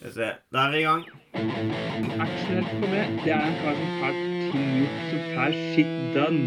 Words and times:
Skal 0.00 0.08
vi 0.08 0.14
se. 0.14 0.26
Da 0.48 0.58
er 0.64 0.70
vi 0.72 0.78
i 0.80 0.82
gang. 0.86 1.02
Aksjonert 2.24 2.68
for 2.72 2.88
meg, 2.88 3.18
det 3.20 3.32
er 3.34 3.42
en 3.44 3.56
kar 3.60 3.74
som 3.76 3.90
får 4.00 4.14
ting 4.48 4.68
gjort, 4.78 5.00
som 5.10 5.20
får 5.34 5.56
shit 5.74 5.90
done. 6.14 6.44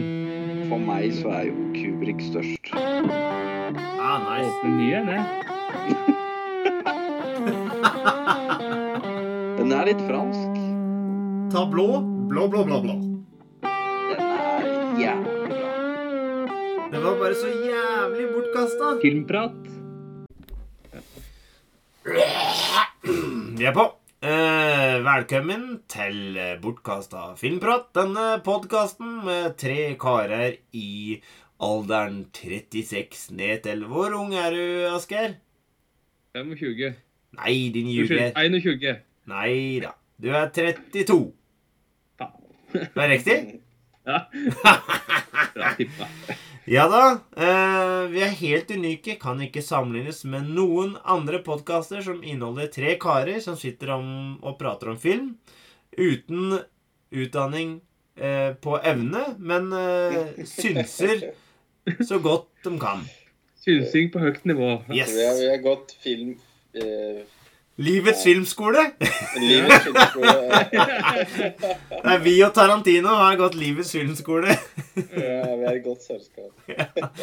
For 0.72 0.80
meg 0.82 1.14
så 1.14 1.28
er 1.38 1.44
jo 1.52 1.54
Kubrik 1.76 2.18
størst. 2.32 2.72
Ah, 2.74 4.18
nice. 4.26 4.50
Åpne 4.50 4.72
nye, 4.80 5.00
det. 5.06 5.22
Den 9.60 9.70
er 9.78 9.86
litt 9.92 10.02
fransk. 10.08 10.54
Ta 11.54 11.62
blå. 11.70 12.02
Blå, 12.34 12.48
blå, 12.50 12.66
blå, 12.72 12.78
blå. 12.88 12.96
Den 13.62 14.18
er 14.18 14.66
jævlig 14.98 15.38
bra. 15.54 15.70
Den 16.90 17.06
var 17.06 17.22
bare 17.22 17.38
så 17.38 17.54
jævlig 17.54 18.26
bortkasta. 18.34 18.98
Filmprat. 19.06 19.62
Vi 23.54 23.66
er 23.70 23.74
på. 23.76 23.84
Eh, 24.24 24.96
velkommen 25.06 25.66
til 25.92 26.38
bortkasta 26.64 27.34
filmprat. 27.38 27.90
Denne 27.94 28.40
podkasten 28.46 29.20
med 29.28 29.58
tre 29.62 29.94
karer 30.00 30.56
i 30.74 31.20
alderen 31.62 32.24
36 32.34 33.36
ned 33.38 33.62
til 33.68 33.84
Hvor 33.92 34.16
ung 34.18 34.34
er 34.34 34.56
du, 34.56 34.64
Asker? 34.96 35.36
25. 36.34 36.96
Nei, 37.38 37.56
din 37.76 37.92
ljuger. 37.94 38.32
21. 38.36 38.96
Nei 39.30 39.80
da. 39.84 39.94
Du 40.18 40.32
er 40.34 40.50
32. 40.50 41.20
Faen. 42.18 42.50
Det 42.74 43.06
er 43.06 43.14
riktig? 43.18 43.38
Ja. 44.04 44.18
Bra 45.56 45.70
tippa. 45.78 46.10
Ja 46.66 46.86
da. 46.88 47.20
Eh, 47.36 48.10
vi 48.12 48.22
er 48.24 48.36
helt 48.40 48.72
unike. 48.72 49.18
Kan 49.20 49.42
ikke 49.44 49.64
sammenlignes 49.64 50.24
med 50.30 50.48
noen 50.56 50.96
andre 51.04 51.42
podkaster 51.44 52.04
som 52.06 52.22
inneholder 52.24 52.70
tre 52.72 52.96
karer 53.02 53.42
som 53.44 53.58
sitter 53.60 53.92
om 53.98 54.06
og 54.40 54.56
prater 54.62 54.94
om 54.94 55.00
film. 55.00 55.34
Uten 55.98 56.60
utdanning 57.14 57.76
eh, 58.16 58.56
på 58.64 58.78
evne, 58.80 59.26
men 59.38 59.70
eh, 59.76 60.46
synser 60.48 61.34
så 62.00 62.22
godt 62.24 62.48
de 62.64 62.74
kan. 62.82 63.04
Synsing 63.64 64.10
på 64.14 64.24
høyt 64.24 64.44
nivå. 64.48 64.78
Yes. 64.88 65.12
Vi 65.12 65.28
har, 65.28 65.38
vi 65.40 65.52
har 65.52 65.64
gått 65.64 65.96
film... 66.04 66.36
Eh, 66.74 67.24
Livets 67.82 68.22
filmskole. 68.24 68.84
livets 69.42 69.84
filmskole. 69.88 70.34
Det 72.04 72.12
er 72.12 72.20
vi 72.22 72.34
og 72.46 72.52
Tarantino 72.54 73.16
har 73.18 73.38
gått 73.40 73.56
Livets 73.58 73.96
filmskole. 73.96 74.54
ja, 74.94 75.48
vi 75.58 75.66
er 75.66 75.80
i 75.80 75.82
godt 75.86 76.06
selskap. 76.06 76.52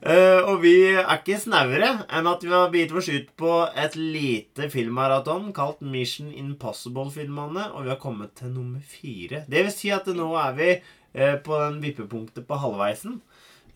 Eh, 0.00 0.40
og 0.48 0.62
vi 0.62 0.94
er 0.96 1.04
ikke 1.12 1.36
snauere 1.36 1.90
enn 2.08 2.28
at 2.30 2.40
vi 2.40 2.48
har 2.54 2.70
begynt 2.72 2.94
oss 2.96 3.10
ut 3.12 3.26
på 3.36 3.50
et 3.82 3.98
lite 4.00 4.70
filmmaraton 4.72 5.50
kalt 5.52 5.82
Mission 5.84 6.30
Impossible-filmene, 6.32 7.66
og 7.74 7.84
vi 7.84 7.92
har 7.92 7.98
kommet 8.00 8.32
til 8.40 8.48
nummer 8.54 8.80
fire. 8.80 9.42
Det 9.44 9.66
vil 9.66 9.74
si 9.74 9.92
at 9.92 10.08
nå 10.16 10.30
er 10.40 10.56
vi 10.56 10.70
uh, 10.80 11.36
på 11.44 11.60
den 11.66 11.82
vippepunktet 11.84 12.48
på 12.48 12.62
halvveisen. 12.64 13.20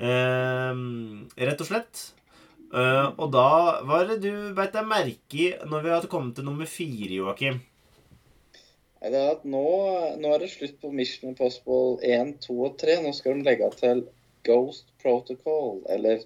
Uh, 0.00 0.72
rett 1.36 1.60
og 1.60 1.68
slett. 1.68 2.06
Eh, 2.74 3.06
og 3.22 3.30
da 3.30 3.46
Hva 3.86 4.00
er 4.02 4.08
det 4.10 4.18
du 4.24 4.50
beit 4.56 4.74
deg 4.74 4.88
merke 4.90 5.38
i 5.38 5.52
når 5.70 5.84
vi 5.84 5.94
har 5.94 6.10
kommet 6.10 6.34
til 6.38 6.46
nummer 6.48 6.66
fire, 6.66 7.12
Joakim? 7.20 7.60
Det 9.04 9.18
er 9.20 9.34
at 9.34 9.42
nå, 9.44 9.64
nå 10.16 10.30
er 10.32 10.40
det 10.40 10.48
slutt 10.54 10.78
på 10.80 10.90
Mission 10.90 11.34
Impossible 11.34 11.98
1, 12.00 12.38
2 12.46 12.54
og 12.64 12.78
3. 12.80 13.02
Nå 13.04 13.12
skal 13.12 13.36
de 13.36 13.44
legge 13.44 13.68
til 13.76 14.00
Ghost 14.48 14.88
Protocol, 15.02 15.82
eller 15.92 16.24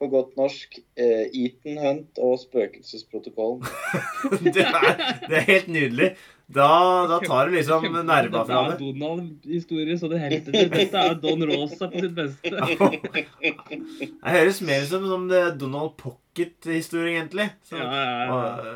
på 0.00 0.08
godt 0.08 0.32
norsk 0.40 0.78
eh, 0.96 1.28
Eaton 1.28 1.76
Hunt 1.76 2.20
og 2.24 2.38
Spøkelsesprotokollen. 2.40 3.68
det, 4.56 4.64
er, 4.64 4.94
det 5.26 5.38
er 5.42 5.46
helt 5.50 5.68
nydelig. 5.68 6.08
Da, 6.50 6.66
da 7.06 7.20
tar 7.22 7.46
du 7.46 7.54
liksom 7.54 7.84
nerva 8.08 8.40
fra 8.46 8.60
det. 8.66 8.72
Dette 8.72 8.74
er 8.74 8.78
Donald-historie, 8.80 9.96
så 10.00 10.08
det 10.10 10.18
helter 10.18 10.54
til. 10.56 10.70
Dette 10.72 11.02
er 11.06 11.14
Don 11.22 11.44
Rosa 11.46 11.86
på 11.92 12.00
sitt 12.02 12.14
beste. 12.16 12.50
Det 14.20 14.32
høres 14.34 14.58
mer 14.66 14.82
ut 14.82 14.90
som, 14.90 15.26
er 15.30 15.52
Donald 15.60 15.92
Pocket-historie, 16.00 17.12
egentlig. 17.20 17.46
Så, 17.68 17.78
Ja, 17.78 17.86
ja, 17.86 18.16
ja. 18.24 18.32
og, 18.34 18.72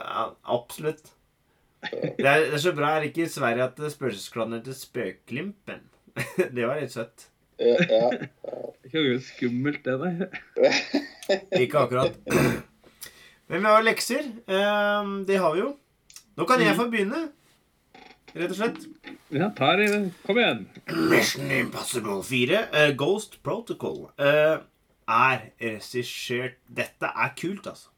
ja, 0.00 0.22
absolutt. 0.56 1.12
Det 1.84 2.24
er, 2.24 2.46
det 2.46 2.56
er 2.56 2.62
så 2.64 2.72
bra 2.76 2.94
er 2.96 3.04
det 3.04 3.10
ikke 3.12 3.26
i 3.26 3.32
Sverige 3.32 3.66
at 3.68 3.78
spøkelsesklanen 3.94 4.58
heter 4.58 4.76
Spøklimpen. 4.76 5.84
Det 6.56 6.64
var 6.66 6.80
litt 6.80 6.92
søtt. 6.96 7.28
Ja, 7.60 7.76
ja. 7.84 8.08
Det 8.80 8.94
høres 8.94 9.28
skummelt, 9.34 9.84
det 9.84 9.98
der. 10.00 10.40
Ikke 11.60 11.84
akkurat. 11.84 12.16
Men 13.50 13.60
vi 13.60 13.68
har 13.68 13.84
lekser. 13.84 14.24
Eh, 14.48 15.10
Det 15.28 15.36
har 15.44 15.52
vi 15.56 15.60
jo. 15.66 15.70
Nå 16.38 16.46
kan 16.48 16.62
jeg 16.62 16.76
få 16.78 16.86
begynne, 16.92 17.22
rett 18.34 18.52
og 18.52 18.58
slett. 18.58 18.84
Ja, 19.34 19.50
tar 19.56 19.82
Kom 20.26 20.38
igjen. 20.38 20.66
Mission 21.10 21.50
Impossible 21.50 22.22
4, 22.26 22.62
uh, 22.74 22.90
Ghost 22.98 23.40
Protocol, 23.42 24.08
uh, 24.18 24.62
er 25.10 25.50
regissert 25.60 26.60
Dette 26.68 27.10
er 27.10 27.34
kult, 27.38 27.66
altså. 27.66 27.90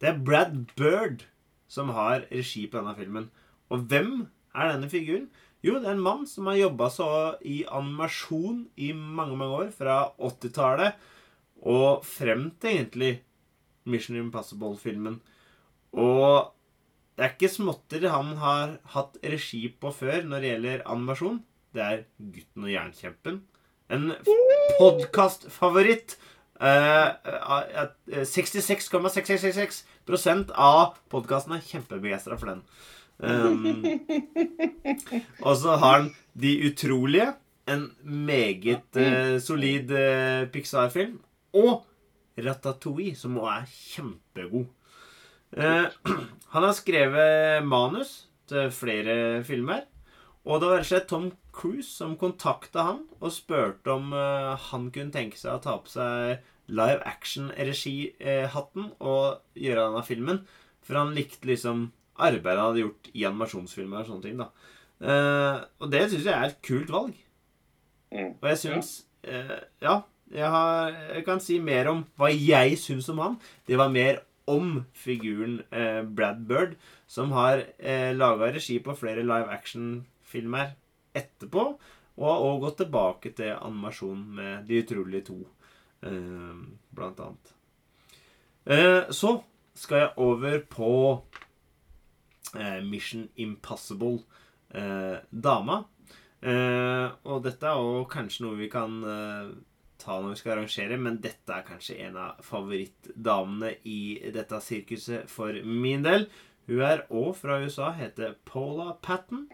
Det 0.00 0.08
er 0.08 0.22
Brad 0.24 0.54
Bird 0.78 1.26
som 1.70 1.92
har 1.94 2.24
regi 2.30 2.66
på 2.66 2.80
denne 2.80 2.96
filmen. 2.98 3.30
Og 3.70 3.86
hvem 3.90 4.28
er 4.54 4.72
denne 4.72 4.90
figuren? 4.90 5.28
Jo, 5.62 5.76
det 5.76 5.90
er 5.90 5.98
en 5.98 6.02
mann 6.02 6.24
som 6.26 6.48
har 6.48 6.56
jobba 6.56 6.88
så 6.90 7.08
i 7.44 7.62
animasjon 7.68 8.64
i 8.80 8.92
mange, 8.96 9.36
mange 9.36 9.58
år. 9.66 9.74
Fra 9.76 9.98
80-tallet 10.18 10.96
og 11.60 12.06
frem 12.06 12.48
til 12.60 12.70
egentlig 12.70 13.12
Mission 13.84 14.16
Impossible-filmen. 14.16 15.20
Og 15.92 16.50
det 17.20 17.26
er 17.26 17.34
ikke 17.34 17.52
småtter 17.52 18.00
han 18.08 18.30
har 18.40 18.70
hatt 18.94 19.18
regi 19.20 19.68
på 19.76 19.90
før 19.92 20.22
når 20.24 20.40
det 20.40 20.48
gjelder 20.54 20.86
animasjon. 20.88 21.42
Det 21.76 21.82
er 21.84 21.98
Gutten 22.16 22.64
og 22.64 22.70
jernkjempen. 22.72 23.34
En 23.92 24.06
podkastfavoritt. 24.78 26.16
Uh, 26.60 27.12
66,6666 28.24 29.84
av 30.56 30.96
podkasten 31.12 31.52
er 31.58 31.66
kjempebegeistra 31.68 32.40
for 32.40 32.46
den. 32.54 32.64
Um, 33.20 33.84
og 35.44 35.54
så 35.60 35.76
har 35.76 35.92
han 35.98 36.08
De 36.32 36.56
utrolige. 36.70 37.36
En 37.68 37.92
meget 38.00 38.96
eh, 38.96 39.36
solid 39.44 39.92
eh, 39.92 40.48
Pixar-film. 40.48 41.20
Og 41.52 41.84
Ratatouille, 42.40 43.12
som 43.12 43.36
også 43.38 43.52
er 43.52 43.66
kjempegod. 43.76 44.66
Eh, 45.56 45.86
han 46.54 46.66
har 46.66 46.76
skrevet 46.76 47.64
manus 47.66 48.28
til 48.50 48.70
flere 48.74 49.42
filmer. 49.46 49.86
Og 50.48 50.60
det 50.60 50.70
var 50.70 50.78
rett 50.78 50.86
og 50.86 50.90
slett 50.90 51.10
Tom 51.10 51.28
Cruise 51.52 51.90
som 51.90 52.16
kontakta 52.18 52.86
han 52.86 53.02
og 53.20 53.32
spurte 53.34 53.92
om 53.92 54.14
eh, 54.16 54.54
han 54.70 54.88
kunne 54.94 55.12
tenke 55.14 55.38
seg 55.38 55.58
å 55.58 55.62
ta 55.62 55.76
på 55.82 55.92
seg 55.92 56.46
live 56.70 57.02
action-regihatten 57.06 58.92
og 59.02 59.58
gjøre 59.58 59.88
denne 59.88 60.04
filmen. 60.06 60.44
For 60.86 60.96
han 61.00 61.12
likte 61.16 61.50
liksom 61.50 61.90
arbeidet 62.20 62.60
han 62.60 62.70
hadde 62.70 62.84
gjort 62.84 63.10
i 63.12 63.26
animasjonsfilmer 63.28 64.02
og 64.02 64.08
sånne 64.08 64.26
ting. 64.26 64.40
da. 64.40 64.48
Eh, 65.00 65.58
og 65.80 65.92
det 65.92 66.06
syns 66.08 66.24
jeg 66.28 66.34
er 66.36 66.48
et 66.48 66.62
kult 66.64 66.94
valg. 66.94 67.20
Mm. 68.10 68.32
Og 68.40 68.48
jeg 68.50 68.58
syns 68.64 68.88
eh, 69.22 69.60
Ja, 69.82 70.00
jeg, 70.30 70.48
har, 70.50 70.96
jeg 71.14 71.24
kan 71.26 71.42
si 71.42 71.60
mer 71.62 71.92
om 71.92 72.02
hva 72.18 72.30
jeg 72.32 72.78
syns 72.80 73.08
om 73.12 73.22
han. 73.22 73.38
Det 73.68 73.78
var 73.80 73.92
mer 73.92 74.22
om 74.48 74.84
figuren 74.96 75.60
eh, 75.70 76.02
Brad 76.02 76.44
Bird, 76.48 76.76
som 77.06 77.32
har 77.36 77.64
eh, 77.78 78.10
laga 78.16 78.52
regi 78.54 78.78
på 78.82 78.96
flere 78.98 79.22
live 79.26 79.50
action-filmer 79.52 80.74
etterpå. 81.16 81.66
Og 82.20 82.26
har 82.26 82.44
også 82.44 82.62
gått 82.64 82.78
tilbake 82.82 83.32
til 83.36 83.54
animasjon 83.54 84.24
med 84.36 84.66
De 84.68 84.82
utrolige 84.82 85.26
to, 85.30 85.38
eh, 86.02 86.58
blant 86.94 87.20
annet. 87.20 87.54
Eh, 88.66 89.10
så 89.10 89.38
skal 89.74 90.04
jeg 90.04 90.12
over 90.16 90.58
på 90.68 90.92
eh, 92.56 92.82
Mission 92.84 93.28
Impossible. 93.36 94.20
Eh, 94.74 95.16
dama. 95.30 95.84
Eh, 96.40 97.08
og 97.24 97.42
dette 97.44 97.66
er 97.66 97.80
òg 97.80 98.06
kanskje 98.12 98.46
noe 98.46 98.58
vi 98.60 98.68
kan 98.72 99.00
ta 100.00 100.18
når 100.18 100.34
vi 100.34 100.40
skal 100.40 100.56
arrangere, 100.56 100.98
men 101.00 101.20
dette 101.22 101.54
er 101.54 101.66
kanskje 101.66 101.98
en 102.06 102.18
av 102.20 102.40
favorittdamene 102.44 103.74
i 103.88 104.00
dette 104.34 104.60
sirkuset 104.64 105.30
for 105.30 105.56
min 105.64 106.04
del. 106.06 106.26
Hun 106.70 106.84
er 106.86 107.06
òg 107.08 107.32
fra 107.38 107.60
USA, 107.62 107.90
heter 107.96 108.36
Paula 108.48 108.94
Patten. 109.02 109.48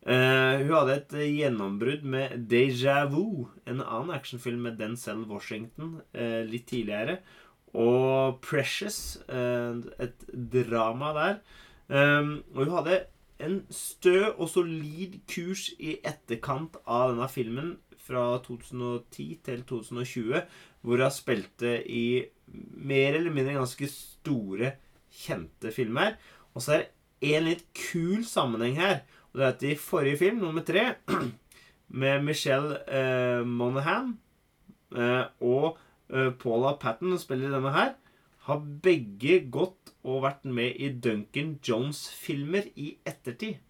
Uh, 0.00 0.56
hun 0.62 0.72
hadde 0.72 0.96
et 0.96 1.14
gjennombrudd 1.36 2.04
med 2.08 2.46
Deja 2.48 3.02
Vu, 3.12 3.50
en 3.68 3.82
annen 3.84 4.14
actionfilm 4.16 4.62
med 4.64 4.78
Denzel 4.80 5.26
Washington 5.28 5.98
uh, 6.16 6.42
litt 6.48 6.70
tidligere. 6.72 7.18
Og 7.76 8.40
Precious, 8.44 9.20
uh, 9.28 9.76
et 10.00 10.24
drama 10.32 11.12
der. 11.16 11.40
Um, 11.90 12.40
og 12.54 12.64
hun 12.64 12.76
hadde 12.78 13.02
en 13.44 13.60
stø 13.72 14.30
og 14.30 14.48
solid 14.52 15.20
kurs 15.30 15.70
i 15.80 15.96
etterkant 16.06 16.76
av 16.84 17.14
denne 17.14 17.28
filmen 17.32 17.72
fra 18.10 18.24
2010 18.42 19.26
til 19.46 19.62
2020, 19.68 20.42
hvor 20.82 21.02
hun 21.04 21.14
spilte 21.14 21.76
i 21.86 22.24
mer 22.50 23.14
eller 23.14 23.34
mindre 23.34 23.58
ganske 23.58 23.88
store, 23.92 24.74
kjente 25.10 25.72
filmer. 25.74 26.18
Og 26.54 26.64
så 26.64 26.74
er 26.74 26.82
det 26.84 27.34
en 27.36 27.46
litt 27.48 27.64
kul 27.76 28.24
sammenheng 28.26 28.78
her. 28.80 29.02
Og 29.30 29.38
det 29.38 29.46
er 29.46 29.54
at 29.54 29.64
i 29.66 29.76
forrige 29.78 30.20
film, 30.24 30.42
nummer 30.42 30.66
tre, 30.66 30.96
med 32.02 32.26
Michelle 32.26 32.80
eh, 32.86 33.46
Monaghan 33.46 34.16
eh, 34.96 35.24
og 35.40 35.78
eh, 36.10 36.30
Paula 36.34 36.74
Patton, 36.80 37.14
som 37.14 37.22
spiller 37.22 37.54
denne 37.54 37.74
her, 37.74 37.94
har 38.48 38.62
begge 38.82 39.42
gått 39.52 39.92
og 40.02 40.24
vært 40.24 40.46
med 40.48 40.78
i 40.80 40.90
Duncan 40.96 41.58
Jones-filmer 41.66 42.70
i 42.80 42.94
ettertid. 43.06 43.60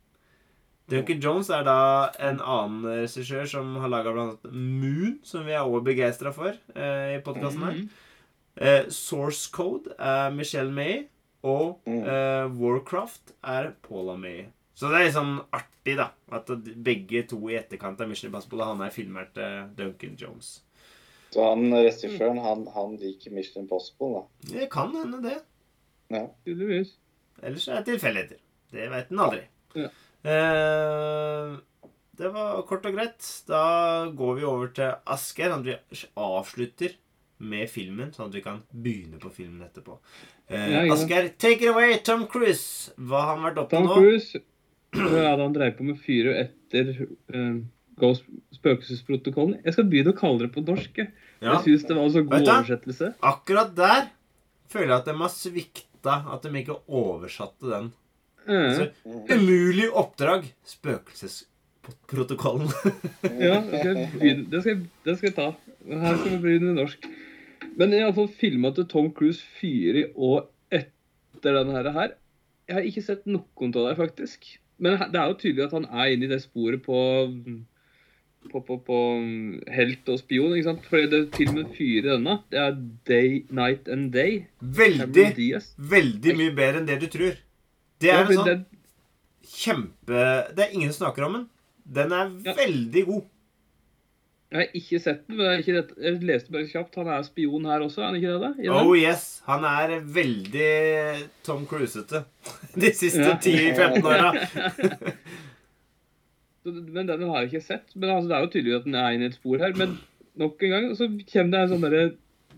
Duncan 0.90 1.20
Jones 1.22 1.48
er 1.54 1.62
da 1.66 1.76
en 2.18 2.40
annen 2.42 2.84
regissør 3.04 3.46
som 3.48 3.76
har 3.82 3.88
laga 3.92 4.12
bl.a. 4.14 4.26
Moon, 4.50 5.18
som 5.26 5.44
vi 5.46 5.52
er 5.54 5.62
også 5.62 5.84
begeistra 5.86 6.32
for 6.34 6.56
eh, 6.74 7.16
i 7.16 7.20
podkasten 7.26 7.62
her. 7.66 7.80
Eh, 8.60 8.88
Source 8.92 9.50
Code 9.54 9.94
er 9.98 10.30
Michelle 10.34 10.72
May, 10.74 11.04
og 11.42 11.78
Mm. 11.86 12.02
eh, 12.04 12.50
Warcraft 12.60 13.32
er 13.44 13.70
Paula 13.86 14.16
May. 14.20 14.46
Så 14.74 14.88
det 14.90 14.98
er 14.98 15.04
litt 15.06 15.14
sånn 15.14 15.38
artig, 15.52 15.94
da. 15.96 16.10
At 16.32 16.50
begge 16.84 17.22
to 17.28 17.38
i 17.50 17.56
etterkant 17.56 18.00
av 18.00 18.08
Mission 18.08 18.28
Impossible 18.30 18.64
han 18.64 18.80
er 18.84 18.90
filmert 18.90 19.36
eh, 19.38 19.62
Duncan 19.76 20.16
Jones. 20.20 20.60
Så 21.30 21.44
han 21.46 21.70
regissøren, 21.72 22.40
han, 22.42 22.66
han 22.74 22.96
liker 22.98 23.30
Mission 23.32 23.62
Impossible, 23.62 24.10
da. 24.18 24.52
Det 24.58 24.68
kan 24.72 24.92
hende, 24.96 25.22
det. 25.22 25.36
Ja. 26.10 26.24
Tydeligvis. 26.44 26.96
Ellers 27.42 27.68
er 27.68 27.80
det 27.80 27.86
tilfeldigheter. 27.94 28.40
Det 28.74 28.88
veit 28.90 29.10
en 29.14 29.18
aldri. 29.28 29.44
Ja. 29.78 29.88
Eh, 30.24 31.54
det 32.20 32.32
var 32.34 32.62
kort 32.68 32.84
og 32.88 32.96
greit. 32.96 33.24
Da 33.48 33.62
går 34.16 34.40
vi 34.40 34.44
over 34.48 34.72
til 34.76 34.92
Asgeir. 35.06 35.54
At 35.56 35.64
vi 35.64 35.76
avslutter 36.20 36.96
med 37.40 37.70
filmen, 37.72 38.10
sånn 38.12 38.28
at 38.28 38.36
vi 38.36 38.42
kan 38.44 38.60
begynne 38.70 39.20
på 39.22 39.32
filmen 39.32 39.64
etterpå. 39.64 39.96
Eh. 40.50 40.90
Asgeir, 40.92 41.30
take 41.40 41.64
it 41.64 41.72
away, 41.72 41.96
Tom 42.04 42.26
Cruise. 42.28 42.92
Hva 43.00 43.24
har 43.24 43.36
han 43.36 43.46
vært 43.48 43.62
oppe 43.64 43.78
Tom 43.78 43.88
nå? 43.88 43.96
Cruise 43.96 44.42
ja, 44.90 45.36
da 45.36 45.44
han 45.44 45.52
dreier 45.54 45.76
på 45.78 45.86
med 45.86 46.00
fyret 46.02 46.48
etter 46.48 47.04
uh, 47.34 47.60
Ghost 48.00 48.24
spøkelsesprotokollen. 48.56 49.60
Jeg 49.64 49.76
skal 49.76 49.86
begynne 49.90 50.14
å 50.14 50.18
kalle 50.18 50.46
det 50.46 50.52
på 50.54 50.64
norsk. 50.66 50.98
Jeg, 50.98 51.12
Ja. 51.40 51.54
jeg 51.54 51.62
syns 51.68 51.86
det 51.88 51.96
var 51.96 52.04
en 52.04 52.12
så 52.12 52.22
god 52.26 52.48
oversettelse. 52.48 53.10
Akkurat 53.24 53.70
der 53.76 54.08
føler 54.68 54.90
jeg 54.90 54.98
at 54.98 55.06
de 55.08 55.14
har 55.20 55.32
svikta. 55.32 56.16
At 56.34 56.42
de 56.44 56.50
ikke 56.60 56.76
oversatte 56.88 57.70
den. 57.70 57.92
Eh, 58.46 58.74
Så, 58.76 58.86
umulig 59.30 59.90
oppdrag. 59.92 60.54
Spøkelsesprotokollen. 60.66 62.68
ja, 63.46 63.56
det 63.66 63.78
skal, 63.80 63.96
jeg 63.96 64.08
begynne, 64.14 64.50
det, 64.52 64.60
skal, 64.64 64.76
det 65.06 65.14
skal 65.18 65.28
jeg 65.30 65.36
ta. 65.36 65.48
Her 65.90 66.14
skal 66.20 66.32
vi 66.36 66.42
begynne 66.46 66.66
med 66.70 66.76
norsk. 66.82 67.00
Men 67.80 67.88
iallfall 67.96 68.30
filma 68.40 68.68
til 68.76 68.86
Tom 68.90 69.08
Cruise 69.16 69.42
fyrer 69.60 69.96
i 70.02 70.04
og 70.16 70.38
etter 70.72 71.50
denne 71.60 71.76
her, 71.76 71.86
her. 71.94 72.10
Jeg 72.68 72.74
har 72.78 72.84
ikke 72.86 73.04
sett 73.04 73.26
noen 73.26 73.70
av 73.74 73.82
det, 73.88 73.96
faktisk. 73.98 74.40
Men 74.80 74.92
det 75.12 75.18
er 75.20 75.26
jo 75.28 75.40
tydelig 75.40 75.64
at 75.66 75.76
han 75.76 75.86
er 75.90 76.06
inne 76.14 76.24
i 76.26 76.30
det 76.30 76.42
sporet 76.44 76.80
på 76.84 76.98
på, 78.48 78.60
på, 78.64 78.76
på 78.86 78.98
mm, 79.20 79.58
helt 79.68 80.08
og 80.08 80.18
spion, 80.22 80.54
ikke 80.56 80.68
sant? 80.70 80.86
For 80.88 81.04
det 81.12 81.20
filmen 81.36 81.66
fyrer 81.76 82.14
denne, 82.14 82.38
det 82.52 82.60
er 82.62 82.78
Day, 83.08 83.42
Night 83.52 83.88
and 83.92 84.12
Day. 84.14 84.46
Veldig, 84.60 85.26
veldig 85.76 86.36
mye 86.38 86.54
bedre 86.56 86.80
enn 86.80 86.88
det 86.88 86.96
du 87.02 87.08
tror. 87.12 87.34
Det 88.00 88.10
er 88.14 88.22
en 88.24 88.38
sånn 88.38 88.64
kjempe 89.50 90.20
Det 90.56 90.64
er 90.64 90.72
ingen 90.76 90.92
som 90.92 91.04
snakker 91.06 91.26
om 91.26 91.32
den. 91.38 91.46
Den 91.84 92.12
er 92.16 92.30
Ja. 92.46 92.54
veldig 92.58 93.04
god. 93.06 93.26
Jeg 94.50 94.58
har 94.58 94.72
ikke 94.74 94.98
sett 94.98 95.20
den, 95.28 95.36
men 95.38 95.62
jeg, 95.62 95.84
jeg 96.02 96.22
leste 96.26 96.50
bare 96.50 96.66
kjapt. 96.66 96.96
Han 96.98 97.06
er 97.14 97.22
spion 97.22 97.64
her 97.70 97.84
også, 97.84 98.00
er 98.02 98.06
han 98.08 98.16
ikke 98.18 98.32
det? 98.34 98.40
da? 98.66 98.72
Oh 98.80 98.96
yes. 98.98 99.42
Han 99.46 99.62
er 99.68 100.00
veldig 100.02 100.70
Tom 101.46 101.66
Cruisete 101.70 102.24
de 102.74 102.90
siste 102.98 103.22
Ja. 103.28 103.36
10-15 103.38 104.02
åra. 104.10 104.32
Men 106.64 107.06
den 107.08 107.22
har 107.30 107.38
jeg 107.44 107.48
ikke 107.52 107.62
sett. 107.64 107.94
Men 107.96 108.10
altså, 108.12 108.28
det 108.28 108.36
er 108.36 108.42
jo 108.44 108.50
tydelig 108.52 108.74
at 108.80 108.84
den 108.88 108.96
er 109.00 109.14
inne 109.16 109.28
i 109.28 109.30
et 109.30 109.38
spor 109.38 109.62
her. 109.62 109.72
Men 109.78 109.94
nok 110.42 110.62
en 110.66 110.74
gang 110.74 110.88
så 110.98 111.06
kommer 111.30 111.54
det 111.54 111.60
en 111.62 111.70
sånn 111.72 111.86
derre 111.86 112.02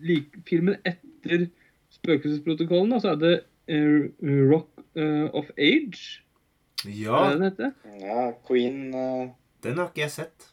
like, 0.03 0.41
Filmen 0.49 0.81
etter 0.89 1.45
Spøkelsesprotokollen, 1.93 2.91
da, 2.95 2.99
så 3.05 3.13
er 3.13 3.19
det 3.21 3.35
uh, 3.69 4.09
Rock 4.51 4.72
eh, 4.97 5.29
of 5.33 5.51
Age. 5.59 6.23
Ja, 6.85 7.25
Er 7.25 7.31
det 7.31 7.35
den 7.35 7.45
heter? 7.51 7.71
Ja, 8.01 8.31
Queen 8.49 8.95
uh... 8.95 9.29
den 9.63 9.79
har 9.79 9.89
ikke 9.89 10.01
jeg 10.01 10.11
sett. 10.11 10.49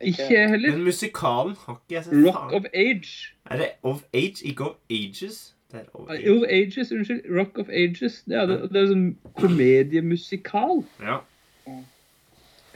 Ikke 0.00 0.26
jeg 0.30 0.48
heller. 0.50 0.70
Den 0.72 0.84
musikalen 0.84 1.56
har 1.66 1.74
ikke 1.74 1.94
jeg 1.94 2.04
sett. 2.04 2.26
Rock 2.26 2.50
Faen. 2.50 2.54
of 2.54 2.64
Age. 2.74 3.34
Er 3.50 3.56
det 3.56 3.68
Of 3.82 4.02
Age, 4.14 4.44
ikke 4.44 4.64
Of 4.70 4.76
Ages? 4.90 5.54
Det 5.72 5.80
er 5.80 5.84
Of 5.94 6.10
Eh, 6.10 6.32
Of 6.32 6.42
Ages, 6.48 6.92
unnskyld. 6.92 7.38
Rock 7.38 7.58
of 7.58 7.68
Ages. 7.68 8.22
Det 8.26 8.36
er, 8.36 8.46
det, 8.46 8.58
det 8.72 8.82
er 8.82 8.90
sånn 8.92 9.08
komediemusikal. 9.40 10.84
Ja. 11.02 11.18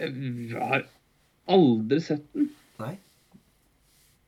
Jeg 0.01 0.57
har 0.57 0.87
aldri 1.49 2.01
sett 2.01 2.25
den. 2.35 2.51
Nei. 2.81 2.95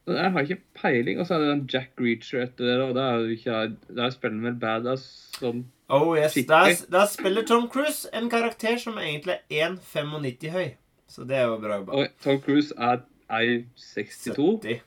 Jeg 0.07 0.33
har 0.35 0.41
ikke 0.47 0.61
peiling. 0.77 1.21
Og 1.21 1.27
så 1.27 1.35
er 1.37 1.45
det 1.45 1.53
den 1.53 1.65
Jack 1.73 2.01
Reacher 2.01 2.45
etter 2.45 2.69
det, 2.69 2.79
og 2.83 2.95
da 2.99 3.09
er 3.13 3.25
jo 3.25 3.37
ikke 3.37 3.61
Det 3.89 4.05
er 4.05 4.17
han 4.23 4.41
med 4.43 4.61
badass 4.63 5.07
sånn 5.39 5.65
Oh 5.93 6.15
yes. 6.17 6.35
da 6.49 6.65
Der, 6.65 6.77
der 6.91 7.07
spiller 7.07 7.45
Tom 7.47 7.69
Cruise 7.69 8.09
en 8.17 8.31
karakter 8.31 8.79
som 8.81 8.97
egentlig 8.99 9.37
er 9.51 9.75
1,95 9.77 10.51
høy. 10.51 10.71
Så 11.09 11.27
det 11.29 11.37
er 11.37 11.51
jo 11.51 11.59
bra 11.61 11.77
jobba. 11.81 12.07
Tom 12.25 12.41
Cruise 12.41 12.73
er, 12.79 13.03
er 13.29 13.65
62? 13.77 14.37
70. 14.37 14.81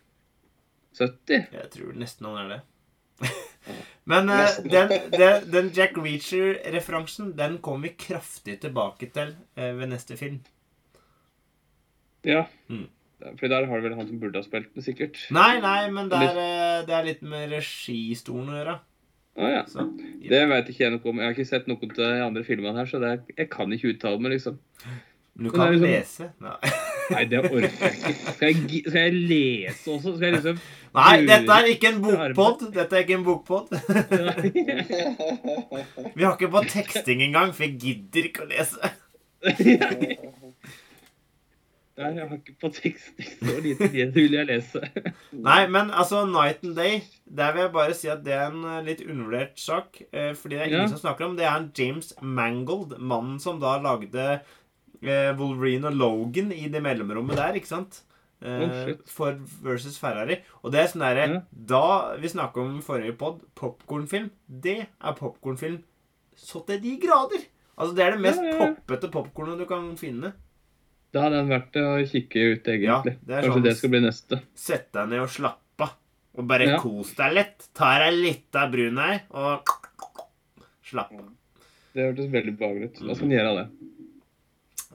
70? 0.97 1.45
Jeg 1.53 1.69
tror 1.75 1.93
nesten 2.01 2.25
han 2.25 2.39
er 2.45 2.55
det. 2.55 2.61
Men 4.11 4.29
uh, 4.29 4.49
den, 4.65 4.91
den, 5.13 5.45
den 5.53 5.69
Jack 5.73 5.95
Reacher-referansen 5.97 7.31
Den 7.37 7.57
kommer 7.57 7.87
vi 7.87 7.95
kraftig 7.99 8.59
tilbake 8.61 9.09
til 9.13 9.35
uh, 9.57 9.79
ved 9.79 9.87
neste 9.93 10.17
film. 10.17 10.41
Ja. 12.25 12.43
Mm. 12.67 12.89
For 13.39 13.47
der 13.47 13.65
har 13.65 13.77
du 13.77 13.87
vel 13.87 13.95
han 13.95 14.07
som 14.07 14.19
burde 14.19 14.41
ha 14.41 14.45
spilt 14.45 14.73
den, 14.73 14.83
sikkert. 14.83 15.21
Nei, 15.33 15.59
nei, 15.63 15.85
men 15.93 16.09
der, 16.11 16.25
er, 16.27 16.41
eh, 16.41 16.81
det 16.87 16.95
er 16.97 17.07
litt 17.07 17.21
med 17.25 17.47
registolen 17.53 18.51
å 18.51 18.57
gjøre. 18.57 18.75
Å 19.35 19.49
ja. 19.51 19.63
Så, 19.67 19.83
Det 20.29 20.41
vet 20.49 20.69
ikke 20.71 20.85
jeg 20.85 20.93
noe 20.93 21.11
om. 21.11 21.17
Jeg 21.19 21.27
har 21.27 21.35
ikke 21.35 21.49
sett 21.49 21.67
noen 21.67 21.91
av 21.91 21.97
de 21.99 22.23
andre 22.23 22.43
filmene 22.47 22.77
her, 22.79 22.87
så 22.87 23.01
det, 23.03 23.11
jeg 23.35 23.49
kan 23.51 23.73
ikke 23.75 23.91
uttale 23.91 24.21
meg, 24.23 24.37
liksom. 24.37 24.55
Men 25.35 25.49
du 25.49 25.51
kan 25.51 25.67
er 25.67 25.71
liksom- 25.75 25.91
lese. 25.91 26.29
Nei. 26.39 26.71
Nei, 27.11 27.23
det 27.29 27.39
orker 27.43 27.67
jeg 27.67 27.97
ikke. 27.99 28.13
Skal 28.33 28.47
jeg, 28.47 28.79
skal 28.87 29.01
jeg 29.01 29.13
lese 29.13 29.91
også? 29.93 30.15
Skal 30.15 30.25
jeg 30.25 30.33
liksom 30.39 30.61
nei, 30.95 31.17
dette 31.27 31.57
er 31.59 31.67
ikke 31.69 31.89
en 31.91 31.99
bokpod. 32.01 32.63
Dette 32.73 32.95
er 32.95 33.03
ikke 33.03 33.17
en 33.19 33.25
bokpod. 33.27 33.67
Vi 36.15 36.23
har 36.23 36.33
ikke 36.33 36.49
på 36.55 36.63
teksting 36.71 37.21
engang, 37.27 37.53
for 37.53 37.67
jeg 37.67 37.75
gidder 37.83 38.29
ikke 38.31 38.47
å 38.47 38.49
lese. 38.49 38.93
Nei, 41.95 42.09
jeg 42.17 42.27
har 42.27 42.35
ikke 42.41 42.53
på 42.59 42.69
teksting. 42.75 43.27
Så 43.39 43.53
lite 43.63 43.87
det 43.93 44.07
vil 44.15 44.33
jeg 44.35 44.47
lese. 44.49 44.81
Nei, 45.47 45.61
men 45.71 45.91
altså 45.95 46.25
Night 46.27 46.65
and 46.67 46.75
Day 46.75 46.97
Der 47.23 47.53
vil 47.55 47.61
jeg 47.63 47.71
bare 47.71 47.93
si 47.95 48.09
at 48.11 48.25
det 48.25 48.33
er 48.35 48.49
en 48.51 48.65
eh, 48.67 48.81
litt 48.83 49.03
undervurdert 49.05 49.55
sak. 49.63 50.01
eh, 50.11 50.33
Fordi 50.35 50.57
det 50.57 50.61
er 50.65 50.67
ingen 50.73 50.81
Ja. 50.83 50.89
som 50.91 50.99
snakker 51.05 51.29
om 51.29 51.37
Det 51.39 51.45
er 51.47 51.55
en 51.55 51.69
James 51.77 52.11
Mangold, 52.21 52.97
mannen 52.99 53.39
som 53.39 53.61
da 53.63 53.77
lagde 53.79 54.25
eh, 55.05 55.31
Wolverine 55.39 55.87
og 55.87 55.95
Logan 55.95 56.51
i 56.51 56.67
det 56.67 56.83
mellomrommet 56.83 57.39
der, 57.39 57.55
ikke 57.61 57.71
sant? 57.71 58.01
Oh. 58.45 58.91
Ford 59.09 59.39
versus 59.63 59.95
Ferrari. 59.97 60.41
Og 60.61 60.73
det 60.75 60.81
er 60.83 60.89
sånn 60.91 61.01
derre 61.05 61.25
Ja. 61.31 61.41
Da 61.71 61.83
vi 62.19 62.27
snakka 62.29 62.59
om 62.61 62.75
i 62.77 62.83
forrige 62.83 63.15
pod, 63.17 63.39
popkornfilm, 63.57 64.27
det 64.51 64.81
er 64.83 65.15
popkornfilm 65.17 65.79
så 66.35 66.59
til 66.67 66.81
de 66.83 66.97
grader. 66.99 67.45
Altså 67.79 67.95
Det 67.95 68.03
er 68.03 68.11
det 68.17 68.21
mest 68.27 68.43
ja. 68.43 68.57
poppete 68.59 69.07
popkornet 69.15 69.57
du 69.63 69.65
kan 69.69 69.93
finne. 69.97 70.33
Da 71.15 71.21
hadde 71.23 71.37
den 71.39 71.47
vært 71.53 71.77
å 71.79 72.03
kikke 72.11 72.41
ut, 72.51 72.65
Ja, 72.67 72.73
egentlig. 72.99 73.15
det 73.23 73.31
er 73.37 73.41
Kanskje 73.45 73.53
sånn- 73.55 73.63
det 73.63 73.73
skal 73.77 73.89
bli 73.93 74.01
neste. 74.03 74.35
Sett 74.53 74.91
deg 74.91 75.07
ned 75.09 75.19
og 75.23 75.29
slapp 75.31 75.61
av. 75.79 75.93
Og 76.37 76.43
bare 76.47 76.65
Ja. 76.67 76.77
kos 76.81 77.13
deg 77.15 77.33
litt. 77.33 77.67
Ta 77.73 77.99
deg 77.99 78.13
litt 78.19 78.55
av 78.55 78.69
brun 78.71 78.97
her, 78.97 79.21
og 79.31 79.63
slapp 80.83 81.11
av. 81.13 81.29
Det 81.93 82.01
hørtes 82.03 82.29
veldig 82.29 82.57
behagelig 82.59 82.83
ut. 82.91 83.01
La 83.01 83.11
oss 83.13 83.19
gjøre 83.19 83.55
det. 83.55 83.55
det. 83.55 83.67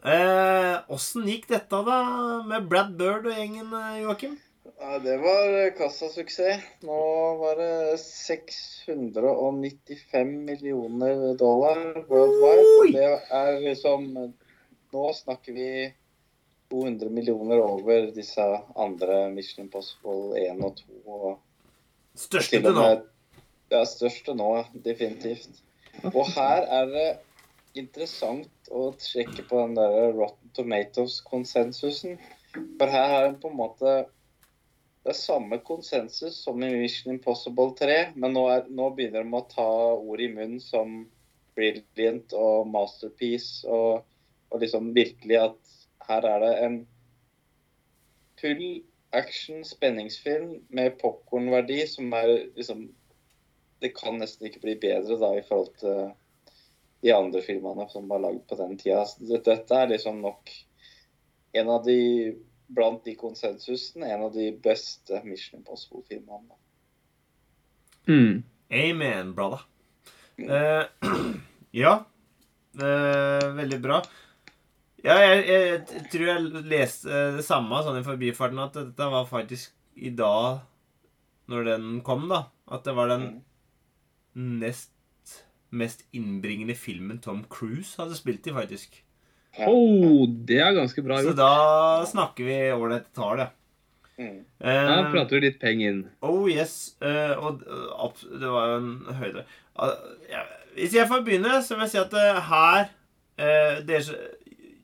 Eh, 0.05 0.81
gikk 1.25 1.47
dette, 1.47 1.71
da, 1.85 2.43
med 2.43 2.69
Brad 2.69 2.97
Bird 2.99 3.27
og 3.27 3.33
gjengen, 3.33 3.73
eh, 3.73 4.01
Joakim? 4.03 4.37
Ja, 4.79 4.99
det 4.99 5.19
var 5.21 5.71
kassasuksess. 5.79 6.61
Nå 6.83 7.39
var 7.41 7.55
det 7.57 7.99
695 7.99 10.45
millioner 10.45 11.35
dollar 11.39 12.05
worldwide. 12.09 12.93
Det 12.93 13.21
er 13.31 13.61
liksom 13.61 14.33
Nå 14.93 15.13
snakker 15.15 15.53
vi 15.55 15.95
200 16.71 17.11
millioner 17.11 17.63
over 17.65 18.11
disse 18.15 18.45
andre 18.79 19.23
Mission 19.35 19.67
Impossible 19.67 20.39
1 20.39 20.63
og 20.67 20.77
2. 20.83 21.01
Og 21.07 22.21
Største 22.21 22.61
til 22.61 22.77
nå. 22.77 22.87
er 23.71 23.89
største 23.89 24.35
nå, 24.35 24.51
definitivt. 24.85 25.63
Og 26.13 26.25
her 26.35 26.67
er 26.79 26.89
det 26.91 27.09
interessant 27.79 28.71
å 28.71 28.91
sjekke 28.99 29.45
på 29.49 29.61
den 29.63 29.77
der 29.79 30.15
Rotten 30.17 30.55
Tomatoes-konsensusen. 30.57 32.19
For 32.79 32.91
her 32.91 33.17
er 33.17 33.29
det 33.29 33.43
på 33.43 33.51
en 33.51 33.61
måte 33.61 34.01
det 35.01 35.15
er 35.15 35.17
samme 35.17 35.57
konsensus 35.65 36.43
som 36.45 36.61
i 36.61 36.69
Mission 36.77 37.15
Impossible 37.15 37.73
3, 37.79 37.95
men 38.21 38.35
nå, 38.37 38.43
er, 38.53 38.67
nå 38.69 38.91
begynner 38.93 39.25
de 39.25 39.39
å 39.39 39.47
ta 39.49 39.69
ord 39.97 40.21
i 40.21 40.29
munnen 40.29 40.61
som 40.61 41.07
brilliant 41.57 42.35
og 42.37 42.69
masterpiece. 42.69 43.65
Og, 43.65 44.05
og 44.51 44.61
liksom 44.61 44.91
virkelig 44.93 45.39
at 45.41 45.80
her 46.11 46.27
er 46.27 46.43
det 46.45 46.55
en 46.67 46.79
full 48.41 48.65
action 49.17 49.65
spenningsfilm 49.67 50.61
med 50.69 50.99
popkornverdi 51.01 51.83
som 51.91 52.13
er 52.15 52.33
liksom 52.57 52.89
Det 53.81 53.95
kan 53.97 54.19
nesten 54.21 54.45
ikke 54.51 54.61
bli 54.61 54.75
bedre 54.77 55.17
da 55.17 55.31
i 55.39 55.45
forhold 55.47 55.71
til 55.81 56.11
de 57.01 57.13
andre 57.17 57.41
filmene 57.41 57.87
som 57.89 58.11
var 58.11 58.21
lagd 58.21 58.43
på 58.45 58.59
den 58.59 58.75
tida. 58.77 59.07
Dette 59.41 59.73
er 59.73 59.89
liksom 59.89 60.19
nok 60.21 60.53
en 61.57 61.71
av 61.73 61.87
de 61.87 61.97
blant 62.69 63.01
de 63.05 63.15
konsensusene, 63.17 64.11
en 64.13 64.27
av 64.27 64.35
de 64.35 64.51
beste 64.53 65.23
Mission 65.25 65.63
Impossible-filmene. 65.63 66.59
Mm. 68.05 68.43
Amen, 68.71 69.33
brother. 69.35 69.65
Uh, 70.39 70.85
ja. 71.83 71.97
uh, 72.77 73.49
veldig 73.57 73.81
bra. 73.83 74.03
Ja, 75.05 75.17
jeg, 75.23 75.45
jeg, 75.49 76.07
tror 76.13 76.27
jeg 76.29 76.65
leste 76.69 77.21
det 77.39 77.45
samme 77.47 77.81
sånn 77.85 78.01
i 78.01 78.07
forbifarten, 78.07 78.61
at 78.61 78.75
dette 78.77 79.11
var 79.13 79.29
faktisk 79.29 79.73
i 79.97 80.13
dag, 80.17 80.65
når 81.51 81.69
den 81.71 81.87
kom, 82.07 82.27
da, 82.31 82.45
at 82.71 82.85
det 82.87 82.97
var 82.97 83.13
den 83.13 83.31
nest 84.35 84.93
mest 85.71 86.03
innbringende 86.17 86.75
filmen 86.75 87.21
Tom 87.23 87.45
Cruise 87.47 87.95
hadde 88.01 88.17
spilt 88.19 88.49
i, 88.51 88.55
faktisk. 88.55 88.97
Oh, 89.67 90.27
det 90.27 90.61
er 90.63 90.75
ganske 90.75 91.03
bra 91.03 91.19
Så 91.23 91.33
da 91.35 91.55
snakker 92.07 92.47
vi 92.47 92.59
ålreite 92.75 93.11
tall, 93.15 93.45
ja. 93.45 93.49
Mm. 94.21 94.43
Da 94.61 94.73
Eh, 94.75 95.11
prater 95.15 95.39
vi 95.39 95.47
litt 95.47 95.61
penger 95.63 95.93
inn. 95.95 96.01
Oh 96.27 96.45
yes. 96.51 96.97
Uh, 97.03 97.35
og 97.39 97.63
uh, 97.65 98.25
det 98.37 98.51
var 98.51 98.73
jo 98.73 98.81
en 98.83 99.21
høyde. 99.23 99.45
Uh, 99.79 99.95
ja, 100.31 100.43
hvis 100.77 100.95
jeg 100.95 101.09
får 101.09 101.25
begynne, 101.27 101.63
så 101.65 101.77
vil 101.77 101.87
jeg 101.87 101.95
si 101.95 102.01
at 102.03 102.17
eh, 102.21 102.43
her 102.51 102.83
eh, 103.41 103.81
dere, 103.89 104.19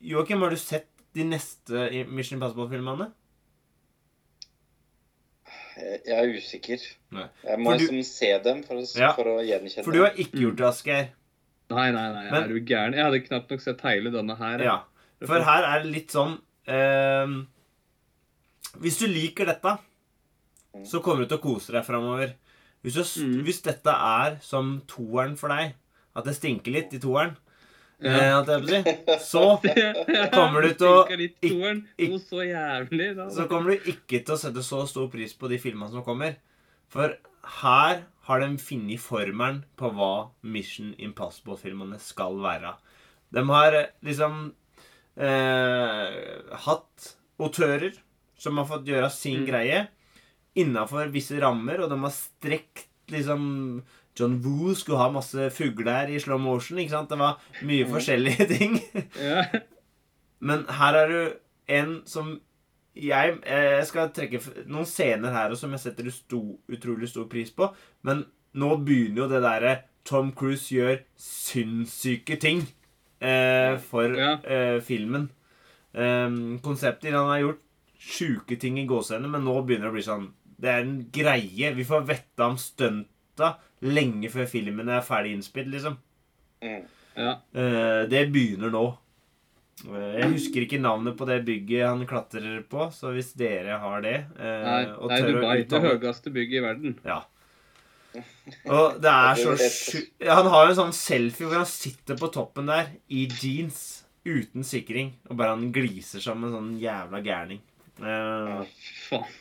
Joakim, 0.03 0.41
har 0.43 0.50
du 0.50 0.57
sett 0.57 0.88
de 1.15 1.25
neste 1.25 2.07
Mission 2.09 2.38
Impossible-filmene? 2.38 3.11
Jeg 5.76 6.00
jeg 6.07 6.17
er 6.17 6.33
usikker. 6.38 6.85
Nei. 7.12 7.26
Jeg 7.45 7.59
må 7.61 7.73
du- 7.76 7.85
liksom 7.85 8.03
se 8.05 8.38
dem 8.45 8.62
for 8.62 8.75
å, 8.76 8.99
Ja. 8.99 9.12
for 9.12 9.25
å 9.25 9.45
gjenkjenne 9.45 9.85
For 9.85 9.93
du 9.93 10.03
har 10.03 10.11
ikke 10.12 10.41
gjort 10.41 10.57
det, 10.57 10.67
Asgeir. 10.67 11.09
Nei, 11.71 11.91
nei, 11.91 12.12
nei, 12.12 12.31
Men- 12.31 12.43
er 12.45 12.49
du 12.49 12.61
gæren? 12.61 12.95
Jeg 12.95 13.05
hadde 13.05 13.26
knapt 13.26 13.50
nok 13.50 13.61
sett 13.61 13.81
hele 13.83 14.11
denne 14.11 14.37
her. 14.37 14.62
Ja. 14.62 14.83
For 15.25 15.41
her 15.43 15.65
er 15.65 15.83
det 15.83 15.93
litt 15.93 16.09
sånn 16.11 16.41
eh, 16.67 17.45
Hvis 18.79 18.99
du 18.99 19.07
liker 19.07 19.47
dette, 19.47 19.79
så 20.85 21.00
kommer 21.03 21.21
du 21.26 21.26
til 21.26 21.38
å 21.38 21.43
kose 21.43 21.73
deg 21.73 21.85
framover. 21.85 22.35
Hvis, 22.85 22.95
du, 22.95 23.00
Mm. 23.25 23.43
hvis 23.45 23.62
dette 23.62 23.87
er 23.88 24.38
som 24.43 24.83
toeren 24.87 25.37
for 25.37 25.49
deg, 25.49 25.75
at 26.15 26.25
det 26.25 26.35
stinker 26.35 26.71
litt 26.73 26.93
i 26.93 26.99
toeren, 26.99 27.37
Ja. 28.05 28.43
eh, 28.45 29.19
så 29.25 29.43
Kommer 30.33 30.62
du 30.67 30.73
til 30.79 30.88
å 30.91 31.05
Stinker 31.07 31.17
litt 31.23 31.37
ikk- 31.41 31.55
toeren, 31.55 31.79
ikk- 31.97 32.11
Noe 32.12 32.21
så 32.21 32.43
jævlig. 32.45 33.07
Så 33.33 33.47
kommer 33.49 33.71
du 33.73 33.88
ikke 33.93 34.21
til 34.26 34.35
å 34.35 34.41
sette 34.43 34.65
så 34.67 34.83
stor 34.91 35.09
pris 35.12 35.33
på 35.35 35.49
de 35.49 35.57
filmene 35.62 35.88
som 35.95 36.05
kommer. 36.05 36.37
For 36.93 37.17
her 37.62 38.03
har 38.29 38.41
de 38.43 38.50
funnet 38.59 39.00
formelen 39.00 39.62
på 39.79 39.88
hva 39.97 40.11
Mission 40.43 40.93
Impossible-filmene 40.99 41.99
skal 42.03 42.37
være. 42.43 42.75
De 43.33 43.43
har 43.49 43.75
eh, 43.81 43.88
liksom 44.07 44.53
eh, 45.17 46.17
hatt 46.67 47.12
autører 47.41 47.97
som 48.38 48.59
har 48.61 48.69
fått 48.69 48.88
gjøre 48.88 49.09
sin 49.12 49.41
Mm. 49.43 49.47
greie 49.49 49.87
innafor 50.57 51.11
visse 51.12 51.37
rammer, 51.41 51.81
og 51.85 51.91
de 51.91 51.99
har 52.00 52.12
strekt 52.12 52.87
liksom 53.12 53.83
John 54.17 54.39
Woo 54.45 54.75
skulle 54.75 55.01
ha 55.01 55.11
masse 55.13 55.51
fugler 55.55 56.11
i 56.13 56.21
slow 56.23 56.41
motion. 56.41 56.79
ikke 56.79 56.95
sant? 56.95 57.11
Det 57.11 57.19
var 57.21 57.41
mye 57.69 57.89
forskjellige 57.91 58.49
ting. 58.57 58.79
Men 60.41 60.65
her 60.79 61.01
er 61.03 61.13
du 61.13 61.21
en 61.77 61.99
som 62.09 62.37
jeg, 62.97 63.35
jeg 63.45 63.89
skal 63.91 64.13
trekke 64.17 64.41
noen 64.73 64.89
scener 64.89 65.35
her 65.35 65.53
som 65.59 65.75
jeg 65.75 65.83
setter 65.83 66.09
sto, 66.15 66.41
utrolig 66.73 67.11
stor 67.11 67.29
pris 67.29 67.53
på. 67.53 67.69
Men 68.09 68.25
nå 68.57 68.71
begynner 68.87 69.25
jo 69.25 69.31
det 69.31 69.43
derre 69.45 69.75
Tom 70.07 70.31
Cruise 70.33 70.71
gjør 70.71 71.01
sinnssyke 71.21 72.39
ting 72.41 72.63
eh, 73.21 73.77
for 73.83 74.17
eh, 74.17 74.79
filmen. 74.87 75.29
Um, 75.97 76.59
konsepter 76.61 77.15
Han 77.17 77.31
har 77.31 77.41
gjort 77.41 77.63
sjuke 77.97 78.59
ting 78.61 78.77
i 78.79 78.85
gåsehendene, 78.89 79.33
men 79.33 79.47
nå 79.49 79.55
begynner 79.65 79.89
det 79.89 79.93
å 79.95 79.97
bli 79.97 80.05
sånn 80.05 80.27
Det 80.61 80.69
er 80.69 80.83
en 80.85 80.99
greie. 81.13 81.71
Vi 81.77 81.87
får 81.89 82.05
vette 82.09 82.45
om 82.45 82.59
stunta 83.37 83.57
lenge 83.85 84.31
før 84.33 84.49
filmen 84.49 84.88
er 84.88 85.05
ferdig 85.05 85.37
innspilt, 85.37 85.69
liksom. 85.69 85.99
Mm. 86.64 86.87
ja. 87.16 87.35
Eh, 87.52 88.09
det 88.09 88.31
begynner 88.33 88.73
nå. 88.73 88.87
Eh, 89.85 90.16
Jeg 90.23 90.33
husker 90.33 90.64
ikke 90.64 90.81
navnet 90.81 91.16
på 91.16 91.26
det 91.28 91.45
bygget 91.45 91.87
han 91.87 92.07
klatrer 92.09 92.62
på, 92.64 92.88
så 92.90 93.12
hvis 93.12 93.35
dere 93.37 93.78
har 93.78 94.00
det 94.00 94.16
eh, 94.38 94.64
Nei, 94.64 94.83
og 94.97 95.11
det 95.11 95.21
er 95.21 95.33
Dubai. 95.33 95.57
Det 95.69 95.83
høyeste 95.85 96.33
bygget 96.33 96.61
i 96.61 96.64
verden. 96.64 96.99
Ja. 97.05 97.21
Og 98.73 98.97
det 99.05 99.12
er 99.12 99.37
så 99.37 99.52
sjukt 99.61 100.23
Han 100.25 100.47
har 100.49 100.62
jo 100.64 100.71
en 100.73 100.78
sånn 100.78 100.95
selfie 100.97 101.45
hvor 101.45 101.59
han 101.59 101.69
sitter 101.69 102.16
på 102.16 102.31
toppen 102.33 102.71
der 102.71 102.88
i 103.12 103.26
jeans 103.28 104.07
uten 104.26 104.64
sikring, 104.66 105.12
og 105.28 105.37
bare 105.38 105.52
han 105.52 105.69
gliser 105.71 106.25
som 106.25 106.40
en 106.43 106.55
sånn 106.55 106.71
jævla 106.81 107.21
gærning. 107.23 107.61
Uh, 108.00 108.64
Faen. 109.07 109.37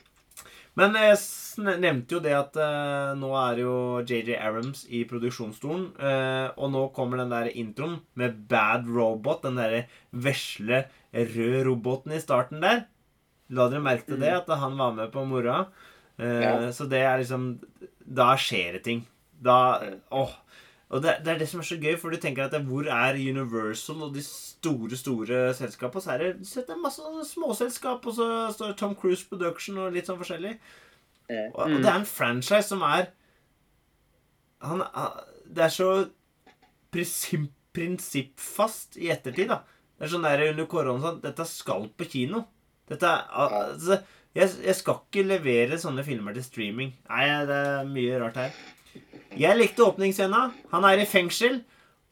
Men 0.76 0.96
jeg 1.00 1.18
nevnte 1.80 2.18
jo 2.18 2.20
det 2.24 2.34
at 2.36 2.58
eh, 2.60 3.14
nå 3.20 3.30
er 3.40 3.62
jo 3.64 3.74
JJ 4.04 4.36
Arams 4.38 4.86
i 4.92 5.06
produksjonsstolen. 5.08 5.86
eh, 6.00 6.48
og 6.58 6.72
nå 6.74 6.82
kommer 6.96 7.22
den 7.22 7.32
der 7.32 7.48
introen 7.56 8.02
med 8.20 8.42
Bad 8.52 8.88
Robot. 8.92 9.44
Den 9.48 9.56
derre 9.62 9.86
vesle, 10.12 10.84
røde 11.16 11.64
roboten 11.70 12.12
i 12.12 12.20
starten 12.20 12.60
der. 12.64 12.86
La 13.56 13.70
dere 13.70 13.84
merke 13.86 14.08
til 14.10 14.20
det, 14.20 14.34
at 14.34 14.50
han 14.60 14.76
var 14.78 14.92
med 14.98 15.12
på 15.14 15.24
moroa. 15.30 15.68
Eh, 16.20 16.42
Ja. 16.42 16.72
Så 16.72 16.90
det 16.90 17.02
er 17.04 17.18
liksom 17.20 17.60
Da 18.08 18.36
skjer 18.36 18.74
det 18.74 18.84
ting. 18.84 19.06
Da 19.42 19.82
Åh. 20.12 20.32
Og 20.96 21.02
det, 21.04 21.18
det 21.26 21.34
er 21.34 21.40
det 21.42 21.48
som 21.52 21.60
er 21.60 21.68
så 21.68 21.76
gøy, 21.82 21.98
for 22.00 22.14
du 22.14 22.22
tenker 22.22 22.46
at 22.46 22.54
det, 22.56 22.62
hvor 22.70 22.88
er 22.88 23.18
Universal 23.20 24.06
og 24.08 24.16
de 24.16 24.24
store, 24.24 24.96
store 24.96 25.42
selskapene? 25.58 26.04
Så 26.04 26.14
er 26.14 26.24
det, 26.24 26.30
det 26.40 26.72
er 26.72 26.80
masse 26.80 27.04
småselskap, 27.34 28.08
og 28.08 28.16
så 28.16 28.28
står 28.56 28.78
Tom 28.80 28.96
Cruise 28.96 29.28
Production 29.28 29.82
og 29.84 29.92
litt 29.96 30.08
sånn 30.08 30.22
forskjellig. 30.22 30.56
Og, 31.28 31.60
og 31.66 31.78
det 31.82 31.90
er 31.90 32.00
en 32.00 32.08
franchise 32.08 32.70
som 32.70 32.84
er 32.86 33.10
han, 34.62 34.84
Det 35.50 35.64
er 35.66 35.74
så 35.74 35.90
prinsipp, 36.94 37.50
prinsippfast 37.76 39.00
i 39.02 39.10
ettertid, 39.12 39.50
da. 39.52 39.64
Det 39.96 40.08
er 40.08 40.14
sånn 40.14 40.28
der 40.28 40.46
under 40.52 40.68
korona 40.70 41.02
sånn 41.04 41.22
Dette 41.24 41.48
skal 41.50 41.90
på 41.98 42.08
kino. 42.12 42.46
Dette 42.88 43.10
altså, 43.10 44.00
jeg, 44.36 44.56
jeg 44.64 44.78
skal 44.78 45.02
ikke 45.02 45.28
levere 45.28 45.80
sånne 45.82 46.04
filmer 46.08 46.36
til 46.36 46.46
streaming. 46.46 46.96
Nei, 47.10 47.28
det 47.50 47.60
er 47.72 47.92
mye 47.92 48.22
rart 48.22 48.40
her. 48.40 48.58
Jeg 49.36 49.58
likte 49.60 49.84
åpningsscena. 49.84 50.52
Han 50.72 50.86
er 50.88 51.02
i 51.04 51.06
fengsel 51.10 51.62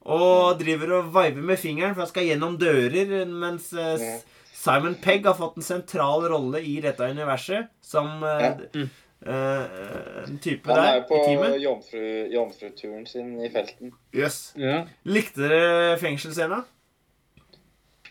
og 0.04 0.58
driver 0.60 0.98
og 1.00 1.06
viber 1.16 1.42
med 1.48 1.60
fingeren, 1.62 1.94
for 1.96 2.04
han 2.04 2.10
skal 2.12 2.26
gjennom 2.28 2.58
dører, 2.60 3.14
mens 3.32 3.70
eh, 3.80 4.20
Simon 4.54 4.96
Pegg 5.00 5.24
har 5.30 5.38
fått 5.40 5.56
en 5.58 5.64
sentral 5.64 6.26
rolle 6.32 6.60
i 6.64 6.76
dette 6.84 7.08
universet 7.08 7.70
som 7.84 8.24
eh, 8.28 8.50
eh, 8.76 9.80
en 10.28 10.38
type 10.44 10.68
Han 10.68 10.84
er 10.84 11.00
jo 11.00 11.08
på 11.08 11.22
jomfru, 11.64 12.04
jomfruturen 12.36 13.08
sin 13.08 13.38
i 13.40 13.50
felten. 13.54 13.94
Yes. 14.12 14.52
Ja. 14.60 14.82
Likte 15.08 15.48
dere 15.48 15.96
fengselsscena? 16.04 16.66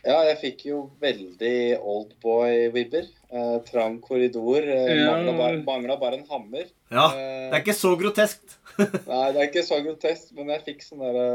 Ja, 0.02 0.16
jeg 0.26 0.38
fikk 0.40 0.64
jo 0.66 0.78
veldig 1.02 1.76
oldboy-vibber. 1.78 3.04
Eh, 3.32 3.58
trang 3.68 4.00
korridor. 4.02 4.58
Eh, 4.64 4.96
Ja. 4.96 5.12
mangla, 5.12 5.62
bare, 5.64 5.98
bare 6.00 6.14
en 6.18 6.26
hammer. 6.28 6.64
Ja. 6.90 7.06
Eh, 7.14 7.50
Det 7.50 7.54
er 7.54 7.62
ikke 7.62 7.76
så 7.78 7.92
groteskt. 7.96 8.56
Nei, 8.78 9.32
det 9.32 9.40
er 9.42 9.48
ikke 9.50 9.64
så 9.66 9.78
grotesk, 9.84 10.32
men 10.36 10.48
jeg 10.54 10.64
fikk 10.66 10.82
sånn 10.86 11.02
derre 11.04 11.26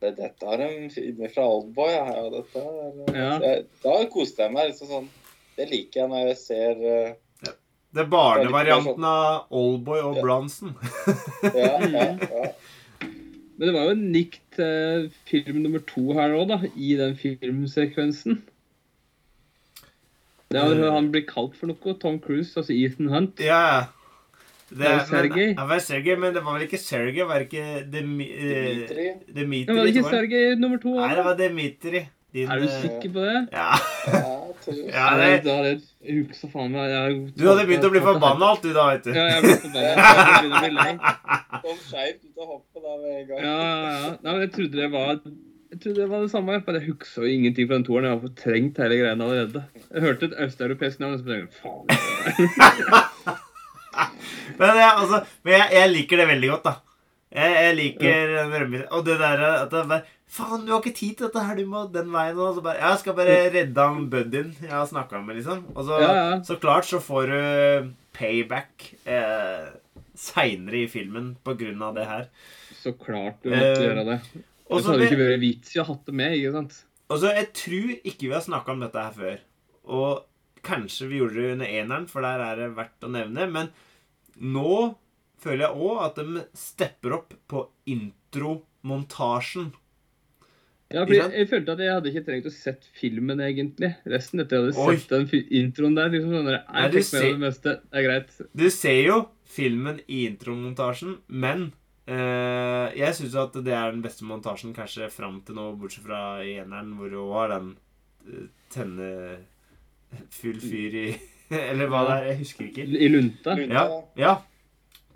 det, 0.00 0.10
Dette 0.18 0.48
er 0.52 0.60
en 0.66 0.90
film 0.92 1.22
fra 1.32 1.44
Oldboy. 1.48 1.88
Ja, 1.94 2.06
ja, 2.12 2.24
dette 2.34 2.64
Ja. 3.16 3.30
jeg, 3.40 3.66
Da 3.84 3.94
koste 4.12 4.42
jeg 4.44 4.52
meg. 4.52 4.68
liksom 4.72 4.88
sånn 4.90 5.06
Det 5.56 5.70
liker 5.70 6.02
jeg 6.02 6.10
når 6.12 6.26
jeg 6.32 6.36
ser 6.42 6.82
ja. 6.84 7.52
Det 7.96 8.02
er 8.04 8.10
barnevarianten 8.12 9.04
av 9.08 9.46
Oldboy 9.56 10.00
og 10.04 10.16
Ja. 10.18 10.22
Bronson. 10.26 10.74
Ja, 11.42 11.78
ja, 11.80 12.10
ja. 12.20 12.50
Men 13.56 13.68
det 13.70 13.72
var 13.72 13.86
jo 13.88 13.94
en 13.94 14.12
nikt 14.12 14.42
til 14.58 15.06
film 15.24 15.62
nummer 15.64 15.80
to 15.88 16.12
her 16.12 16.28
nå, 16.28 16.42
da. 16.50 16.58
I 16.76 16.90
den 16.98 17.14
filmsekvensen. 17.16 18.42
Det 20.52 20.60
er, 20.60 20.74
Mm. 20.76 20.92
Han 20.92 21.08
blir 21.10 21.24
kalt 21.26 21.56
for 21.56 21.66
noe. 21.66 21.94
Tom 21.98 22.18
Cruise, 22.20 22.52
altså 22.60 22.74
Ethan 22.76 23.08
Hunt. 23.08 23.40
Ja. 23.40 23.86
Det, 24.68 24.78
Det 24.78 24.86
er 24.86 24.94
jo 24.94 25.06
Sergej. 25.06 25.46
Men, 25.46 25.54
ja, 25.54 25.62
det 25.62 25.68
var 25.68 25.78
Sergej, 25.78 26.16
men 26.18 26.34
det 26.34 26.42
var 26.44 26.56
vel 26.56 26.62
ikke 26.66 26.78
Sergej? 26.82 27.24
Var 27.28 27.34
det 27.38 27.46
ikke 27.46 27.66
Demi, 27.92 28.24
eh, 28.32 28.40
Dimitri. 28.50 29.06
Dimitri? 29.36 29.64
Det 29.68 29.76
var 29.76 29.90
ikke. 29.92 30.02
Sergej 30.10 30.54
nummer 30.58 30.80
to? 30.82 30.94
Nei, 30.98 31.14
det 31.14 31.24
var 31.24 31.36
Dimitri. 31.38 32.02
Din, 32.34 32.50
Er 32.50 32.58
du 32.58 32.66
eh, 32.66 32.80
sikker 32.82 33.12
på 33.14 33.22
det? 33.24 33.48
Ja. 33.52 33.68
Ja, 34.10 35.04
Nei, 35.20 35.30
det, 35.44 35.52
er 35.52 35.68
et 35.70 35.70
jeg 35.70 35.78
jeg 36.02 36.26
husker 36.26 36.50
faen 36.52 36.74
meg 36.74 36.90
jeg, 36.90 37.20
du 37.38 37.44
hadde 37.46 37.64
begynt 37.68 37.86
å 37.86 37.92
bli 37.94 38.02
forbanna 38.02 38.50
alt, 38.50 38.66
du 38.66 38.74
da, 38.74 38.88
vet 38.90 39.06
du. 39.06 39.12
Ja, 39.14 39.24
jeg 39.30 39.44
ble 39.46 39.54
forbanna. 39.62 39.94
Jeg 40.42 40.50
bli 40.50 40.72
lei. 40.74 40.92
Kom 41.64 41.80
skeivt 41.86 42.20
ut 42.26 42.42
av 42.42 42.50
hoppet 42.50 42.82
da 42.82 42.98
med 42.98 43.14
en 43.14 43.24
gang. 43.30 43.40
Ja, 43.46 43.54
ja, 43.54 43.94
ja. 43.94 44.12
Nei, 44.18 44.32
men 44.32 44.44
jeg 44.44 44.52
trodde 44.58 44.82
det 44.82 44.90
var 44.92 45.14
jeg 45.76 45.80
trodde 45.82 46.00
det 46.02 46.10
var 46.10 46.22
det 46.26 46.30
samme. 46.34 46.60
Jeg 46.66 46.84
huksa 46.90 47.22
jo 47.22 47.30
ingenting 47.30 47.70
fra 47.70 47.78
den 47.78 47.86
toeren. 47.88 48.10
Jeg 48.10 48.16
har 48.18 48.22
fortrengt 48.26 48.78
hele 48.82 49.00
greia 49.00 49.16
allerede. 49.16 49.64
Jeg 49.86 50.06
hørte 50.08 50.30
et 50.30 50.38
østeuropeisk 50.46 51.02
navn, 51.02 51.16
og 51.16 51.22
så 51.22 51.26
tenkte 51.30 51.46
jeg 51.46 51.60
faen. 51.62 53.42
Men, 54.58 54.76
jeg, 54.80 54.90
altså, 54.90 55.22
men 55.44 55.56
jeg, 55.56 55.70
jeg 55.76 55.92
liker 55.92 56.20
det 56.22 56.28
veldig 56.32 56.50
godt, 56.54 56.68
da. 56.68 56.74
Jeg, 57.36 57.54
jeg 57.60 57.76
liker 57.76 58.30
ja. 58.36 58.82
Og 58.96 59.02
det 59.04 59.16
der 59.20 59.42
at 59.48 59.72
det 59.72 59.82
bare 59.90 60.04
Faen, 60.36 60.64
du 60.66 60.72
har 60.72 60.80
ikke 60.82 60.96
tid 60.96 61.14
til 61.18 61.28
dette 61.28 61.42
her, 61.46 61.54
du 61.54 61.68
må 61.70 61.84
den 61.94 62.08
veien. 62.10 62.38
Og 62.42 62.56
så 62.56 62.62
bare, 62.64 62.80
jeg 62.82 62.98
skal 63.02 63.14
bare 63.14 63.36
redde 63.54 63.84
han 63.86 64.08
buddyen 64.10 64.48
jeg 64.58 64.72
har 64.72 64.88
snakka 64.90 65.20
med, 65.22 65.38
liksom. 65.38 65.60
Og 65.74 65.86
så, 65.86 66.00
Ja, 66.02 66.08
ja. 66.16 66.40
så 66.46 66.56
klart 66.60 66.88
så 66.88 66.98
får 67.02 67.30
du 67.30 67.92
payback 68.16 68.88
eh, 69.06 69.68
seinere 70.18 70.82
i 70.82 70.88
filmen 70.90 71.34
på 71.46 71.54
grunn 71.60 71.84
av 71.86 71.94
det 71.94 72.08
her. 72.10 72.26
Så 72.80 72.96
klart 72.98 73.38
du 73.44 73.52
måtte 73.52 73.70
Eh, 73.76 73.84
gjøre 73.86 74.06
det. 74.08 74.18
Så 74.66 74.82
hadde 74.82 74.98
det 74.98 75.10
ikke 75.12 75.22
vært 75.22 75.44
vits 75.44 75.76
i 75.76 75.80
å 75.82 75.86
ha 75.86 75.98
det 76.08 76.16
med, 76.18 76.34
ikke 76.40 76.54
sant? 76.56 76.78
Og 77.06 77.20
så 77.22 77.30
Jeg 77.36 77.52
tror 77.54 77.90
ikke 78.02 78.26
vi 78.26 78.34
har 78.34 78.42
snakka 78.48 78.74
om 78.74 78.82
dette 78.82 79.04
her 79.06 79.14
før. 79.14 79.38
Og 79.86 80.24
kanskje 80.66 81.06
vi 81.12 81.20
gjorde 81.22 81.38
det 81.38 81.52
under 81.54 81.70
eneren, 81.70 82.08
for 82.10 82.26
der 82.26 82.42
er 82.42 82.58
det 82.64 82.72
verdt 82.74 83.06
å 83.06 83.12
nevne. 83.14 83.46
Men 83.54 83.70
nå 84.40 84.94
føler 85.40 85.66
jeg 85.68 85.76
òg 85.86 85.98
at 86.06 86.16
de 86.20 86.44
stepper 86.56 87.12
opp 87.18 87.34
på 87.48 87.66
intromontasjen. 87.86 89.72
Ja, 90.94 91.02
for 91.02 91.16
jeg 91.18 91.48
følte 91.50 91.74
at 91.74 91.80
jeg 91.82 91.90
hadde 91.96 92.10
ikke 92.12 92.22
trengt 92.28 92.46
å 92.46 92.52
sett 92.54 92.84
filmen, 92.94 93.40
egentlig. 93.42 93.88
Resten 94.06 94.38
etter 94.44 94.60
jeg 94.60 94.68
hadde 94.68 94.84
Oi. 94.86 94.94
sett 95.00 95.10
den 95.10 95.48
introen 95.58 95.96
der. 95.98 96.12
liksom 96.12 96.30
sånn 96.36 96.50
jeg 96.52 96.62
Nei, 96.76 96.84
du 96.94 96.98
ser- 97.02 97.24
det 97.32 97.40
meste. 97.42 97.72
Det 97.90 97.98
er 97.98 98.06
greit. 98.06 98.30
Du 98.54 98.70
ser 98.70 99.00
jo 99.02 99.16
filmen 99.44 99.98
i 100.06 100.20
intromontasjen, 100.28 101.18
men 101.26 101.72
eh, 102.06 102.94
jeg 102.94 103.14
syns 103.18 103.34
at 103.34 103.52
det 103.66 103.74
er 103.74 103.90
den 103.90 104.02
beste 104.02 104.22
montasjen 104.24 104.72
kanskje 104.76 105.10
fram 105.10 105.40
til 105.42 105.56
nå, 105.58 105.72
bortsett 105.80 106.06
fra 106.06 106.38
i 106.46 106.54
eneren, 106.62 106.94
hvor 106.96 107.10
hun 107.10 107.32
har 107.34 107.48
den 107.56 107.76
eh, 108.30 108.46
tenne 108.70 109.10
full 110.30 110.60
fyr 110.62 110.94
i 111.02 111.06
Eller 111.70 111.90
hva 111.90 112.04
det 112.08 112.14
er. 112.16 112.30
Jeg 112.30 112.40
husker 112.44 112.70
ikke. 112.70 112.86
I 112.86 113.10
lunta. 113.12 113.56
Ja. 113.62 113.84
ja. 114.18 114.38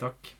Takk. 0.01 0.35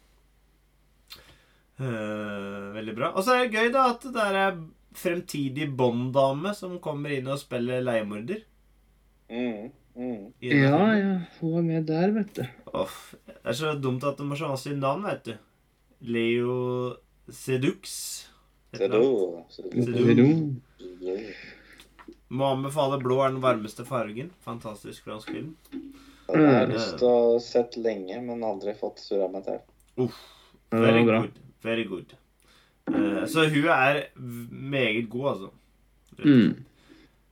Uh, 1.82 2.72
veldig 2.76 2.96
bra. 2.98 3.12
Og 3.16 3.26
så 3.26 3.36
er 3.36 3.48
det 3.48 3.58
gøy 3.58 3.74
da 3.74 3.90
at 3.96 4.06
det 4.06 4.24
er 4.30 4.40
ei 4.44 4.54
fremtidig 4.92 5.70
Bond-dame 5.78 6.52
som 6.56 6.80
kommer 6.84 7.14
inn 7.16 7.30
og 7.32 7.40
spiller 7.40 7.84
leiemorder. 7.84 8.42
Mm, 9.32 9.70
mm. 9.96 10.26
Ja, 10.44 10.82
ja. 10.98 11.14
Hun 11.40 11.62
er 11.62 11.68
med 11.70 11.88
der, 11.88 12.12
vet 12.18 12.34
du. 12.36 12.44
Åh, 12.76 12.98
det 13.30 13.40
er 13.54 13.58
så 13.62 13.72
dumt 13.80 14.04
at 14.08 14.20
de 14.20 14.28
har 14.28 14.42
så 14.42 14.52
vanskelig 14.52 14.82
navn, 14.82 15.08
vet 15.08 15.30
du. 15.30 15.34
Leo 16.12 16.58
Sedux. 17.32 18.28
et 18.74 18.82
eller 18.82 19.00
Må 22.32 22.48
anbefale 22.56 22.98
blå 23.02 23.18
er 23.26 23.34
den 23.34 23.42
varmeste 23.44 23.84
fargen. 23.88 24.30
Fantastisk 24.46 25.04
fransk 25.08 25.34
film. 25.36 25.50
Den 26.32 26.46
har 26.48 26.62
jeg 26.62 26.70
lyst 26.78 26.94
til 27.02 27.10
å 27.12 27.40
sett 27.44 27.76
lenge, 27.82 28.22
men 28.24 28.44
aldri 28.48 28.72
fått 28.80 29.02
surra 29.04 29.28
meg 29.34 29.44
til. 29.50 29.60
Ja, 30.00 30.08
Very 30.72 31.04
good. 31.04 31.40
Very 31.66 31.84
good. 31.90 32.14
Uh, 32.88 33.26
så 33.30 33.44
hun 33.52 33.68
er 33.70 34.06
meget 34.16 35.10
god, 35.12 35.28
altså. 35.34 35.50
Mm. 36.24 36.56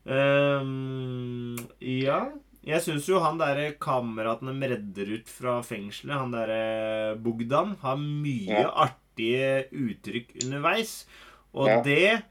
Ehm, 0.09 1.57
ja 1.83 2.19
Jeg 2.65 2.81
syns 2.85 3.07
jo 3.09 3.19
han 3.23 3.37
derre 3.39 3.71
kameraten 3.81 4.49
de 4.59 4.69
redder 4.71 5.11
ut 5.17 5.29
fra 5.31 5.59
fengselet, 5.65 6.15
han 6.17 6.33
derre 6.33 7.15
Bogdan, 7.23 7.75
har 7.81 7.97
mye 7.99 8.59
Ja. 8.63 8.69
artige 8.87 9.67
uttrykk 9.71 10.35
underveis. 10.43 11.05
Og 11.53 11.67
Ja. 11.67 11.81
det 11.81 12.23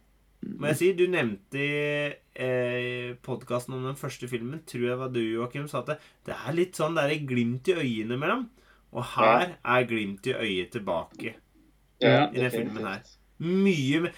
må 0.47 0.71
jeg 0.71 0.78
si 0.78 0.92
Du 0.99 1.04
nevnte 1.11 1.59
i 1.59 2.12
eh, 2.38 3.16
podkasten 3.26 3.75
om 3.75 3.88
den 3.88 3.99
første 3.99 4.28
filmen, 4.30 4.62
tror 4.68 4.87
jeg 4.87 5.00
var 5.00 5.11
du, 5.14 5.20
Joakim, 5.20 5.66
sa 5.70 5.83
at 5.83 5.92
det, 5.92 5.98
det 6.29 6.37
er 6.37 6.57
litt 6.57 6.79
sånn 6.79 6.96
det 6.98 7.05
er 7.05 7.27
glimt 7.29 7.68
i 7.70 7.77
øyet 7.77 8.07
innimellom. 8.07 8.46
Og 8.96 9.05
her 9.16 9.59
er 9.59 9.87
glimt 9.88 10.27
i 10.31 10.35
øyet 10.37 10.72
tilbake. 10.72 11.35
Ja, 12.01 12.29
i 12.31 12.38
den 12.38 12.53
filmen 12.55 12.87
her. 12.87 13.03
Mye 13.42 14.05
mer 14.05 14.14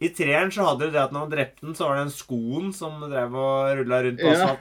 I 0.00 0.08
treeren 0.16 0.52
så 0.52 0.64
hadde 0.64 0.88
du 0.88 0.94
det 0.94 1.00
at 1.00 1.12
når 1.12 1.26
han 1.26 1.32
drepte 1.32 1.64
den, 1.64 1.76
så 1.76 1.88
var 1.88 1.98
det 1.98 2.04
den 2.06 2.14
skoen 2.14 2.70
som 2.76 3.00
drev 3.02 3.34
og 3.36 3.72
rulla 3.80 4.02
rundt 4.04 4.20
på 4.20 4.32
Ja. 4.32 4.52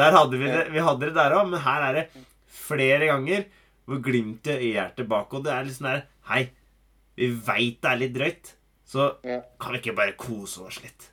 Der 0.00 0.16
hadde 0.16 0.40
vi 0.40 0.48
det, 0.52 0.62
vi 0.72 0.84
hadde 0.84 1.08
det 1.08 1.16
der 1.16 1.36
òg, 1.36 1.48
men 1.50 1.64
her 1.64 1.88
er 1.88 1.98
det 1.98 2.06
flere 2.68 3.08
ganger 3.10 3.48
hvor 3.88 4.00
glimtet 4.04 4.60
i 4.60 4.70
øyet 4.74 4.84
er 4.84 4.94
tilbake. 5.00 5.36
Og 5.40 5.44
det 5.44 5.52
er 5.56 5.66
litt 5.66 5.76
sånn 5.80 5.90
der 5.90 6.06
Hei, 6.28 6.42
vi 7.16 7.32
veit 7.32 7.80
det 7.82 7.90
er 7.90 8.00
litt 8.04 8.16
drøyt, 8.16 8.54
så 8.88 9.10
Ja. 9.26 9.42
kan 9.60 9.74
vi 9.74 9.82
ikke 9.82 9.96
bare 9.98 10.16
kose 10.18 10.64
oss 10.64 10.78
litt? 10.82 11.10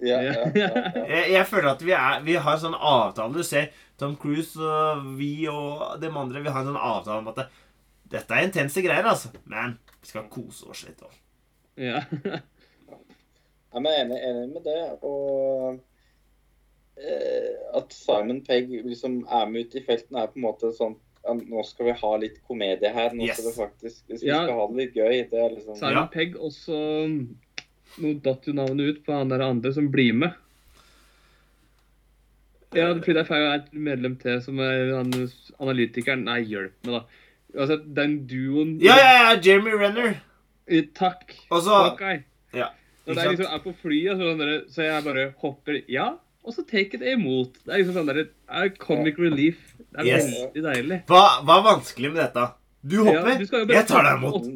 Ja, 0.00 0.20
ja, 0.24 0.32
ja, 0.32 0.50
ja. 0.54 0.92
Jeg, 1.12 1.24
jeg 1.34 1.46
føler 1.50 1.74
at 1.74 1.82
vi, 1.84 1.92
er, 1.92 2.22
vi 2.24 2.38
har 2.40 2.54
en 2.56 2.62
sånn 2.62 2.76
avtale. 2.78 3.34
Du 3.36 3.44
ser 3.44 3.66
Tom 4.00 4.14
Cruise 4.16 4.56
og 4.56 5.02
vi 5.18 5.32
og 5.50 5.98
de 6.00 6.08
andre, 6.08 6.40
vi 6.40 6.48
har 6.54 6.62
en 6.62 6.70
sånn 6.70 6.80
avtale 6.80 7.18
om 7.20 7.28
at 7.34 7.42
det, 7.42 7.46
dette 8.14 8.32
er 8.38 8.46
intense 8.48 8.80
greier, 8.86 9.04
altså. 9.10 9.28
Men 9.44 9.76
vi 10.00 10.08
skal 10.08 10.30
kose 10.32 10.70
oss 10.72 10.86
litt 10.86 11.02
òg. 11.04 11.18
Ja. 11.76 12.00
Jeg 13.70 13.84
er 13.86 14.00
enig, 14.00 14.16
enig 14.26 14.48
med 14.54 14.64
det. 14.66 14.78
Og 15.06 15.76
eh, 16.96 17.52
at 17.76 17.92
Simon 17.94 18.40
Pegg 18.46 18.72
liksom 18.86 19.20
er 19.28 19.46
med 19.52 19.68
ute 19.68 19.78
i 19.82 19.84
felten, 19.86 20.16
er 20.18 20.30
på 20.32 20.40
en 20.40 20.46
måte 20.48 20.72
sånn 20.76 20.96
Nå 21.28 21.62
skal 21.68 21.86
vi 21.86 21.92
ha 22.00 22.10
litt 22.16 22.38
komedie 22.48 22.88
her. 22.92 23.10
Nå 23.14 23.26
Yes. 23.26 23.36
skal 23.36 23.50
det 23.50 23.56
faktisk 23.58 24.02
Vi 24.08 24.26
Ja. 24.26 24.42
skal 24.44 24.54
ha 24.56 24.66
det 24.68 24.76
litt 24.76 24.94
gøy. 24.94 25.30
Det 25.30 25.38
er 25.38 25.50
liksom 25.56 25.76
Simon 25.76 25.92
Ja. 25.92 26.06
Pegg 26.06 26.34
også 26.36 26.78
Nå 28.00 28.22
datt 28.22 28.46
jo 28.46 28.52
navnet 28.54 28.88
ut 28.88 29.04
på 29.04 29.12
han 29.12 29.28
der 29.28 29.40
andre 29.42 29.72
som 29.74 29.90
blir 29.90 30.14
med. 30.14 30.32
Ja, 32.72 32.92
fordi 32.94 33.14
det 33.16 33.22
er 33.24 33.24
feil, 33.26 33.46
et 33.56 33.72
medlem 33.74 34.16
til 34.20 34.40
som 34.44 34.60
er 34.62 34.92
han, 34.94 35.10
analytikeren 35.58 36.22
Nei, 36.24 36.44
hjelp 36.46 36.72
meg, 36.86 37.00
da. 37.00 37.00
Altså, 37.58 37.80
den 37.94 38.26
duoen 38.30 38.76
Ja, 38.80 38.94
ja, 38.96 39.32
ja! 39.34 39.40
Jeremy 39.42 39.72
Renner. 39.74 40.20
Takk. 40.94 41.34
Og 41.50 41.64
så 41.66 41.80
ei. 42.06 42.20
Ja. 42.54 42.68
Når 43.08 43.14
de 43.18 43.24
liksom 43.32 43.54
er 43.54 43.58
på 43.64 43.72
flyet, 43.82 44.14
så, 44.20 44.28
sånn 44.38 44.68
så 44.70 44.86
jeg 44.86 45.04
bare 45.04 45.24
hopper 45.42 45.80
Ja, 45.90 46.12
og 46.44 46.54
så 46.56 46.64
take 46.66 46.96
jeg 46.96 47.00
det 47.02 47.12
imot. 47.18 47.58
Det 47.64 47.72
er 47.74 47.82
liksom 47.82 47.96
sånn 47.98 48.08
der, 48.10 48.22
er 48.48 48.70
comic 48.80 49.18
relief. 49.20 49.58
Det 49.90 50.00
er 50.00 50.06
Yes. 50.08 50.30
veldig 50.30 50.62
deilig. 50.64 50.98
Hva, 51.10 51.22
hva 51.44 51.58
er 51.58 51.66
vanskelig 51.66 52.12
med 52.14 52.20
dette? 52.22 52.46
Du 52.86 52.96
hopper, 53.04 53.28
Ja, 53.34 53.64
du 53.66 53.74
jeg 53.74 53.86
tar 53.90 54.06
deg 54.06 54.16
imot. 54.16 54.46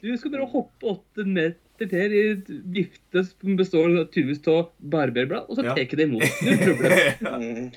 Du 0.00 0.16
skal 0.16 0.30
bare 0.32 0.46
hoppe 0.48 0.86
åtte 0.94 1.24
meter 1.26 1.88
til 1.90 2.14
i 2.14 2.22
et 2.32 2.48
vifte 2.74 3.24
som 3.26 3.56
består 3.58 3.90
tydeligvis 4.10 4.46
av 4.48 4.70
barberblad, 4.80 5.46
og 5.50 5.56
så 5.58 5.64
Ja. 5.66 5.74
take 5.74 5.96
det 5.98 6.08
imot. 6.08 6.22
Null 6.42 6.58
problem. 6.64 7.72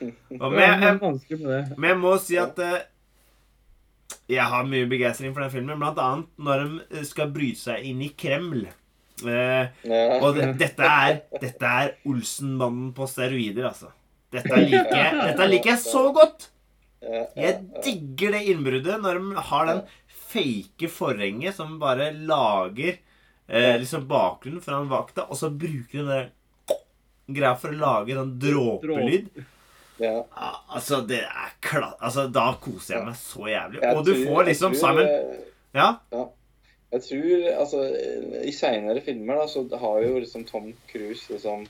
mm, 0.00 0.58
jeg, 0.58 0.98
vanskelig 1.00 1.40
med 1.40 1.48
det. 1.50 1.78
men 1.78 1.88
jeg 1.90 1.98
må 1.98 2.12
si 2.20 2.36
at 2.40 2.58
uh, 2.58 2.78
jeg 4.28 4.44
har 4.52 4.64
mye 4.68 4.86
begeistring 4.88 5.32
for 5.34 5.40
den 5.44 5.50
filmen, 5.52 5.78
blant 5.80 5.98
annet 5.98 6.28
når 6.38 6.64
de 6.92 7.04
skal 7.08 7.32
bryte 7.34 7.60
seg 7.60 7.84
inn 7.88 8.02
i 8.04 8.10
Kreml. 8.16 8.66
Eh, 9.30 10.18
og 10.20 10.34
det, 10.36 10.50
dette 10.60 10.88
er 10.88 11.20
Dette 11.40 11.70
er 11.84 11.92
Olsenmannen 12.10 12.92
på 12.96 13.06
steroider, 13.10 13.68
altså. 13.70 13.90
Dette 14.34 14.58
liker 14.58 14.96
jeg, 14.98 15.14
dette 15.30 15.46
liker 15.50 15.70
jeg 15.74 15.82
så 15.84 16.08
godt! 16.16 16.48
Jeg 17.36 17.58
digger 17.84 18.32
det 18.32 18.44
innbruddet 18.48 18.96
når 19.02 19.18
de 19.20 19.42
har 19.50 19.66
den 19.68 19.82
fake 20.32 20.88
forhenget 20.90 21.54
som 21.54 21.76
bare 21.78 22.08
lager 22.16 22.96
eh, 23.46 23.74
liksom 23.78 24.06
bakgrunnen 24.10 24.62
for 24.64 24.74
han 24.74 24.88
vakta, 24.90 25.26
og 25.28 25.36
så 25.38 25.50
bruker 25.52 26.00
de 26.00 26.06
den 26.08 27.36
greia 27.36 27.54
for 27.60 27.70
å 27.74 27.78
lage 27.78 28.16
den 28.16 28.32
dråpelyd. 28.40 29.28
ja. 30.02 30.16
Altså, 30.74 31.02
det 31.06 31.20
er 31.22 31.52
klart 31.62 32.00
Altså, 32.02 32.26
da 32.32 32.48
koser 32.60 32.96
jeg 32.98 33.06
meg 33.06 33.20
så 33.20 33.46
jævlig. 33.52 33.84
Og 33.92 34.00
du 34.08 34.14
får 34.24 34.48
liksom 34.50 34.74
sammen 34.80 35.06
eh, 35.06 35.44
Ja? 35.76 35.92
Jeg 36.94 37.02
tror 37.08 37.46
altså 37.58 37.86
I 38.46 38.52
seinere 38.54 39.02
filmer 39.02 39.40
da, 39.40 39.48
så 39.50 39.64
har 39.82 40.04
jo 40.04 40.20
liksom 40.22 40.44
Tom 40.46 40.70
Cruise 40.90 41.32
liksom 41.32 41.64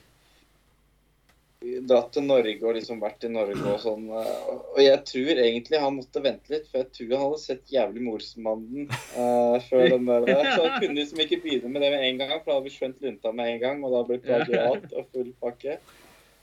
dratt 1.89 2.11
til 2.15 2.27
Norge 2.27 2.61
og 2.61 2.77
liksom 2.77 3.01
vært 3.01 3.25
i 3.25 3.31
Norge 3.33 3.63
og 3.63 3.81
sånn. 3.83 4.07
eh, 4.13 4.49
Og 4.75 4.81
jeg 4.83 5.01
tror 5.09 5.41
egentlig 5.47 5.81
han 5.81 5.97
måtte 5.97 6.23
vente 6.25 6.53
litt, 6.53 6.67
for 6.69 6.83
jeg 6.83 6.91
tror 6.99 7.15
han 7.15 7.25
hadde 7.25 7.43
sett 7.45 7.73
jævlig 7.73 8.05
Morsmannen 8.05 8.89
uh, 8.93 9.57
før 9.69 9.87
den 9.95 10.09
der. 10.11 10.29
Så 10.51 10.67
han 10.67 10.81
kunne 10.83 10.99
liksom 10.99 11.23
ikke 11.25 11.41
begynne 11.45 11.73
med 11.73 11.85
det 11.85 11.93
med 11.95 12.07
en 12.09 12.21
gang, 12.21 12.35
for 12.37 12.51
da 12.51 12.59
hadde 12.59 12.69
vi 12.69 12.75
skjønt 12.75 13.05
lunta 13.05 13.33
med 13.33 13.53
en 13.53 13.63
gang, 13.63 13.85
og 13.85 13.97
da 13.97 14.03
ble 14.09 14.19
det 14.19 14.27
plagiat 14.29 14.93
og 14.93 15.09
full 15.15 15.33
pakke. 15.41 15.79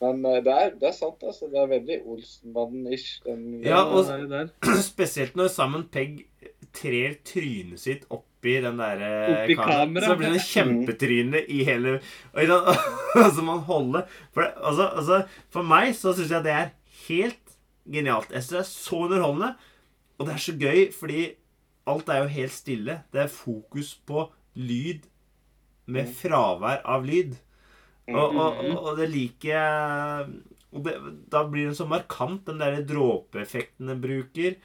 Men 0.02 0.26
uh, 0.26 0.40
det, 0.42 0.58
er, 0.58 0.74
det 0.82 0.90
er 0.90 0.98
sant, 0.98 1.22
altså. 1.22 1.52
Det 1.52 1.62
er 1.62 1.72
veldig 1.76 2.00
Olsenmannen-ish. 2.16 3.22
Ja, 3.68 3.84
og-. 3.86 4.10
Spesielt 4.92 5.38
når 5.38 5.54
Simon 5.54 5.86
Pegg 5.94 6.26
trer 6.74 7.20
trynet 7.28 7.82
sitt 7.84 8.10
opp 8.10 8.26
oppi 8.42 8.56
den 8.64 8.78
derre 8.82 9.10
Oppi 9.46 9.56
kamera. 9.56 10.08
Så 10.10 10.16
blir 10.18 10.34
det 10.34 10.42
kjempetryne 10.48 11.42
i 11.48 11.64
hele 11.68 12.00
Og 12.34 13.28
så 13.36 13.42
må 13.44 13.56
man 13.56 13.66
holde 13.68 14.02
For, 14.34 14.42
det- 14.42 14.56
altså, 14.58 14.88
altså, 14.98 15.20
for 15.54 15.64
meg 15.64 15.94
så 15.96 16.14
syns 16.18 16.32
jeg 16.34 16.44
det 16.48 16.56
er 16.56 16.72
helt 17.08 17.56
genialt. 17.92 18.32
Jeg 18.34 18.44
synes 18.44 18.50
det 18.56 18.60
er 18.64 18.72
så 18.72 18.96
underholdende. 19.06 19.54
Og 20.18 20.28
det 20.28 20.34
er 20.36 20.44
så 20.46 20.54
gøy, 20.58 20.82
fordi 20.94 21.22
alt 21.90 22.10
er 22.10 22.22
jo 22.22 22.28
helt 22.36 22.54
stille. 22.54 22.98
Det 23.14 23.22
er 23.24 23.32
fokus 23.34 23.96
på 24.06 24.28
lyd 24.56 25.08
med 25.92 26.12
fravær 26.14 26.82
av 26.86 27.06
lyd. 27.06 27.34
Og, 28.12 28.36
og, 28.36 28.60
og, 28.66 28.78
og 28.92 28.98
det 29.00 29.08
liker 29.12 29.50
jeg 29.54 30.28
og 30.72 30.84
det, 30.86 30.94
Da 31.32 31.42
blir 31.48 31.68
den 31.70 31.76
så 31.76 31.86
markant, 31.90 32.46
den 32.48 32.60
der 32.62 32.82
dråpeeffekten 32.88 33.90
den 33.92 34.02
bruker. 34.04 34.56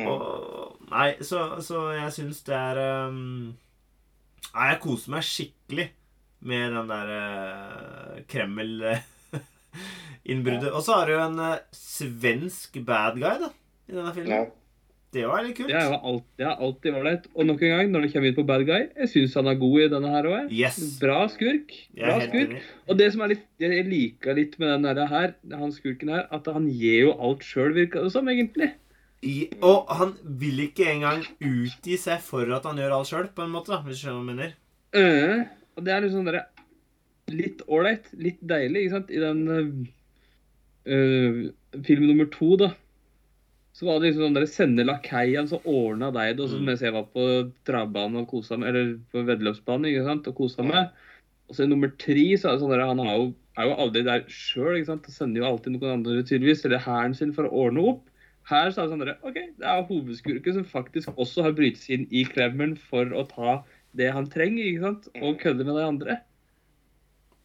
Og, 0.00 0.76
nei, 0.90 1.10
så, 1.20 1.60
så 1.60 1.90
jeg 1.96 2.12
syns 2.16 2.40
det 2.46 2.54
er 2.56 2.78
um, 3.08 3.52
Nei, 4.52 4.66
jeg 4.72 4.80
koser 4.84 5.10
meg 5.14 5.22
skikkelig 5.28 5.86
med 6.48 6.64
den 6.76 6.88
der 6.90 7.06
uh, 7.12 8.16
Kreml-innbruddet. 8.28 10.72
Og 10.72 10.82
så 10.84 10.92
har 10.98 11.04
du 11.08 11.12
jo 11.16 11.22
en 11.26 11.38
uh, 11.40 11.56
svensk 11.76 12.72
bad 12.86 13.14
guy, 13.20 13.36
da, 13.46 13.50
i 13.88 13.90
denne 13.96 14.14
filmen. 14.16 14.34
Ja. 14.34 14.44
Det 15.12 15.26
var 15.28 15.42
litt 15.44 15.56
kult. 15.58 15.68
Det 15.68 15.76
er 15.76 15.90
jo 15.92 15.96
alt- 16.08 16.30
det 16.40 16.44
er 16.48 16.56
alltid 16.64 16.94
ålreit. 16.96 17.24
Og 17.36 17.42
nok 17.44 17.60
en 17.62 17.68
gang, 17.74 17.86
når 17.92 18.00
det 18.06 18.10
kommer 18.14 18.28
inn 18.30 18.36
på 18.38 18.46
bad 18.48 18.62
guy, 18.64 18.82
jeg 18.96 19.08
syns 19.12 19.34
han 19.36 19.48
er 19.50 19.58
god 19.60 19.76
i 19.82 19.90
denne 19.92 20.08
her 20.14 20.24
òg. 20.30 20.44
Yes. 20.56 20.78
Bra 21.02 21.18
skurk. 21.28 21.68
Bra 21.98 22.14
skurk. 22.24 22.52
Og 22.88 22.94
det 22.96 23.08
som 23.12 23.20
er 23.26 23.30
litt, 23.34 23.44
jeg 23.60 23.84
liker 23.90 24.32
litt 24.40 24.54
med 24.62 24.68
den 24.88 25.10
her, 25.12 25.28
han 25.52 25.74
skurken 25.76 26.08
her, 26.16 26.24
at 26.32 26.44
han 26.48 26.64
gir 26.72 26.98
jo 27.06 27.10
alt 27.28 27.44
sjøl, 27.44 27.74
virker 27.76 28.00
det 28.08 28.12
som, 28.14 28.24
egentlig. 28.32 28.70
I, 29.22 29.34
og 29.62 29.86
han 29.94 30.16
vil 30.40 30.64
ikke 30.64 30.88
engang 30.90 31.20
utgi 31.38 31.94
seg 32.00 32.18
for 32.26 32.48
at 32.56 32.64
han 32.66 32.80
gjør 32.80 32.96
alt 32.96 33.10
sjøl, 33.10 33.28
på 33.36 33.44
en 33.44 33.52
måte. 33.54 33.70
da, 33.70 33.78
Hvis 33.86 34.00
du 34.00 34.08
skjønner 34.08 34.18
hva 34.18 34.24
jeg 34.26 34.30
mener. 34.34 34.54
Uh, 34.92 35.44
og 35.78 35.84
det 35.86 35.92
er 35.94 36.02
liksom 36.04 36.26
sånn 36.26 36.40
Litt 37.32 37.62
ålreit, 37.70 38.08
litt 38.18 38.40
deilig, 38.42 38.80
ikke 38.82 38.94
sant? 38.96 39.12
I 39.14 39.20
den 39.22 39.38
eh, 40.84 41.36
film 41.86 42.06
nummer 42.08 42.26
to, 42.34 42.56
da. 42.60 42.72
Så 43.72 43.86
var 43.86 44.00
det 44.02 44.10
liksom 44.10 44.26
sånn 44.26 44.34
dere 44.36 44.50
sender 44.50 44.88
lakeien 44.88 45.46
så 45.48 45.60
ordna 45.62 46.10
deg 46.12 46.34
det, 46.36 46.44
og 46.44 46.50
så 46.50 46.58
Mm. 46.58 46.64
mens 46.66 46.82
jeg 46.82 46.92
var 46.92 47.06
på 47.14 47.52
travbanen 47.64 48.20
og 48.20 48.28
kosa 48.28 48.58
meg, 48.58 48.68
eller 48.74 48.98
på 49.14 49.22
veddeløpsbanen, 49.24 49.86
ikke 49.88 50.04
sant, 50.04 50.26
og 50.28 50.34
kosa 50.42 50.62
meg. 50.66 50.90
Og 51.48 51.54
så 51.56 51.64
i 51.64 51.70
nummer 51.70 51.88
tre 51.96 52.26
så 52.36 52.50
er 52.50 52.52
det 52.58 52.60
sånn 52.66 52.74
dere, 52.74 52.90
han 52.90 53.00
er 53.00 53.16
jo, 53.16 53.34
er 53.56 53.64
jo 53.70 53.78
aldri 53.86 54.02
der 54.04 54.24
sjøl, 54.28 54.76
ikke 54.76 54.90
sant. 54.90 55.06
Han 55.08 55.14
sender 55.16 55.40
jo 55.40 55.48
alltid 55.48 55.72
noen 55.78 55.92
andre, 55.94 56.22
tydeligvis, 56.26 56.64
eller 56.66 56.84
hæren 56.84 57.14
sin 57.16 57.32
for 57.32 57.44
å 57.48 57.54
ordne 57.64 57.86
opp. 57.94 58.02
Her 58.50 58.70
så 58.74 58.88
Sondre 58.90 59.12
det 59.12 59.18
OK, 59.22 59.36
det 59.58 59.66
er 59.70 59.84
hovedskurken 59.86 60.54
som 60.58 60.64
faktisk 60.66 61.12
også 61.16 61.44
har 61.46 61.52
brytet 61.54 61.78
seg 61.82 61.94
inn 62.00 62.06
i 62.10 62.24
Kreml 62.26 62.74
for 62.90 63.06
å 63.14 63.22
ta 63.30 63.60
det 63.94 64.08
han 64.16 64.26
trenger, 64.32 64.64
ikke 64.66 64.82
sant? 64.86 65.08
Og 65.22 65.38
kødde 65.42 65.64
med 65.68 65.76
de 65.78 65.84
andre. 65.86 66.16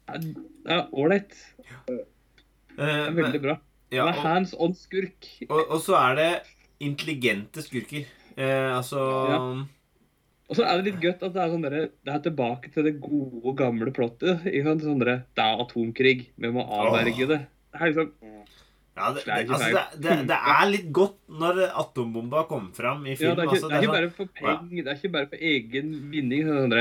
Det 0.08 0.72
er 0.74 0.86
ålreit. 0.92 1.34
Det 1.88 2.04
Eh, 2.78 3.08
er 3.08 3.10
veldig 3.10 3.40
bra. 3.42 3.56
ja, 3.90 4.04
Han 4.06 4.14
er 4.14 4.18
og, 4.18 4.22
hands 4.22 4.52
on 4.58 4.74
skurk. 4.74 5.26
og, 5.50 5.64
og 5.74 5.80
så 5.82 5.96
er 5.98 6.14
det 6.14 6.28
intelligente 6.80 7.62
skurker. 7.64 8.04
Eh, 8.36 8.76
altså 8.76 9.00
Ja. 9.28 9.38
Og 10.48 10.56
så 10.56 10.62
er 10.64 10.78
det 10.80 10.84
litt 10.94 11.00
gøtt 11.02 11.22
at 11.26 11.34
det 11.34 11.42
er 11.42 11.50
sånn 11.52 11.64
dere, 11.66 11.80
det 12.06 12.12
er 12.14 12.20
tilbake 12.24 12.70
til 12.72 12.84
det 12.86 13.00
gode, 13.02 13.52
gamle 13.58 13.90
plottet. 13.92 14.46
Ikke 14.46 14.64
sant? 14.64 14.80
Sånn 14.86 15.02
dere, 15.02 15.16
det 15.36 15.44
er 15.44 15.60
atomkrig. 15.60 16.28
Vi 16.38 16.50
må 16.54 16.62
avverge 16.64 17.26
det. 17.28 17.40
Det 17.74 17.80
er 17.82 17.90
liksom 17.90 18.12
Ja, 18.98 19.10
det, 19.14 19.24
Det 19.24 19.56
altså, 19.56 19.82
det, 19.94 20.14
det, 20.28 20.38
er 20.58 20.68
litt 20.72 20.92
godt 20.92 21.18
når 21.40 21.64
atombomba 21.70 22.44
kommer 22.50 22.74
fram 22.74 23.04
i 23.06 23.14
Ja, 23.14 23.20
film. 23.22 23.36
det 23.36 23.44
er 23.44 23.50
ikke, 23.50 23.58
altså, 23.58 23.68
det 23.68 23.76
er 23.76 23.82
ikke 23.82 23.90
sånn- 23.90 23.98
bare 23.98 24.10
for 24.10 24.32
penger, 24.42 24.84
det 24.84 24.92
er 24.92 24.98
ikke 25.02 25.12
bare 25.16 25.28
for 25.32 25.50
egen 25.52 25.92
vinning. 26.12 26.48
Sånn 26.48 26.74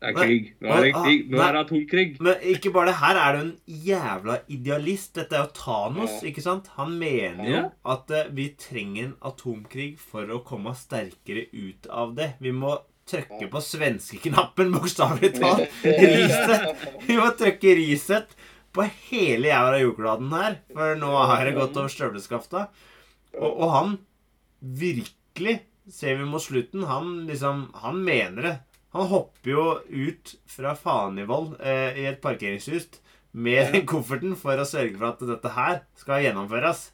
det 0.00 0.08
er 0.08 0.14
krig. 0.16 0.46
Nå 0.64 0.68
er 0.72 0.84
det 0.86 0.92
krig. 0.96 1.24
Nå 1.28 1.40
er 1.44 1.52
det 1.52 1.60
atomkrig. 1.60 2.12
Men 2.24 2.44
ikke 2.54 2.70
bare 2.72 2.88
det. 2.88 2.94
Her 3.02 3.18
er 3.20 3.36
det 3.36 3.40
en 3.42 3.56
jævla 3.84 4.36
idealist. 4.48 5.10
Dette 5.18 5.36
er 5.36 5.42
jo 5.44 5.50
Thanos, 5.58 6.14
ikke 6.24 6.44
sant? 6.44 6.70
Han 6.78 6.94
mener 7.02 7.50
jo 7.50 7.64
at 7.84 8.14
eh, 8.16 8.30
vi 8.32 8.46
trenger 8.56 9.10
en 9.10 9.16
atomkrig 9.28 9.98
for 10.00 10.24
å 10.32 10.40
komme 10.46 10.72
sterkere 10.78 11.50
ut 11.52 11.90
av 11.92 12.14
det. 12.16 12.30
Vi 12.40 12.54
må 12.56 12.78
trykke 13.10 13.50
på 13.52 13.60
svenskeknappen, 13.66 14.72
bokstavelig 14.72 15.34
talt. 15.36 15.68
Riset. 15.84 16.86
Vi 17.04 17.18
må 17.20 17.28
trykke 17.36 17.76
reset 17.82 18.32
på 18.76 18.84
hele 19.10 19.50
jævla 19.50 19.80
jordkloden 19.82 20.32
her. 20.36 20.58
For 20.74 20.94
nå 21.00 21.10
har 21.26 21.44
det 21.48 21.56
gått 21.56 21.76
over 21.80 21.90
støvleskafta. 21.92 22.68
Og, 23.38 23.50
og 23.50 23.70
han 23.74 23.98
virkelig, 24.60 25.60
ser 25.90 26.18
vi 26.20 26.26
mot 26.28 26.42
slutten, 26.42 26.84
han 26.86 27.26
liksom 27.28 27.68
Han 27.82 28.02
mener 28.04 28.42
det. 28.46 28.56
Han 28.92 29.06
hopper 29.06 29.50
jo 29.52 29.64
ut 29.86 30.34
fra 30.50 30.74
Fanivoll 30.74 31.52
eh, 31.62 31.94
i 32.02 32.06
et 32.10 32.18
parkeringshus 32.22 32.88
med 33.32 33.70
den 33.72 33.84
kofferten 33.86 34.34
for 34.38 34.58
å 34.58 34.66
sørge 34.66 34.96
for 34.98 35.12
at 35.12 35.20
dette 35.28 35.52
her 35.54 35.76
skal 35.98 36.24
gjennomføres. 36.24 36.88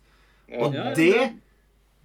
Og 0.61 0.77
det. 0.77 0.93
Det 0.97 1.09
er 1.17 1.33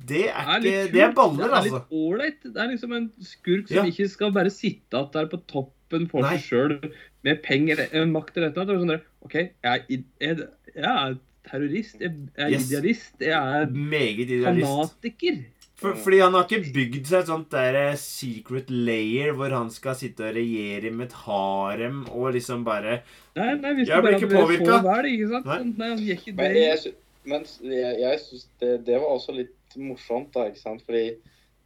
Det 0.02 0.22
er 0.32 0.64
ikke 0.64 0.94
Det 0.94 1.02
er 1.04 1.12
baller, 1.14 1.14
baller, 1.14 1.36
Det 1.38 1.52
er 1.52 1.58
altså. 1.58 1.82
litt 1.82 1.92
ålreit. 2.00 2.40
Det 2.48 2.58
er 2.64 2.72
liksom 2.72 2.94
en 2.98 3.10
skurk 3.22 3.68
som 3.68 3.78
Ja. 3.78 3.84
ikke 3.92 4.08
skal 4.10 4.32
bare 4.34 4.50
sitte 4.50 4.96
igjen 4.98 5.12
der 5.14 5.28
på 5.30 5.42
toppen 5.92 6.08
for 6.12 6.24
Nei. 6.26 6.38
seg 6.38 6.48
sjøl 6.48 6.94
med 7.28 7.42
penger 7.44 7.84
eller 7.92 8.08
makt 8.12 8.38
eller 8.40 8.54
noe. 8.56 8.66
Det 8.66 8.76
er 8.76 8.84
sånn 8.86 9.02
OK, 9.28 9.34
jeg 9.36 9.52
er, 9.64 9.84
jeg, 10.22 10.38
jeg 10.76 10.92
er 10.92 11.18
terrorist. 11.48 11.98
Jeg 12.02 12.12
er 12.38 12.50
Yes. 12.54 12.70
idealist. 12.72 13.16
Jeg 13.20 13.34
er 13.36 13.66
Meget 13.72 14.30
idealist. 14.30 14.68
fanatiker. 14.68 15.42
For, 15.82 15.96
fordi 15.98 16.20
han 16.22 16.36
har 16.38 16.44
ikke 16.46 16.74
bygd 16.76 17.08
seg 17.10 17.20
et 17.24 17.30
sånt 17.32 17.48
der 17.50 17.74
eh, 17.80 17.96
secret 17.98 18.68
layer 18.70 19.32
hvor 19.34 19.50
han 19.50 19.72
skal 19.74 19.96
sitte 19.98 20.28
og 20.28 20.36
regjere 20.36 20.92
med 20.94 21.08
et 21.08 21.16
harem 21.24 22.04
og 22.14 22.34
liksom 22.36 22.62
bare 22.68 23.00
Nei, 23.36 23.56
nei, 23.56 23.72
du 23.74 23.82
blir 23.82 24.04
bare 24.06 24.12
ikke 24.20 24.28
hadde 24.30 24.44
påvirket. 24.44 24.68
så 24.70 24.78
vel, 24.86 25.08
ikke 25.10 25.30
sant? 25.32 25.46
Nei. 25.50 25.58
Sånn, 25.64 25.72
Nei, 25.80 25.90
han 25.90 26.04
gjør 26.06 26.20
ikke 26.20 26.36
Men 26.38 26.56
jeg, 26.60 26.94
men 27.26 27.48
jeg, 27.66 27.96
jeg 28.04 28.20
syns 28.28 28.46
det, 28.62 28.72
det 28.86 29.00
var 29.02 29.10
også 29.16 29.34
litt 29.40 29.78
morsomt, 29.82 30.30
da, 30.36 30.46
ikke 30.52 30.62
sant? 30.62 30.86
Fordi 30.86 31.16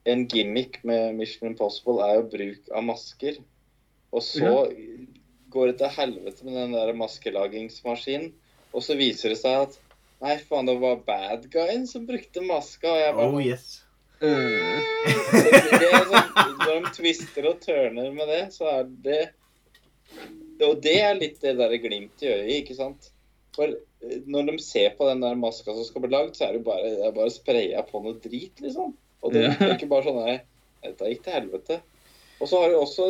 en 0.07 0.23
gimmick 0.31 0.79
med 0.87 1.15
Mission 1.19 1.49
Impossible 1.51 1.99
er 2.07 2.15
jo 2.21 2.25
bruk 2.31 2.71
av 2.71 2.83
masker. 2.87 3.41
Og 4.13 4.23
så 4.23 4.51
går 5.55 5.71
det 5.71 5.77
til 5.79 5.95
helvete 5.95 6.45
med 6.45 6.57
den 6.59 6.75
der 6.75 6.93
maskelagingsmaskinen, 6.99 8.33
og 8.75 8.83
så 8.83 8.97
viser 8.99 9.31
det 9.31 9.39
seg 9.39 9.65
at 9.65 9.81
Nei, 10.23 10.37
faen, 10.47 10.67
det 10.67 10.77
var 10.79 11.01
bad 11.05 11.43
guyen 11.51 11.83
som 11.89 12.05
brukte 12.07 12.41
maska. 12.41 12.87
Og 12.87 13.01
jeg 13.01 13.15
bare 13.17 13.33
Oh 13.35 13.41
yes. 13.43 13.65
Mm. 14.23 14.79
Så 15.27 15.41
det 15.81 15.89
er 15.89 16.05
sånn, 16.07 16.29
Når 16.61 16.77
de 16.85 16.91
twister 16.95 17.47
og 17.49 17.59
tørner 17.63 18.13
med 18.15 18.31
det, 18.31 18.43
så 18.55 18.69
er 18.71 18.87
det 19.05 19.19
Og 20.63 20.79
det 20.81 20.95
er 21.03 21.19
litt 21.19 21.41
det 21.43 21.57
der 21.59 21.75
glimt 21.83 22.23
i 22.23 22.31
øyet, 22.31 22.53
ikke 22.61 22.77
sant? 22.77 23.09
For 23.55 23.71
eh, 23.71 24.21
når 24.31 24.53
de 24.53 24.57
ser 24.63 24.95
på 24.95 25.07
den 25.09 25.23
der 25.23 25.35
maska 25.39 25.75
som 25.75 25.83
skal 25.87 26.05
bli 26.05 26.13
lagd, 26.15 26.35
så 26.37 26.47
er 26.47 26.55
det 26.55 26.61
jo 26.61 26.69
bare, 26.69 26.93
det 27.01 27.11
bare 27.15 27.33
spraya 27.33 27.83
på 27.87 28.01
noe 28.03 28.15
drit, 28.23 28.63
liksom. 28.63 28.95
Og 29.23 29.35
det 29.35 29.49
er 29.49 29.75
ikke 29.75 29.91
bare 29.91 30.07
sånn 30.07 30.21
Nei, 30.23 30.37
dette 30.85 31.11
gikk 31.11 31.27
til 31.27 31.37
helvete. 31.37 31.81
Og 32.39 32.49
så 32.51 32.61
har 32.61 32.71
du 32.71 32.79
også 32.79 33.09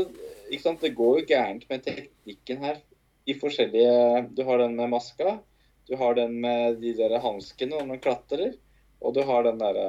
sant, 0.62 0.82
Det 0.82 0.94
går 0.96 1.20
jo 1.22 1.26
gærent 1.30 1.66
med 1.70 1.84
teknikken 1.86 2.58
her 2.64 2.82
i 3.28 3.34
forskjellige 3.34 4.36
Du 4.36 4.44
har 4.48 4.58
den 4.62 4.76
med 4.78 4.90
maska, 4.94 5.40
du 5.90 5.96
har 5.98 6.14
den 6.18 6.40
med 6.42 6.80
de 6.82 6.94
der 6.98 7.20
hanskene 7.22 7.76
når 7.78 7.88
man 7.88 8.00
klatrer, 8.02 8.54
og 9.02 9.14
du 9.14 9.22
har 9.24 9.44
den 9.44 9.58
derre 9.62 9.88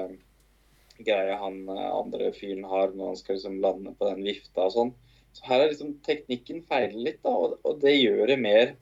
greia 0.99 1.37
han 1.40 1.69
eh, 1.69 1.90
andre 1.92 2.33
fyren 2.33 2.64
har 2.64 2.92
når 2.92 3.07
han 3.12 3.16
skal 3.21 3.37
liksom 3.37 3.61
lande 3.61 3.92
på 3.99 4.09
den 4.09 4.23
vifta 4.25 4.64
og 4.66 4.73
sånn. 4.73 4.92
Så 5.37 5.45
her 5.51 5.61
er 5.61 5.69
liksom 5.73 5.95
teknikken 6.07 6.62
feiler 6.64 6.97
litt, 6.97 7.19
da, 7.25 7.33
og, 7.37 7.59
og 7.64 7.81
det 7.83 7.92
gjør 7.99 8.27
det 8.33 8.38
mer 8.40 8.75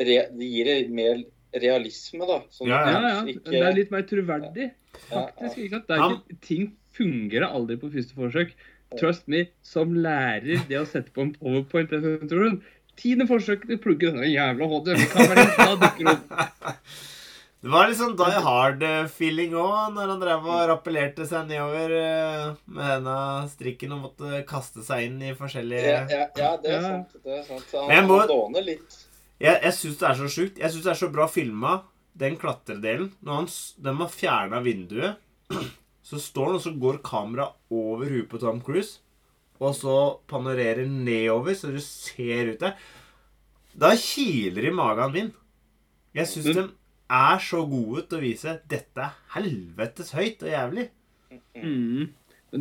re, 0.00 0.18
Det 0.32 0.48
gir 0.48 0.64
det 0.70 0.78
mer 0.94 1.20
realisme, 1.58 2.24
da. 2.28 2.40
Sånn 2.52 2.68
Ja, 2.68 2.80
ja, 2.88 3.00
ja. 3.08 3.20
ikke- 3.24 3.50
Det 3.50 3.62
er 3.62 3.72
litt 3.76 3.90
mer 3.90 4.02
troverdig. 4.08 4.70
Ja, 5.10 5.26
Faktisk, 5.28 5.58
ikke 5.58 5.70
sant? 5.76 5.86
Det 5.88 5.96
er 5.96 6.04
ikke, 6.08 6.40
ting 6.40 6.76
fungerer 6.92 7.48
aldri 7.52 7.76
på 7.80 7.90
første 7.92 8.14
forsøk. 8.16 8.52
Trust 8.96 9.26
me, 9.28 9.42
som 9.62 9.92
lærer 9.92 10.62
det 10.68 10.78
å 10.80 10.86
sette 10.88 11.12
på 11.12 11.20
en 11.26 11.34
powerpoint-presentasjon 11.36 12.62
Tiende 12.98 13.26
forsøk 13.28 13.66
til 13.68 13.76
å 13.76 13.82
plugge 13.84 14.08
denne 14.10 14.26
jævla 14.26 14.66
HDMI-kameraet. 14.72 15.52
Da 15.60 15.74
dukker 15.84 16.08
det 16.08 16.14
opp. 16.16 16.72
Det 17.58 17.72
var 17.74 17.88
litt 17.90 17.98
sånn 17.98 18.12
Die 18.14 18.40
Hard-feeling 18.44 19.54
òg, 19.58 19.88
når 19.96 20.10
han 20.12 20.20
drev 20.22 20.44
og 20.46 20.60
rappellerte 20.70 21.24
seg 21.26 21.48
nedover 21.50 21.90
eh, 21.98 22.44
med 22.70 22.86
denne 22.92 23.14
strikken 23.50 23.96
og 23.96 24.04
måtte 24.04 24.42
kaste 24.46 24.84
seg 24.86 25.08
inn 25.08 25.16
i 25.26 25.32
forskjellige 25.34 25.82
Ja, 25.88 26.04
ja, 26.06 26.20
ja, 26.38 26.50
det 26.62 26.70
er 26.76 26.84
sant. 26.86 27.16
Det 27.24 27.34
er 27.34 27.42
sant. 27.48 27.64
Så 27.72 27.82
han, 27.90 28.06
må- 28.06 28.20
han 28.22 28.30
låner 28.30 28.62
litt. 28.68 28.98
Jeg, 29.42 29.58
jeg 29.66 29.74
syns 29.74 29.98
det 29.98 30.06
er 30.10 30.20
så 30.20 30.28
sjukt. 30.36 30.62
Jeg 30.62 30.70
syns 30.76 30.86
det 30.86 30.92
er 30.94 31.00
så 31.02 31.10
bra 31.18 31.26
filma, 31.34 31.74
den 32.22 32.38
klatredelen. 32.38 33.10
Når 33.26 33.40
han, 33.42 33.50
de 33.88 33.96
har 34.04 34.14
fjerna 34.14 34.62
vinduet, 34.62 35.18
så 36.08 36.20
står 36.22 36.46
han, 36.46 36.56
og 36.56 36.64
så 36.64 36.72
går 36.80 37.02
kameraet 37.04 37.74
over 37.74 38.08
huet 38.08 38.28
på 38.30 38.40
Tom 38.40 38.62
Cruise. 38.64 39.02
Og 39.58 39.74
så 39.76 39.96
panorerer 40.30 40.86
nedover, 40.88 41.56
så 41.58 41.72
du 41.74 41.80
ser 41.84 42.54
ut 42.54 42.62
der. 42.62 42.78
Da 43.78 43.90
kiler 43.98 44.62
det 44.62 44.70
i 44.70 44.74
magen 44.74 45.12
min. 45.14 45.32
Jeg 46.16 46.30
syns 46.30 46.48
mm. 46.48 46.54
de 46.56 46.64
er 47.18 47.42
så 47.44 47.60
gode 47.68 48.06
til 48.06 48.18
å 48.18 48.22
vise 48.22 48.54
dette 48.70 49.04
er 49.04 49.18
helvetes 49.34 50.14
høyt 50.16 50.46
og 50.46 50.52
jævlig. 50.54 50.86
Mm. 51.58 52.08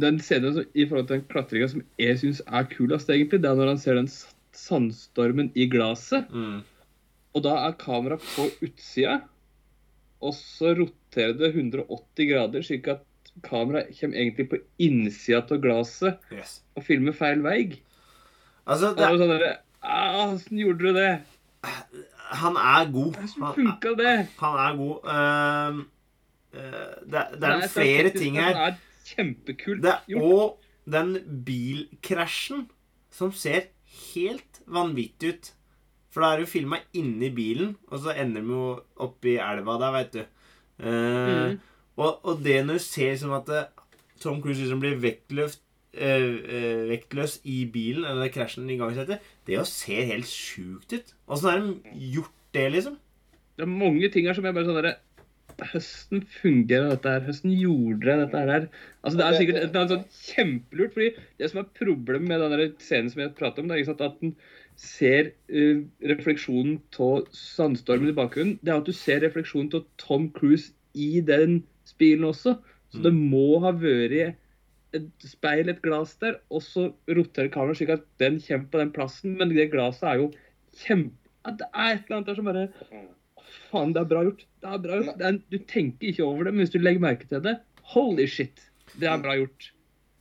Den 0.03 0.19
scenen 0.19 0.65
i 0.75 0.83
forhold 0.83 1.07
til 1.07 1.21
den 1.21 1.27
klatringa 1.31 1.71
som 1.71 1.85
jeg 2.01 2.19
syns 2.19 2.43
er 2.43 2.67
kulest, 2.73 3.09
egentlig, 3.13 3.39
det 3.45 3.49
er 3.49 3.61
når 3.61 3.71
han 3.75 3.81
ser 3.81 4.01
den 4.01 4.11
sandstormen 4.57 5.53
i 5.55 5.69
glasset. 5.71 6.27
Mm. 6.33 6.65
Og 7.37 7.47
da 7.47 7.55
er 7.63 7.79
kameraet 7.79 8.27
på 8.35 8.49
utsida, 8.65 9.21
og 10.19 10.33
så 10.35 10.73
roterer 10.75 11.37
det 11.37 11.53
180 11.53 12.27
grader, 12.33 12.65
slik 12.65 12.89
at 12.91 13.06
kameraet 13.43 13.93
kommer 13.99 14.17
egentlig 14.17 14.49
på 14.51 14.59
innsida 14.79 15.43
av 15.51 15.61
glasset 15.63 16.19
Yes. 16.33 16.61
og 16.75 16.83
filmer 16.87 17.13
feil 17.13 17.41
vei. 17.45 17.81
Altså, 18.67 18.93
det, 18.97 19.07
sånn 19.19 19.33
«Ah, 19.87 20.33
Åssen 20.33 20.57
gjorde 20.59 20.89
du 20.89 20.93
det? 20.97 21.21
han 22.37 22.57
er 22.59 22.89
god. 22.91 23.13
Hvordan 23.15 23.43
Han, 23.43 23.53
funka 23.55 23.93
det? 23.97 24.15
han 24.39 24.57
er 24.59 24.75
god. 24.75 24.97
Uh, 25.07 25.77
uh, 26.57 26.95
det, 27.07 27.21
det 27.39 27.47
er 27.47 27.61
Nei, 27.61 27.67
flere 27.71 28.09
ting 28.15 28.35
her. 28.35 28.53
Han 28.53 28.73
er 28.73 28.79
kjempekult 29.07 29.81
Det, 29.85 29.93
gjort. 30.11 30.23
og 30.23 30.91
den 30.91 31.13
bilkrasjen 31.47 32.65
som 33.11 33.31
ser 33.35 33.69
helt 34.13 34.61
vanvittig 34.67 35.33
ut. 35.37 35.51
For 36.11 36.23
da 36.23 36.33
er 36.33 36.41
det 36.41 36.47
jo 36.47 36.51
filma 36.57 36.79
inni 36.97 37.29
bilen, 37.35 37.75
og 37.91 38.01
så 38.03 38.15
ender 38.17 38.43
vi 38.43 38.55
jo 38.55 38.67
oppi 39.07 39.37
elva 39.39 39.77
der, 39.81 39.95
veit 39.95 40.13
du. 40.17 40.21
Uh, 40.83 40.87
Mhm. 40.87 41.59
Og, 41.97 42.19
og 42.23 42.43
det 42.45 42.59
når 42.65 42.79
du 42.79 42.83
ser 42.85 43.13
liksom 43.13 43.33
at 43.37 43.49
eh, 43.53 43.69
Tom 44.21 44.41
Cruise 44.41 44.61
liksom 44.61 44.81
blir 44.81 44.99
vektløst 45.01 45.63
øh, 45.97 46.89
vektløs 46.89 47.39
i 47.43 47.65
bilen, 47.73 48.05
eller 48.05 48.31
krasjen 48.33 48.69
igangsetter, 48.69 49.17
det 49.47 49.57
jo 49.57 49.65
ser 49.67 50.07
helt 50.11 50.29
sjukt 50.29 50.93
ut. 50.93 51.13
Åssen 51.27 51.49
har 51.49 51.59
de 51.59 51.99
gjort 52.13 52.33
det, 52.53 52.71
liksom? 52.71 52.97
Det 53.57 53.65
er 53.65 53.73
mange 53.73 54.09
ting 54.13 54.27
her 54.27 54.37
som 54.37 54.45
jeg 54.45 54.55
bare 54.55 54.69
sånn 54.69 54.81
derre 54.81 54.97
Høsten 55.57 56.19
fungerer 56.29 56.91
dette 56.91 57.09
her? 57.09 57.23
Høsten 57.25 57.53
gjorde 57.57 58.05
det 58.05 58.17
dette 58.19 58.41
her? 58.45 58.67
Altså, 59.01 59.17
det 59.17 59.25
er 59.25 59.37
sikkert 59.39 59.71
det 59.73 59.79
er 59.81 59.87
sånn 59.89 60.03
kjempelurt. 60.13 60.93
fordi 60.93 61.07
det 61.39 61.49
som 61.49 61.61
er 61.63 61.71
problemet 61.79 62.27
med 62.29 62.43
den 62.43 62.53
der 62.53 62.75
scenen 62.83 63.09
som 63.09 63.23
jeg 63.23 63.33
prater 63.39 63.63
om, 63.63 63.71
det 63.71 63.79
er 63.79 64.05
at 64.05 64.19
den 64.21 64.35
ser 64.77 65.31
uh, 65.49 65.81
refleksjonen 66.11 66.77
av 67.01 67.25
sandstormen 67.33 68.11
i 68.11 68.17
bakgrunnen. 68.19 68.59
Det 68.61 68.69
er 68.69 68.83
at 68.83 68.85
du 68.85 68.93
ser 68.93 69.23
refleksjonen 69.25 69.73
av 69.79 69.87
Tom 69.97 70.29
Cruise 70.35 70.75
i 70.93 71.23
den 71.25 71.63
spilen 71.97 72.29
også. 72.29 72.57
Så 72.93 73.03
det 73.03 73.11
må 73.11 73.59
ha 73.65 73.73
vært 73.75 74.37
et 74.95 75.27
speil, 75.27 75.67
et 75.67 75.83
glass 75.83 76.15
der, 76.21 76.39
og 76.47 76.63
så 76.63 76.87
roterer 77.11 77.51
kameraet 77.51 77.81
slik 77.81 77.91
at 77.97 78.05
den 78.21 78.39
kommer 78.39 78.69
på 78.71 78.81
den 78.81 78.93
plassen. 78.95 79.35
Men 79.39 79.51
det 79.51 79.71
glasset 79.73 80.07
er 80.07 80.21
jo 80.23 80.31
kjempe... 80.85 81.15
Det 81.47 81.67
er 81.71 81.93
et 81.93 82.07
eller 82.07 82.17
annet 82.17 82.31
der 82.31 82.39
som 82.39 82.49
bare 82.49 82.67
Mm. 82.91 83.07
Faen, 83.71 83.93
det 83.95 84.01
er 84.01 84.09
bra 84.11 84.21
gjort. 84.25 84.43
Det 84.63 84.67
er 84.67 84.83
bra 84.83 84.99
gjort. 84.99 85.17
Det 85.19 85.27
er, 85.27 85.39
du 85.51 85.57
tenker 85.71 86.09
ikke 86.09 86.25
over 86.25 86.47
det, 86.47 86.53
men 86.53 86.65
hvis 86.65 86.73
du 86.73 86.81
legger 86.81 87.03
merke 87.03 87.27
til 87.29 87.43
det 87.43 87.57
Holy 87.93 88.27
shit. 88.27 88.63
Det 88.99 89.07
er 89.07 89.21
bra 89.23 89.37
gjort. 89.37 89.69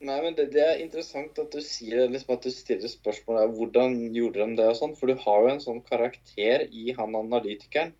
Nei, 0.06 0.16
men 0.22 0.36
det, 0.36 0.50
det 0.52 0.62
er 0.62 0.82
interessant 0.82 1.38
at 1.40 1.54
du 1.54 1.62
sier 1.64 2.02
det, 2.02 2.10
liksom 2.12 2.34
at 2.36 2.46
du 2.46 2.52
stiller 2.52 2.90
spørsmål 2.92 3.38
der, 3.40 3.54
hvordan 3.56 3.96
gjorde 4.14 4.44
de 4.44 4.58
det 4.60 4.66
og 4.70 4.78
sånn, 4.78 4.94
for 4.98 5.10
du 5.10 5.16
har 5.22 5.42
jo 5.42 5.52
en 5.54 5.62
sånn 5.64 5.80
karakter 5.86 6.66
i 6.68 6.92
han 6.98 7.16
analytikeren. 7.18 7.94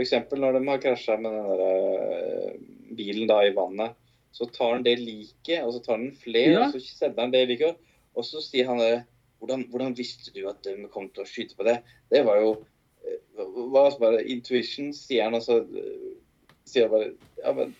Eksempel 0.00 0.40
når 0.40 0.56
de 0.56 0.62
har 0.70 0.78
krasja 0.80 1.18
med 1.20 1.32
den 1.36 1.48
der 1.50 1.62
eh, 1.68 2.52
bilen 2.96 3.26
da 3.28 3.42
i 3.44 3.52
vannet, 3.56 3.92
så 4.32 4.46
tar 4.48 4.78
han 4.78 4.84
det 4.86 4.94
liket, 5.02 5.58
og 5.66 5.74
så 5.74 5.82
tar 5.84 5.98
han 5.98 6.12
flere, 6.16 6.52
Ja. 6.54 6.66
og 6.66 6.72
så 6.72 6.80
sender 6.80 7.20
han 7.26 7.34
det 7.34 7.42
liket, 7.50 7.76
og 8.16 8.24
så 8.24 8.40
sier 8.40 8.66
han 8.70 8.78
det, 8.80 9.02
hvordan, 9.42 9.66
hvordan 9.68 9.94
visste 9.98 10.32
du 10.32 10.46
at 10.48 10.62
de 10.64 10.78
kom 10.92 11.10
til 11.12 11.24
å 11.24 11.28
skyte 11.28 11.56
på 11.58 11.66
det? 11.68 11.82
Det 12.12 12.22
var 12.24 12.40
jo 12.40 12.54
eh, 13.04 13.20
hva 13.42 13.90
som 13.92 14.00
bare 14.06 14.24
intuition, 14.24 14.92
sier 14.96 15.24
han, 15.28 15.36
og 15.36 15.44
så 15.44 15.58
eh, 15.60 16.10
sier 16.64 16.88
han 16.88 16.94
bare, 16.96 17.12
ja, 17.42 17.52
men 17.60 17.74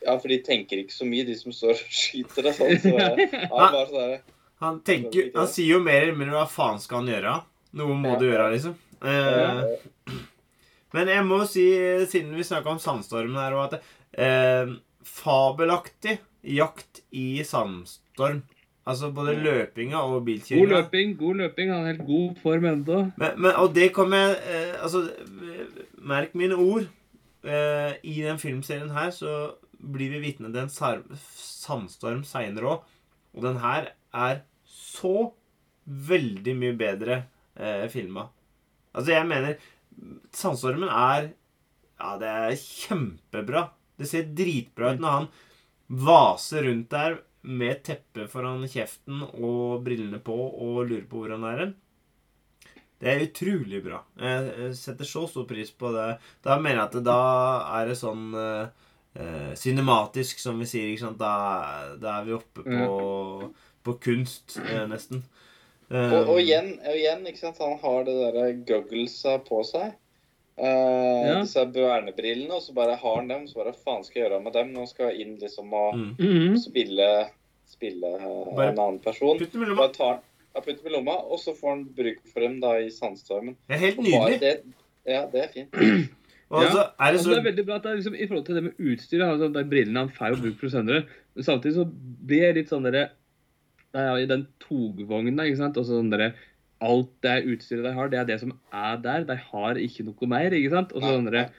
ja, 0.00 0.14
for 0.16 0.28
de 0.32 0.38
tenker 0.40 0.80
ikke 0.80 0.96
så 0.96 1.04
mye, 1.04 1.26
de 1.28 1.34
som 1.36 1.52
står 1.52 1.74
og 1.76 1.80
skyter 1.92 2.46
og 2.48 2.54
sånn. 2.56 2.76
Så 2.80 2.94
ja, 2.96 3.10
bare 3.52 3.86
sånn 3.90 3.98
der, 4.14 4.20
Han, 4.64 4.80
tenker, 4.84 5.28
han 5.36 5.48
sier 5.48 5.74
jo 5.76 5.80
mer 5.84 6.02
eller 6.06 6.16
mindre 6.16 6.36
hva 6.40 6.48
faen 6.48 6.80
skal 6.80 7.02
han 7.02 7.12
gjøre? 7.12 7.34
Noe 7.80 7.94
må 8.00 8.14
Ja. 8.14 8.18
du 8.20 8.24
gjøre, 8.30 8.46
liksom. 8.54 8.78
Eh, 9.00 9.10
eh, 9.12 9.84
Men 10.94 11.10
jeg 11.12 11.26
må 11.26 11.42
si, 11.48 11.66
siden 12.10 12.34
vi 12.36 12.46
snakka 12.46 12.72
om 12.74 12.80
sandstormen 12.82 13.38
her, 13.38 13.54
og 13.54 13.68
at 13.68 13.82
eh, 14.18 14.72
fabelaktig 15.06 16.18
jakt 16.42 17.02
i 17.14 17.42
sandstorm. 17.46 18.42
Altså 18.88 19.10
både 19.14 19.36
løpinga 19.38 20.00
og 20.08 20.24
bilkjøringa. 20.26 20.66
God 20.66 20.72
løping, 20.74 21.10
god 21.20 21.40
løping. 21.42 21.70
Han 21.70 21.84
er 21.84 21.92
helt 21.92 22.06
god 22.08 22.38
form 22.42 22.64
ennå. 22.70 23.00
Og 23.60 23.74
det 23.76 23.90
kommer 23.94 24.22
jeg 24.24 24.38
eh, 24.48 24.78
Altså, 24.82 25.02
merk 26.00 26.34
mine 26.34 26.56
ord. 26.58 26.88
Eh, 27.44 27.92
I 28.02 28.22
den 28.24 28.40
filmserien 28.40 28.90
her 28.96 29.12
så 29.14 29.34
blir 29.80 30.10
vi 30.12 30.24
vitne 30.24 30.50
til 30.52 30.64
en 30.64 30.72
sandstorm 30.72 32.24
seinere 32.26 32.72
òg. 32.72 32.88
Og 33.36 33.44
den 33.46 33.60
her 33.62 33.92
er 34.16 34.42
så 34.66 35.30
veldig 35.84 36.56
mye 36.56 36.76
bedre 36.80 37.22
eh, 37.56 37.86
filma. 37.92 38.26
Altså, 38.94 39.12
jeg 39.12 39.28
mener 39.28 39.60
Sandstormen 40.36 40.88
er 40.88 41.32
Ja, 42.00 42.14
det 42.20 42.28
er 42.28 42.56
kjempebra. 42.56 43.66
Det 44.00 44.08
ser 44.08 44.30
dritbra 44.36 44.94
ut 44.94 45.02
når 45.02 45.16
han 45.18 45.26
vaser 45.90 46.64
rundt 46.64 46.88
der 46.94 47.18
med 47.42 47.82
teppe 47.84 48.26
foran 48.30 48.64
kjeften 48.68 49.22
og 49.26 49.82
brillene 49.84 50.20
på 50.24 50.36
og 50.36 50.86
lurer 50.88 51.06
på 51.08 51.22
hvor 51.22 51.34
han 51.34 51.46
er 51.48 51.62
hen. 51.64 51.74
Det 53.00 53.08
er 53.08 53.22
utrolig 53.24 53.80
bra. 53.84 54.02
Jeg 54.20 54.74
setter 54.76 55.08
så 55.08 55.24
stor 55.28 55.46
pris 55.48 55.70
på 55.72 55.88
det. 55.94 56.08
Da 56.44 56.58
mener 56.60 56.82
jeg 56.82 56.86
at 56.86 56.96
det, 56.98 57.04
da 57.08 57.20
er 57.78 57.88
det 57.88 57.96
sånn 57.96 58.26
eh, 58.36 58.88
eh, 59.16 59.52
cinematisk, 59.56 60.42
som 60.42 60.60
vi 60.60 60.68
sier. 60.68 61.06
Da, 61.16 61.32
da 61.96 62.18
er 62.18 62.26
vi 62.28 62.36
oppe 62.36 62.64
på, 62.66 63.48
på 63.88 63.94
kunst, 64.04 64.58
eh, 64.60 64.84
nesten. 64.90 65.24
Eh, 65.90 66.12
Og, 66.14 66.28
og, 66.28 66.38
igjen, 66.38 66.76
og 66.86 66.94
igjen, 66.96 67.26
ikke 67.26 67.42
sant, 67.42 67.58
han 67.58 67.80
har 67.82 68.06
det 68.06 68.14
der 68.20 68.54
gogglesa 68.68 69.40
på 69.46 69.64
seg. 69.66 69.96
Uh, 70.60 71.24
Ja. 71.24 71.36
Disse 71.40 71.62
vernebrillene, 71.72 72.52
og 72.52 72.62
så 72.62 72.74
bare 72.76 72.98
har 73.00 73.14
han 73.16 73.30
dem. 73.30 73.46
Så 73.48 73.62
bare 73.62 73.72
faen 73.72 74.02
skal 74.04 74.20
jeg 74.20 74.26
gjøre 74.28 74.42
med 74.44 74.52
dem 74.52 74.74
Nå 74.74 74.82
skal 74.90 75.08
jeg 75.08 75.24
inn 75.24 75.38
liksom 75.40 75.72
og 75.72 75.94
mm. 75.96 76.10
Mhm. 76.18 76.58
spille, 76.60 77.06
spille 77.70 78.10
Bare 78.20 78.74
en 78.74 78.82
annen 78.82 78.98
person. 79.00 79.38
Putt 79.40 79.54
dem 79.54 79.64
i 79.64 79.70
lomma. 79.70 79.88
Tar 79.94 80.18
ja, 80.54 80.60
putter 80.60 80.82
dem 80.82 80.90
i 80.90 80.94
lomma, 80.96 81.16
og 81.30 81.40
så 81.40 81.54
får 81.56 81.70
han 81.70 81.84
bruk 81.96 82.22
for 82.32 82.44
dem 82.44 82.58
da 82.62 82.74
i 82.82 82.90
sandstormen. 82.92 83.56
Det 83.68 83.76
er 83.76 83.84
helt 83.86 84.00
nydelig. 84.02 84.40
Det, 84.42 84.54
ja, 85.08 85.22
det 85.32 85.44
er 85.44 85.52
fint. 85.54 85.76
Og 86.50 86.64
ja. 86.64 86.66
er 86.66 86.72
det 86.74 86.86
Altså, 86.98 87.30
det 87.30 87.38
er 87.38 87.44
veldig 87.46 87.64
bra 87.68 87.76
at 87.78 87.84
det 87.84 87.90
er 87.90 87.98
liksom, 88.00 88.14
I 88.18 88.26
forhold 88.26 88.46
til 88.46 88.56
det 88.58 88.62
med 88.64 88.80
utstyret, 88.92 89.26
altså, 89.28 89.48
de 89.54 89.64
brillene 89.70 90.02
han 90.02 90.10
får 90.16 90.40
bruk 90.42 90.56
for 90.58 90.72
senere, 90.72 91.04
men 91.34 91.46
samtidig 91.46 91.76
så 91.76 91.84
blir 92.26 92.42
jeg 92.48 92.56
litt 92.58 92.72
sånn 92.72 92.88
derre 92.88 93.04
er 93.06 93.12
I 93.94 94.28
den 94.30 94.46
togvogna, 94.62 95.48
ikke 95.48 95.60
sant, 95.64 95.78
og 95.80 95.86
så 95.88 95.98
sånn 95.98 96.12
dere, 96.12 96.32
Alt 96.80 97.10
det 97.20 97.42
utstyret 97.44 97.84
de 97.84 97.90
har, 97.92 98.08
det 98.08 98.16
er 98.16 98.28
det 98.30 98.38
som 98.40 98.54
er 98.72 99.00
der. 99.04 99.26
De 99.28 99.34
har 99.36 99.76
ikke 99.76 100.06
noe 100.06 100.28
mer, 100.30 100.54
ikke 100.56 100.70
sant. 100.72 100.94
Og 100.94 101.02
så 101.02 101.10
sånn 101.12 101.26
dere, 101.28 101.50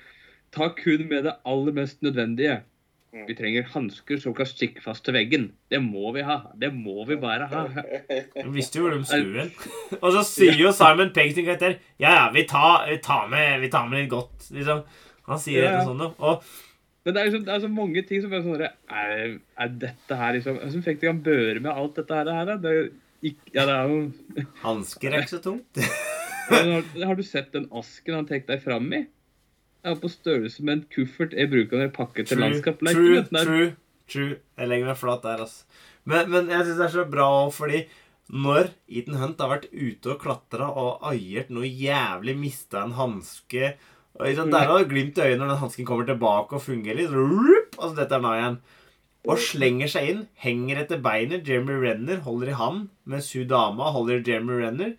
Ta 0.52 0.68
kun 0.76 1.06
med 1.08 1.24
det 1.24 1.38
aller 1.48 1.76
mest 1.76 2.02
nødvendige. 2.04 2.58
Mm. 3.12 3.24
Vi 3.28 3.36
trenger 3.36 3.68
hansker 3.74 4.20
som 4.24 4.34
kan 4.36 4.48
stikke 4.48 4.84
fast 4.84 5.04
til 5.04 5.16
veggen. 5.16 5.50
Det 5.72 5.82
må 5.84 6.14
vi 6.16 6.24
ha. 6.28 6.38
Det 6.60 6.72
må 6.74 7.06
vi 7.08 7.18
bare 7.20 7.48
ha. 7.52 7.64
Jeg 8.10 8.52
visste 8.52 8.80
jo 8.80 8.88
hvor 8.88 8.96
de 8.96 9.06
skulle 9.08 9.46
hen. 9.46 9.54
Og 10.04 10.10
så 10.16 10.24
sier 10.28 10.60
jo 10.60 10.72
Simon 10.76 11.12
Pegg 11.16 11.34
sin 11.36 11.48
karakter 11.48 11.78
Ja, 12.00 12.12
ja, 12.16 12.26
vi 12.36 12.46
tar, 12.48 12.88
vi 12.88 13.00
tar, 13.04 13.28
med, 13.32 13.60
vi 13.64 13.72
tar 13.72 13.88
med 13.92 14.04
litt 14.04 14.12
godt, 14.12 14.48
liksom. 14.56 14.84
Han 15.28 15.40
sier 15.40 15.68
Ja, 15.68 15.82
sånn, 15.88 16.00
da. 16.00 16.12
Og 16.20 16.44
Men 17.02 17.16
det 17.16 17.22
er, 17.22 17.30
liksom, 17.30 17.46
det 17.48 17.54
er 17.54 17.64
så 17.64 17.70
mange 17.74 18.02
ting 18.06 18.22
som 18.22 18.34
er 18.34 18.44
sånn 18.46 18.60
er, 18.62 19.32
er 19.58 19.72
dette 19.82 20.18
her 20.20 20.36
liksom 20.36 20.60
Hvordan 20.60 20.84
fikk 20.86 21.00
de 21.02 21.10
han 21.10 21.24
børe 21.26 21.64
med 21.64 21.72
alt 21.72 21.98
dette 21.98 22.20
her? 22.20 22.52
Det 22.62 22.74
er 22.74 22.84
ikke, 23.26 23.54
ja, 23.56 23.66
det 23.66 23.78
er 23.78 23.90
jo 23.90 24.46
hansker 24.62 25.14
er 25.14 25.26
ikke 25.26 25.38
så 25.38 25.44
tungt. 25.46 25.82
Har, 26.52 26.82
har 27.08 27.16
du 27.16 27.22
sett 27.24 27.54
den 27.54 27.68
asken 27.80 28.16
han 28.18 28.26
tok 28.28 28.48
deg 28.50 28.60
fram 28.64 28.90
i? 28.92 29.06
Jeg 29.82 29.94
er 29.94 30.00
på 30.02 30.10
størrelse 30.12 30.66
med 30.66 30.74
en 30.74 30.82
kuffert 30.92 31.36
jeg 31.38 31.50
bruker 31.50 31.78
når 31.78 31.86
jeg 31.86 31.94
pakker 31.96 32.28
til 32.28 32.42
True, 32.42 32.74
true, 32.82 33.22
true, 33.32 33.70
true. 34.12 34.34
Jeg 34.60 34.70
legger 34.70 34.90
meg 34.90 35.00
flat 35.00 35.24
der, 35.24 35.46
altså. 35.46 35.86
Men, 36.04 36.28
men 36.34 36.50
jeg 36.52 36.66
syns 36.66 36.82
det 36.82 36.88
er 36.90 36.94
så 36.98 37.06
bra 37.14 37.28
òg, 37.46 37.54
fordi 37.56 37.82
når 38.32 38.74
Eaton 38.90 39.18
Hunt 39.22 39.42
har 39.44 39.54
vært 39.54 39.70
ute 39.72 40.14
og 40.14 40.20
klatra 40.22 40.68
og 40.82 41.06
aiert 41.10 41.50
noe 41.54 41.70
jævlig, 41.70 42.36
mista 42.42 42.84
en 42.86 42.98
hanske 43.00 43.74
og 44.22 44.36
sant, 44.38 44.54
Der 44.54 44.68
har 44.70 44.84
du 44.84 44.90
glimt 44.90 45.18
i 45.18 45.24
øyet 45.26 45.40
når 45.40 45.50
den 45.50 45.62
hansken 45.64 45.88
kommer 45.88 46.06
tilbake 46.06 46.58
og 46.58 46.62
fungerer 46.62 47.00
litt. 47.02 47.10
Rup, 47.16 47.78
og 47.80 47.90
så 47.90 47.96
detter 47.98 48.22
den 48.22 48.30
igjen. 48.32 48.60
Og 49.30 49.42
slenger 49.42 49.90
seg 49.90 50.10
inn, 50.10 50.22
henger 50.42 50.84
etter 50.84 51.02
beinet. 51.02 51.48
Jeremy 51.48 51.78
Renner 51.82 52.22
holder 52.26 52.54
i 52.54 52.58
hand, 52.58 52.88
mens 53.06 53.32
hun 53.34 53.50
dama 53.50 53.92
holder 53.94 54.24
Jeremy 54.26 54.62
Renner, 54.64 54.94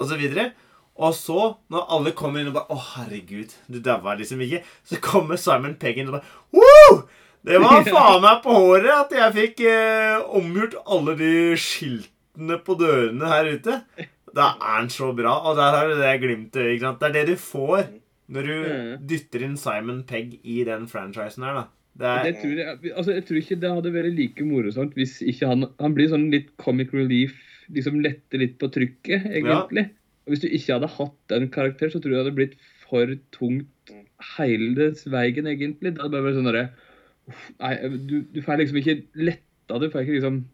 osv. 0.00 0.24
Og 0.98 1.14
så, 1.14 1.54
når 1.70 1.86
alle 1.94 2.12
kommer 2.18 2.42
inn 2.42 2.50
og 2.50 2.56
bare 2.58 2.74
Å, 2.74 2.80
herregud, 2.96 3.54
du 3.70 3.78
daua 3.84 4.16
liksom 4.18 4.42
ikke. 4.44 4.64
Så 4.88 4.98
kommer 5.04 5.38
Simon 5.38 5.76
Pegg 5.78 6.00
inn 6.00 6.10
og 6.10 6.18
bare 6.18 6.58
Woo! 6.58 7.02
Det 7.46 7.60
var 7.62 7.86
faen 7.94 8.24
meg 8.24 8.42
på 8.42 8.56
håret 8.56 8.90
at 8.96 9.14
jeg 9.14 9.36
fikk 9.36 9.62
eh, 9.70 10.18
omgjort 10.40 10.74
alle 10.90 11.14
de 11.20 11.30
skiltene 11.60 12.58
på 12.66 12.74
dørene 12.80 13.30
her 13.30 13.52
ute. 13.54 13.78
Da 14.34 14.50
er 14.58 14.74
han 14.80 14.90
så 14.92 15.12
bra, 15.16 15.38
og 15.46 15.56
der 15.56 15.76
har 15.76 15.88
du 15.88 15.96
det 16.02 16.16
glimtet? 16.24 16.82
Det 16.82 17.08
er 17.08 17.14
det 17.14 17.26
du 17.30 17.36
får 17.40 17.86
når 18.30 18.46
du 18.46 18.54
Mm. 18.68 19.06
dytter 19.08 19.42
inn 19.46 19.56
Simon 19.56 20.02
Pegg 20.04 20.38
i 20.44 20.62
den 20.64 20.86
franchisen 20.86 21.44
her, 21.44 21.54
da. 21.54 21.66
Det 21.98 22.10
Det 22.24 22.30
er, 22.36 22.40
tror 22.42 22.56
jeg, 22.58 22.92
altså, 22.96 23.12
jeg 23.14 23.24
tror 23.26 23.38
ikke 23.40 23.60
det 23.60 23.70
hadde 23.74 23.92
vært 23.92 24.14
like 24.16 24.44
morsomt 24.46 24.94
hvis 24.94 25.16
ikke 25.22 25.48
han 25.48 25.64
Han 25.80 25.94
blir 25.94 26.08
sånn 26.08 26.30
litt 26.30 26.56
comic 26.56 26.92
relief, 26.94 27.32
liksom 27.72 28.00
letter 28.04 28.38
litt 28.38 28.58
på 28.58 28.68
trykket, 28.70 29.24
egentlig. 29.26 29.90
Og 30.26 30.32
Hvis 30.34 30.40
du 30.44 30.48
ikke 30.48 30.74
hadde 30.78 30.90
hatt 30.94 31.16
den 31.28 31.48
karakteren, 31.48 31.90
så 31.90 32.00
tror 32.00 32.12
jeg 32.12 32.18
det 32.18 32.24
hadde 32.24 32.36
blitt 32.36 32.56
for 32.88 33.06
tungt 33.32 33.66
hele 34.36 34.92
veien, 35.08 35.46
egentlig. 35.48 35.94
Det 35.94 36.00
hadde 36.02 36.12
bare 36.12 36.28
vært 36.28 36.38
sånn 36.38 36.52
derre 36.52 36.70
Nei, 37.60 37.74
du, 38.08 38.22
du 38.32 38.40
får 38.40 38.56
liksom 38.58 38.78
ikke 38.80 39.02
letta 39.14 39.78
Du 39.80 39.90
får 39.90 40.00
ikke 40.06 40.16
liksom 40.16 40.44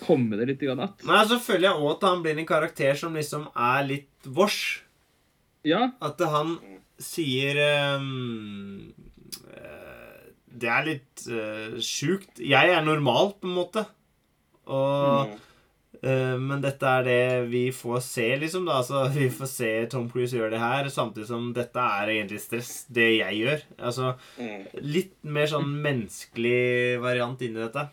komme 0.00 0.36
deg 0.36 0.48
litt 0.48 0.62
igjen 0.62 0.80
att. 0.80 1.02
Nei, 1.04 1.24
så 1.26 1.38
føler 1.42 1.68
jeg 1.70 1.78
òg 1.80 1.96
at 1.96 2.04
han 2.08 2.22
blir 2.22 2.38
en 2.38 2.46
karakter 2.46 2.94
som 2.96 3.14
liksom 3.14 3.48
er 3.56 3.86
litt 3.88 4.08
vårs. 4.24 4.82
Ja, 5.64 5.90
At 6.00 6.20
han 6.20 6.58
sier 7.00 7.56
um, 7.96 8.92
eh, 9.50 10.24
Det 10.60 10.68
er 10.70 10.84
litt 10.88 11.22
uh, 11.30 11.78
sjukt. 11.82 12.40
Jeg 12.42 12.72
er 12.74 12.82
normal, 12.84 13.34
på 13.40 13.48
en 13.48 13.56
måte. 13.60 13.86
Og 14.70 15.30
Mm. 15.30 15.38
uh, 16.06 16.36
Men 16.40 16.60
dette 16.62 16.86
er 16.86 17.02
det 17.04 17.48
vi 17.50 17.62
får 17.72 18.00
se, 18.06 18.26
liksom. 18.40 18.64
da 18.68 18.78
Altså, 18.80 19.08
Vi 19.12 19.28
får 19.30 19.46
se 19.50 19.70
Tom 19.92 20.08
Cruise 20.10 20.36
gjøre 20.36 20.50
det 20.54 20.60
her, 20.62 20.88
samtidig 20.88 21.26
som 21.28 21.52
dette 21.56 21.76
er 21.80 22.08
egentlig 22.14 22.40
stress, 22.40 22.84
det 22.88 23.08
jeg 23.18 23.40
gjør. 23.42 23.64
Altså, 23.78 24.14
Mm. 24.38 24.66
Litt 24.82 25.16
mer 25.24 25.46
sånn 25.46 25.68
menneskelig 25.82 27.00
variant 27.02 27.40
inni 27.42 27.60
dette. 27.60 27.88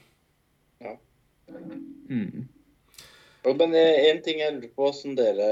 mm. 2.09 2.47
Men 3.47 3.71
én 3.73 4.09
en 4.11 4.21
ting 4.23 4.39
jeg 4.39 4.53
lurer 4.57 4.71
på, 4.75 4.87
åssen 4.89 5.15
dere 5.15 5.47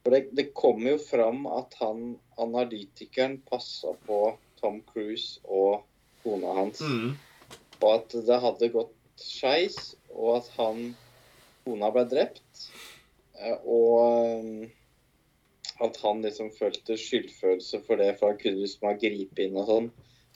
For 0.00 0.14
det, 0.14 0.30
det 0.36 0.52
kommer 0.56 0.94
jo 0.94 1.00
fram 1.02 1.44
at 1.50 1.74
han 1.80 2.14
analytikeren 2.40 3.40
passa 3.48 3.92
på 4.06 4.20
Tom 4.60 4.80
Cruise 4.88 5.40
og 5.44 5.82
kona 6.24 6.54
hans. 6.56 6.80
Mm. 6.80 7.16
Og 7.80 7.88
at 7.94 8.16
det 8.26 8.40
hadde 8.44 8.72
gått 8.72 8.96
skeis, 9.20 9.94
og 10.12 10.40
at 10.40 10.50
han 10.56 10.84
kona 11.64 11.90
ble 11.92 12.06
drept. 12.08 12.68
eh, 13.36 13.56
Og 13.64 13.96
eh, 14.08 14.68
at 15.80 15.96
han 16.04 16.20
liksom 16.24 16.50
følte 16.52 16.96
skyldfølelse 17.00 17.80
for 17.86 18.00
det, 18.00 18.14
for 18.18 18.32
han 18.32 18.40
kunne 18.40 18.64
liksom 18.64 18.88
ha 18.88 18.96
gripet 19.00 19.46
inn 19.46 19.56
og 19.60 19.68
sånn. 19.68 19.90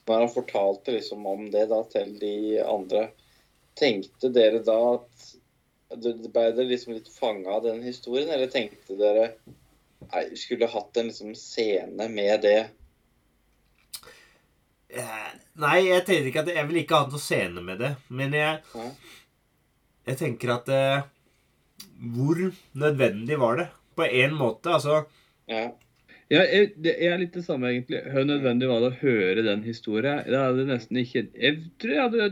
Når 0.08 0.22
han 0.22 0.32
fortalte 0.32 0.94
liksom 0.96 1.26
om 1.28 1.48
det 1.52 1.66
da 1.72 1.80
til 1.92 2.14
de 2.20 2.36
andre, 2.64 3.08
tenkte 3.76 4.30
dere 4.32 4.60
da 4.64 4.78
at 4.94 5.26
ble 6.00 6.46
dere 6.54 6.66
liksom 6.68 6.94
litt 6.96 7.10
fanga 7.12 7.56
av 7.56 7.64
den 7.66 7.82
historien, 7.84 8.30
eller 8.34 8.50
tenkte 8.52 8.96
dere 8.98 9.30
Nei, 10.04 10.24
skulle 10.36 10.66
hatt 10.68 10.98
en 11.00 11.06
liksom 11.08 11.30
scene 11.38 12.08
med 12.12 12.42
det? 12.44 12.58
Eh, 14.92 15.30
Nei, 15.62 15.78
jeg 15.86 16.04
tenkte 16.04 16.28
ikke 16.28 16.42
at 16.44 16.50
jeg 16.52 16.66
ville 16.68 16.82
ikke 16.82 16.98
hatt 17.04 17.14
noe 17.14 17.22
scene 17.22 17.62
med 17.64 17.80
det. 17.80 17.92
Men 18.12 18.34
jeg, 18.36 18.82
jeg 20.10 20.18
tenker 20.20 20.52
at 20.58 20.68
eh, 20.74 21.06
Hvor 22.14 22.42
nødvendig 22.82 23.38
var 23.40 23.62
det? 23.62 23.68
På 23.96 24.04
en 24.04 24.36
måte, 24.36 24.74
altså 24.76 25.04
Ja. 25.48 25.70
Ja, 26.32 26.40
jeg, 26.48 26.70
det 26.80 26.94
er 27.04 27.18
litt 27.20 27.34
det 27.36 27.42
samme, 27.44 27.68
egentlig. 27.68 28.00
Hvor 28.10 28.24
nødvendig 28.24 28.68
var 28.70 28.80
det 28.80 28.90
å 28.94 29.00
høre 29.02 29.44
den 29.44 29.64
historien? 29.66 30.22
Det 30.24 30.38
hadde 30.40 30.64
nesten 30.70 31.00
ikke 31.02 31.26
Jeg 31.36 31.58
tror 31.82 31.92
jeg 31.92 32.04
hadde 32.06 32.28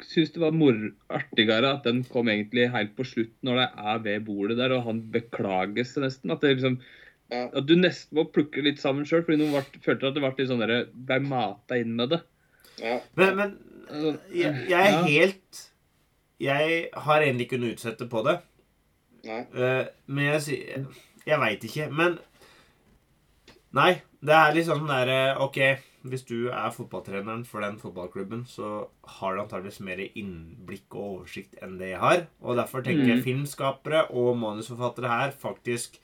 syntes 0.00 0.32
det 0.32 0.42
var 0.42 0.56
mor 0.56 0.78
artigere 1.12 1.74
at 1.76 1.84
den 1.84 2.00
kom 2.08 2.30
egentlig 2.32 2.70
helt 2.72 2.94
på 2.96 3.04
slutten, 3.08 3.44
når 3.44 3.60
de 3.60 3.66
er 3.92 4.00
ved 4.06 4.24
bordet 4.28 4.56
der, 4.62 4.72
og 4.72 4.88
han 4.88 5.02
beklager 5.12 5.84
seg 5.88 6.06
nesten. 6.06 6.32
At, 6.32 6.40
det 6.40 6.56
liksom, 6.56 6.80
at 7.44 7.68
du 7.68 7.76
nesten 7.76 8.16
må 8.16 8.24
plukke 8.32 8.64
litt 8.64 8.80
sammen 8.80 9.04
sjøl, 9.08 9.26
fordi 9.28 9.42
noen 9.42 9.52
ble, 9.58 9.84
følte 9.84 10.08
at 10.08 10.16
det 10.16 10.24
ble 10.24 10.32
litt 10.40 10.50
sånn 10.50 10.64
der, 10.64 10.88
ble 10.94 11.20
mata 11.28 11.78
inn 11.80 11.94
med 12.00 12.16
det. 12.16 12.24
ja. 12.80 12.98
Men, 13.20 13.38
men 13.42 13.56
Altså, 13.84 14.14
jeg, 14.32 14.64
jeg 14.70 14.80
er 14.80 14.92
ja. 14.94 15.02
helt 15.04 15.58
Jeg 16.40 16.88
har 17.06 17.22
egentlig 17.22 17.44
ikke 17.48 17.58
noe 17.60 17.74
utsette 17.76 18.06
på 18.10 18.22
det. 18.26 18.38
Nei. 19.28 19.40
Eh, 19.52 19.84
men 20.06 20.30
jeg 20.30 20.60
Jeg 21.26 21.40
veit 21.40 21.64
ikke. 21.64 21.88
Men 21.92 22.18
Nei. 23.74 24.02
Det 24.24 24.32
er 24.32 24.54
litt 24.56 24.66
sånn 24.68 24.86
derre 24.88 25.36
OK, 25.44 25.58
hvis 26.08 26.22
du 26.28 26.48
er 26.52 26.70
fotballtreneren 26.72 27.42
for 27.48 27.60
den 27.64 27.76
fotballklubben, 27.80 28.44
så 28.48 28.86
har 29.18 29.34
du 29.36 29.42
antakeligvis 29.42 29.80
mer 29.84 30.00
innblikk 30.06 30.94
og 30.96 31.18
oversikt 31.18 31.58
enn 31.64 31.74
det 31.80 31.90
jeg 31.92 32.00
har. 32.00 32.22
Og 32.40 32.56
derfor 32.56 32.84
tenker 32.86 33.08
jeg 33.10 33.18
Mm. 33.20 33.24
filmskapere 33.26 34.06
og 34.12 34.36
manusforfattere 34.40 35.08
her 35.12 35.30
faktisk 35.32 35.98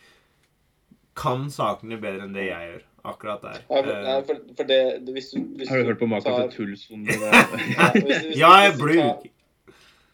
kan 1.16 1.48
sakene 1.52 1.98
bedre 2.00 2.26
enn 2.26 2.35
det 2.37 2.46
jeg 2.50 2.68
gjør. 2.70 2.83
Akkurat 3.11 3.40
der. 3.42 3.59
Ja, 3.70 3.80
for, 3.83 3.90
Eh, 3.90 4.04
ja, 4.04 4.20
for, 4.28 4.40
for 4.56 4.64
det, 4.68 4.80
det 5.06 5.14
hvis 5.14 5.30
du, 5.33 5.38
hvis 5.56 5.68
Har 5.70 5.78
du 5.78 5.85
hørt 5.88 5.98
på 5.98 6.06
maken 6.09 6.24
tar- 6.24 6.48
til 6.48 6.66
tull 6.66 6.76
som 6.76 7.04
det 7.04 7.16
der? 7.24 8.37
Ja, 8.37 8.50
jeg 8.66 8.74
blir 8.76 9.30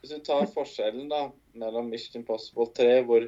Hvis 0.00 0.12
du 0.14 0.20
tar 0.22 0.46
forskjellen 0.46 1.08
da, 1.10 1.24
mellom 1.54 1.88
Mission 1.90 2.20
Impossible 2.22 2.68
3, 2.76 3.02
hvor, 3.02 3.26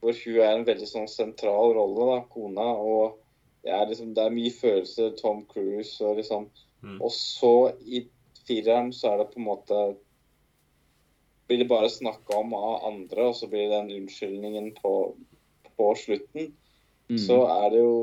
hvor 0.00 0.12
hun 0.24 0.40
er 0.42 0.56
en 0.56 0.64
veldig 0.66 0.88
sånn 0.90 1.06
sentral 1.08 1.74
rolle, 1.78 2.08
da, 2.16 2.20
kona, 2.34 2.66
og 2.74 3.18
det 3.62 3.70
er, 3.70 3.86
liksom, 3.88 4.14
det 4.14 4.24
er 4.24 4.34
mye 4.34 4.52
følelser, 4.54 5.12
Tom 5.18 5.44
Cruise 5.46 6.04
og 6.04 6.16
liksom 6.18 6.48
Mm. 6.82 6.98
Og 6.98 7.12
så 7.14 7.72
i 7.86 8.06
fireren 8.46 8.90
så 8.94 9.12
er 9.12 9.22
det 9.22 9.32
på 9.32 9.38
en 9.40 9.46
måte 9.46 9.82
Blir 11.46 11.58
det 11.58 11.68
bare 11.68 11.90
snakka 11.90 12.38
om 12.38 12.54
av 12.54 12.84
andre, 12.88 13.28
og 13.28 13.34
så 13.36 13.48
blir 13.50 13.66
det 13.68 13.74
den 13.74 14.02
unnskyldningen 14.02 14.70
på, 14.78 14.92
på 15.76 15.88
slutten. 15.98 16.54
Mm. 17.10 17.18
Så 17.18 17.42
er 17.44 17.70
det 17.74 17.82
jo 17.82 17.96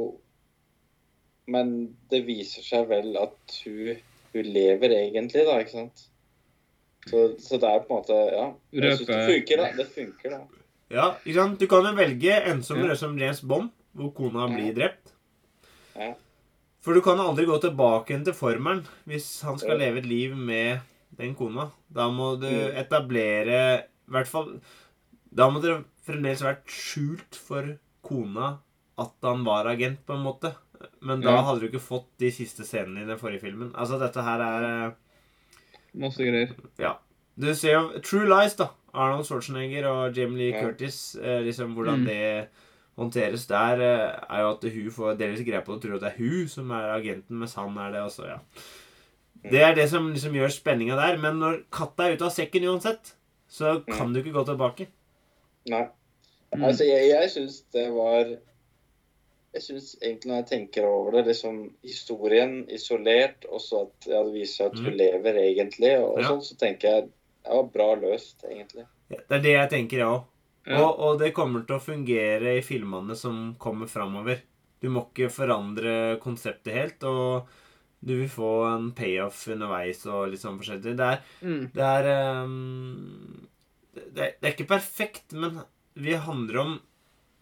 Men 1.49 1.95
det 2.11 2.27
viser 2.27 2.61
seg 2.61 2.91
vel 2.91 3.15
at 3.17 3.55
hun, 3.65 4.03
hun 4.35 4.49
lever 4.53 4.93
egentlig, 4.99 5.47
da, 5.47 5.57
ikke 5.59 5.77
sant? 5.79 6.05
Så, 7.09 7.23
så 7.41 7.57
det 7.57 7.69
er 7.69 7.83
på 7.83 7.95
en 7.95 8.01
måte 8.03 8.17
Ja. 8.35 8.49
Jeg 8.71 8.99
syns 8.99 9.09
det 9.09 9.21
funker, 9.31 9.63
da. 9.63 9.69
Det 9.77 9.87
funker, 9.95 10.35
da. 10.35 10.41
Ja, 10.93 11.07
ikke 11.25 11.39
sant? 11.39 11.59
Du 11.59 11.67
kan 11.67 11.87
jo 11.89 11.95
velge 11.97 12.41
ensom 12.51 12.83
Ja. 12.83 12.91
ja. 12.93 12.99
som 13.01 13.17
James 13.17 13.41
Bond, 13.41 13.71
hvor 13.97 14.13
kona 14.13 14.47
blir 14.51 14.75
drept. 14.77 15.15
Ja. 15.99 16.13
For 16.81 16.95
du 16.95 17.01
kan 17.03 17.19
aldri 17.19 17.43
gå 17.45 17.57
tilbake 17.61 18.15
til 18.23 18.33
formelen 18.33 18.85
hvis 19.09 19.41
han 19.43 19.57
skal 19.59 19.75
Ja. 19.77 19.85
leve 19.87 19.99
et 19.99 20.05
liv 20.07 20.35
med 20.35 20.79
den 21.17 21.35
kona. 21.35 21.71
Da 21.91 22.07
må 22.09 22.39
du 22.39 22.47
Mm. 22.47 22.75
etablere 22.77 23.83
I 24.07 24.11
hvert 24.11 24.27
fall 24.27 24.61
Da 25.35 25.49
må 25.49 25.61
det 25.61 25.83
fremdeles 26.07 26.41
vært 26.41 26.65
skjult 26.65 27.35
for 27.35 27.77
kona 28.01 28.57
at 28.97 29.11
han 29.21 29.43
var 29.45 29.65
agent, 29.67 29.99
på 30.07 30.13
en 30.15 30.23
måte. 30.25 30.55
Men 31.01 31.21
da 31.21 31.35
Ja. 31.35 31.41
hadde 31.43 31.59
du 31.61 31.67
ikke 31.69 31.79
fått 31.81 32.05
de 32.17 32.31
siste 32.31 32.63
scenene 32.65 33.03
i 33.03 33.05
den 33.05 33.17
forrige 33.19 33.41
filmen. 33.41 33.71
Altså, 33.75 33.99
dette 33.99 34.21
her 34.23 34.39
er 34.41 34.87
eh, 34.87 34.91
Masse 35.95 36.17
greier. 36.17 36.49
Ja. 36.79 36.95
Du 37.37 37.53
ser 37.53 37.73
jo 37.73 37.99
True 37.99 38.25
Lies, 38.27 38.55
da. 38.55 38.69
Arnold 38.93 39.25
Schwarzenegger 39.25 39.85
og 39.87 40.15
Jamie 40.17 40.37
Lee 40.37 40.51
Ja. 40.53 40.61
Curtis. 40.63 41.15
Eh, 41.15 41.41
liksom 41.43 41.75
Hvordan 41.75 41.99
Mm. 42.01 42.05
det 42.05 42.47
håndteres 42.99 43.47
der, 43.49 43.81
eh, 43.81 44.19
er 44.29 44.43
jo 44.43 44.51
at 44.53 44.67
hun 44.75 44.91
får 44.91 45.17
delvis 45.19 45.45
greie 45.47 45.61
på 45.65 45.73
det 45.73 45.79
og 45.79 45.81
tror 45.85 45.95
at 45.97 46.01
det 46.05 46.11
er 46.13 46.19
hun 46.23 46.47
som 46.51 46.71
er 46.75 46.91
agenten, 46.97 47.39
mens 47.41 47.55
han 47.59 47.77
er 47.77 47.91
det 47.95 48.01
også, 48.05 48.27
ja. 48.27 48.37
Det 49.49 49.61
er 49.63 49.73
det 49.77 49.85
som 49.89 50.09
liksom 50.11 50.33
gjør 50.35 50.51
spenninga 50.51 50.97
der. 50.99 51.17
Men 51.17 51.37
når 51.39 51.61
katta 51.71 52.03
er 52.09 52.17
ute 52.17 52.25
av 52.27 52.33
sekken 52.35 52.65
uansett, 52.67 53.13
så 53.47 53.77
kan 53.87 54.11
du 54.11 54.19
ikke 54.19 54.33
gå 54.35 54.43
tilbake. 54.49 54.87
Nei. 55.71 55.85
Mm. 56.53 56.63
Altså, 56.65 56.83
jeg, 56.83 57.07
jeg 57.11 57.29
syns 57.31 57.61
det 57.71 57.85
var 57.93 58.25
Jeg 59.53 59.61
syns 59.65 59.95
egentlig, 60.01 60.27
når 60.29 60.35
jeg 60.35 60.45
tenker 60.49 60.85
over 60.85 61.11
det, 61.11 61.23
liksom 61.31 61.55
historien 61.83 62.67
isolert, 62.69 63.45
og 63.49 63.61
så 63.63 63.79
at 63.87 64.05
ja, 64.11 64.19
det 64.27 64.33
viser 64.35 64.53
seg 64.59 64.65
at 64.67 64.77
hun 64.83 64.91
Mm. 64.91 64.97
lever 64.99 65.39
egentlig, 65.41 65.93
og 66.03 66.19
Ja. 66.21 66.27
sånn, 66.29 66.43
så 66.45 66.57
tenker 66.57 66.89
jeg 66.89 67.03
det 67.05 67.55
var 67.55 67.63
bra 67.73 67.87
løst, 67.95 68.43
egentlig. 68.45 68.85
Ja, 69.09 69.17
Det 69.29 69.37
er 69.37 69.41
det 69.41 69.53
jeg 69.55 69.69
tenker, 69.71 69.97
jeg 69.97 70.05
òg. 70.05 70.23
Ja. 70.69 70.83
Og, 70.85 70.99
og 71.01 71.19
det 71.21 71.31
kommer 71.33 71.63
til 71.65 71.79
å 71.79 71.81
fungere 71.81 72.57
i 72.59 72.61
filmene 72.65 73.15
som 73.17 73.55
kommer 73.61 73.89
framover. 73.89 74.43
Du 74.79 74.87
må 74.93 75.07
ikke 75.09 75.31
forandre 75.33 76.19
konseptet 76.23 76.75
helt, 76.75 77.03
og 77.09 77.47
du 78.05 78.13
vil 78.21 78.29
få 78.31 78.51
en 78.69 78.91
payoff 78.95 79.41
underveis 79.51 80.05
og 80.07 80.29
litt 80.31 80.39
sånn 80.43 80.59
forskjellig. 80.61 80.93
Det 80.95 81.07
er, 81.07 81.23
Mm. 81.41 81.63
det 81.73 81.87
er 81.89 82.11
um, 82.45 83.47
det, 83.95 84.29
det 84.39 84.45
er 84.45 84.53
ikke 84.53 84.69
perfekt, 84.69 85.33
men 85.35 85.57
vi 85.99 86.13
handler 86.15 86.61
om 86.61 86.77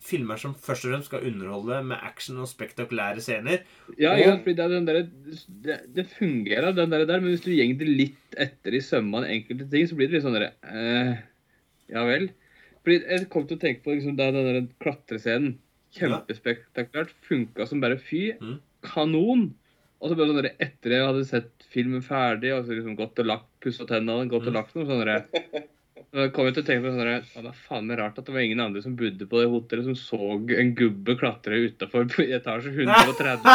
filmer 0.07 0.39
som 0.39 0.53
først 0.55 0.85
og 0.87 0.91
fremst 0.93 1.09
skal 1.11 1.25
underholde 1.27 1.81
med 1.85 1.99
action 2.05 2.37
og 2.41 2.47
spektakulære 2.49 3.21
scener. 3.21 3.63
Ja, 3.99 4.13
Og- 4.15 4.19
ja, 4.23 4.33
fordi 4.37 4.55
det, 4.55 4.65
er 4.65 4.73
den 4.77 4.87
der, 4.87 4.99
det, 5.67 5.77
det 5.97 6.07
fungerer, 6.15 6.71
den 6.77 6.89
der, 6.93 7.05
der, 7.09 7.19
men 7.19 7.33
hvis 7.35 7.43
du 7.43 7.51
går 7.51 7.91
litt 7.91 8.37
etter 8.37 8.77
i 8.77 8.81
sømmene 8.81 9.29
enkelte 9.35 9.67
ting, 9.69 9.85
så 9.89 9.97
blir 9.99 10.07
det 10.07 10.17
litt 10.17 10.25
sånn 10.25 10.37
derre 10.37 10.53
eh, 10.63 11.17
Ja 11.91 12.05
vel. 12.07 12.29
Fordi 12.87 13.03
Jeg 13.03 13.25
kom 13.33 13.43
til 13.49 13.57
å 13.57 13.59
tenke 13.59 13.83
på 13.83 13.91
liksom, 13.97 14.15
da 14.15 14.29
den 14.31 14.45
der 14.47 14.67
klatrescenen. 14.79 15.57
Kjempespektakulært. 15.97 17.09
Funka 17.27 17.65
som 17.67 17.81
bare 17.83 17.97
fy. 17.99 18.29
Mm. 18.39 18.59
Kanon. 18.87 19.47
Og 19.99 20.11
så 20.11 20.15
bare 20.15 20.29
sånn 20.31 20.47
etter 20.63 20.93
jeg 20.93 21.03
hadde 21.07 21.23
sett 21.27 21.65
filmen 21.73 22.03
ferdig, 22.05 22.53
og 22.55 22.63
så 22.67 22.75
liksom 22.77 22.95
gått 22.99 23.19
og 23.19 23.27
lagt 23.27 23.47
pussa 23.65 23.83
tennene, 23.89 24.29
gått 24.31 24.45
og 24.47 24.53
Mm. 24.53 24.59
lagt 24.59 24.75
noe 24.77 24.85
sånn 24.87 25.03
Da 26.15 26.27
kom 26.33 26.47
jeg 26.47 26.55
til 26.55 26.63
å 26.63 26.67
tenke 26.67 26.83
på 26.85 26.91
sånn 26.93 27.01
derre, 27.01 27.21
Det 27.33 27.49
er 27.51 27.59
faen 27.67 27.87
meg 27.89 27.99
rart 27.99 28.17
at 28.19 28.27
det 28.27 28.33
var 28.35 28.45
ingen 28.45 28.61
andre 28.63 28.81
som 28.83 28.95
bodde 28.97 29.27
på 29.29 29.41
det 29.41 29.47
hotellet, 29.51 29.87
som 29.89 29.97
så 29.99 30.29
en 30.61 30.71
gubbe 30.77 31.15
klatre 31.19 31.59
utafor 31.67 32.07
etasje 32.23 32.71
130. 32.71 33.47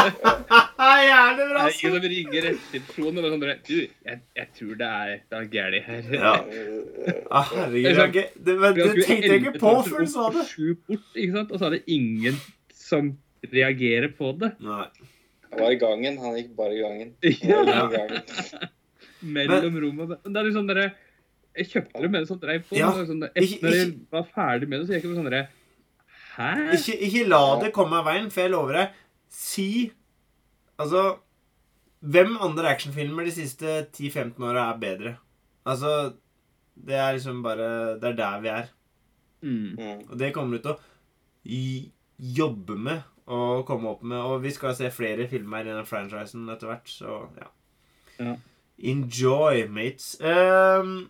Gjerne 0.52 1.06
jævlig 1.08 1.46
bra, 1.52 1.64
Det 1.64 1.78
ingen 1.78 1.96
som 1.96 2.08
ringer 2.14 2.46
resepsjonen 2.48 3.22
og 3.22 3.34
sånn 3.34 3.46
Du, 3.68 3.76
jeg, 3.80 4.20
jeg 4.40 4.50
tror 4.58 4.74
det 4.82 4.90
er 4.90 5.14
noe 5.34 5.48
galt 5.54 5.88
her. 5.88 6.10
Ja. 6.18 6.34
Ah, 7.30 7.54
herregud, 7.54 8.02
jeg 8.02 8.26
det, 8.36 8.58
men, 8.58 8.76
det 8.78 9.06
tenkte 9.06 9.32
jeg 9.32 9.44
ikke 9.44 9.56
på 9.62 9.74
før 9.88 10.04
du 10.04 10.12
sa 10.12 10.28
det. 10.36 10.46
bort, 10.88 11.08
ikke 11.14 11.38
sant? 11.38 11.54
Og 11.54 11.62
så 11.62 11.68
er 11.70 11.78
det 11.78 11.82
ingen 11.98 12.38
som 12.76 13.14
reagerer 13.52 14.12
på 14.18 14.34
det. 14.38 14.54
Nei. 14.62 14.86
Han 15.52 15.60
var 15.60 15.72
i 15.74 15.80
gangen. 15.80 16.18
Han 16.22 16.36
gikk 16.38 16.52
bare 16.56 16.76
i 16.76 16.82
gangen. 16.84 17.16
Ja. 17.48 17.62
I 17.62 17.96
gangen. 17.96 18.68
Mellom 19.22 19.80
rommene. 19.84 20.18
Men 20.24 20.34
Det 20.34 20.40
er 20.40 20.48
liksom 20.48 20.68
dere 20.70 20.86
Jeg 21.56 21.68
kjøpte 21.68 22.00
det 22.00 22.10
med 22.10 22.22
det 22.22 22.28
som 22.30 22.38
dreiv 22.40 22.62
på. 22.68 22.76
Ja. 22.78 22.92
Sånn, 22.96 23.26
etter 23.28 23.66
når 23.66 23.76
jeg 23.76 23.90
var 24.12 24.28
ferdig 24.32 24.68
med 24.70 24.80
det, 24.80 24.86
så 24.88 24.96
gikk 24.96 25.08
jeg 25.08 25.12
på 25.12 25.18
sånn 25.20 25.34
Hæ? 26.32 26.52
Ikke, 26.78 26.94
ikke 26.96 27.26
la 27.28 27.42
det 27.60 27.74
komme 27.76 27.98
av 28.00 28.06
veien, 28.08 28.30
for 28.32 28.44
jeg 28.44 28.52
lover 28.54 28.78
deg. 28.78 29.00
Si 29.32 29.68
Altså 30.80 31.02
Hvem 32.02 32.38
andre 32.42 32.72
actionfilmer 32.72 33.28
de 33.28 33.34
siste 33.36 33.74
10-15 33.92 34.40
åra 34.48 34.70
er 34.72 34.80
bedre? 34.80 35.12
Altså 35.68 36.14
Det 36.74 36.96
er 36.96 37.12
liksom 37.18 37.42
bare 37.44 37.98
Det 38.00 38.14
er 38.14 38.18
der 38.18 38.40
vi 38.40 38.52
er. 38.52 38.70
Mm. 39.42 39.76
Mm. 39.76 40.00
Og 40.08 40.18
det 40.18 40.32
kommer 40.34 40.56
du 40.56 40.64
til 40.64 40.72
å 40.72 40.80
jobbe 42.22 42.78
med 42.78 43.08
og 43.32 43.64
komme 43.66 43.90
opp 43.90 44.02
med. 44.06 44.18
Og 44.18 44.42
vi 44.42 44.52
skal 44.54 44.74
se 44.78 44.90
flere 44.94 45.28
filmer 45.30 45.62
i 45.62 45.70
denne 45.70 45.86
franchisen 45.86 46.48
etter 46.52 46.70
hvert, 46.70 46.90
så 46.90 47.24
ja. 47.38 47.48
Ja. 48.22 48.34
Enjoy, 48.92 49.64
mates. 49.70 50.14
Ehm, 50.20 51.08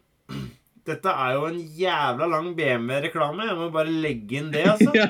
dette 0.89 1.13
er 1.25 1.37
jo 1.37 1.45
en 1.47 1.59
jævla 1.79 2.27
lang 2.31 2.49
BMW-reklame. 2.59 3.47
Jeg 3.51 3.59
må 3.59 3.69
bare 3.75 3.93
legge 4.05 4.41
inn 4.41 4.53
det, 4.55 4.67
altså. 4.77 4.95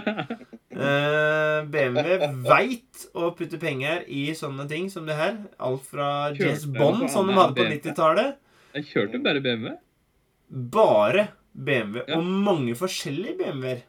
Ja. 0.72 0.88
Eh, 0.88 1.66
BMW 1.68 2.14
veit 2.46 3.02
å 3.12 3.26
putte 3.36 3.58
penger 3.60 4.06
i 4.08 4.22
sånne 4.32 4.64
ting 4.70 4.86
som 4.88 5.04
det 5.04 5.18
her. 5.18 5.34
Alt 5.60 5.84
fra 5.84 6.06
James 6.32 6.64
Bond, 6.64 7.04
som 7.12 7.28
de 7.28 7.36
hadde 7.36 7.58
på 7.58 7.66
90-tallet. 7.74 8.38
Jeg 8.78 8.88
kjørte 8.88 9.20
bare 9.20 9.42
BMW. 9.44 9.74
Bare 10.72 11.26
BMW. 11.52 12.06
Ja. 12.06 12.16
Og 12.16 12.24
mange 12.24 12.76
forskjellige 12.78 13.36
BMW-er. 13.42 13.82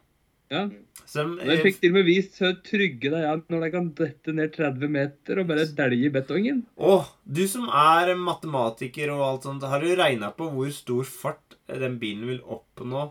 Ja. 0.52 0.68
Som 1.08 1.38
jeg 1.40 1.60
fikk 1.64 1.78
til 1.80 1.90
og 1.90 1.96
med 1.98 2.04
vist 2.06 2.36
så 2.38 2.50
trygge 2.64 3.10
de 3.12 3.20
er 3.26 3.40
når 3.50 3.64
de 3.64 3.70
kan 3.72 3.88
dette 3.98 4.32
ned 4.36 4.52
30 4.54 4.88
meter 4.92 5.40
og 5.40 5.48
bare 5.48 5.64
dælje 5.76 6.08
i 6.08 6.12
betongen. 6.14 6.62
Å, 6.76 6.98
du 7.24 7.42
som 7.50 7.66
er 7.68 8.12
matematiker 8.20 9.10
og 9.14 9.24
alt 9.26 9.46
sånt, 9.48 9.64
har 9.68 9.80
du 9.84 9.90
regna 9.98 10.30
på 10.36 10.48
hvor 10.52 10.70
stor 10.74 11.04
fart 11.08 11.56
den 11.68 11.98
bilen 12.02 12.26
vil 12.28 12.40
oppnå 12.44 13.06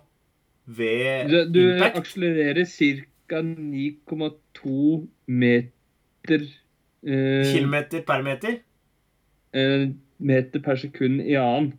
ved 0.77 1.29
Du, 1.31 1.37
du 1.51 1.61
impact? 1.73 1.97
akselererer 2.03 2.65
ca. 2.69 3.41
9,2 3.41 5.07
meter 5.27 6.43
eh, 7.03 7.45
Kilometer 7.49 8.03
per 8.07 8.21
meter? 8.25 8.59
eh, 9.53 9.87
meter 10.19 10.61
per 10.65 10.75
sekund 10.81 11.21
i 11.21 11.35
annen. 11.39 11.73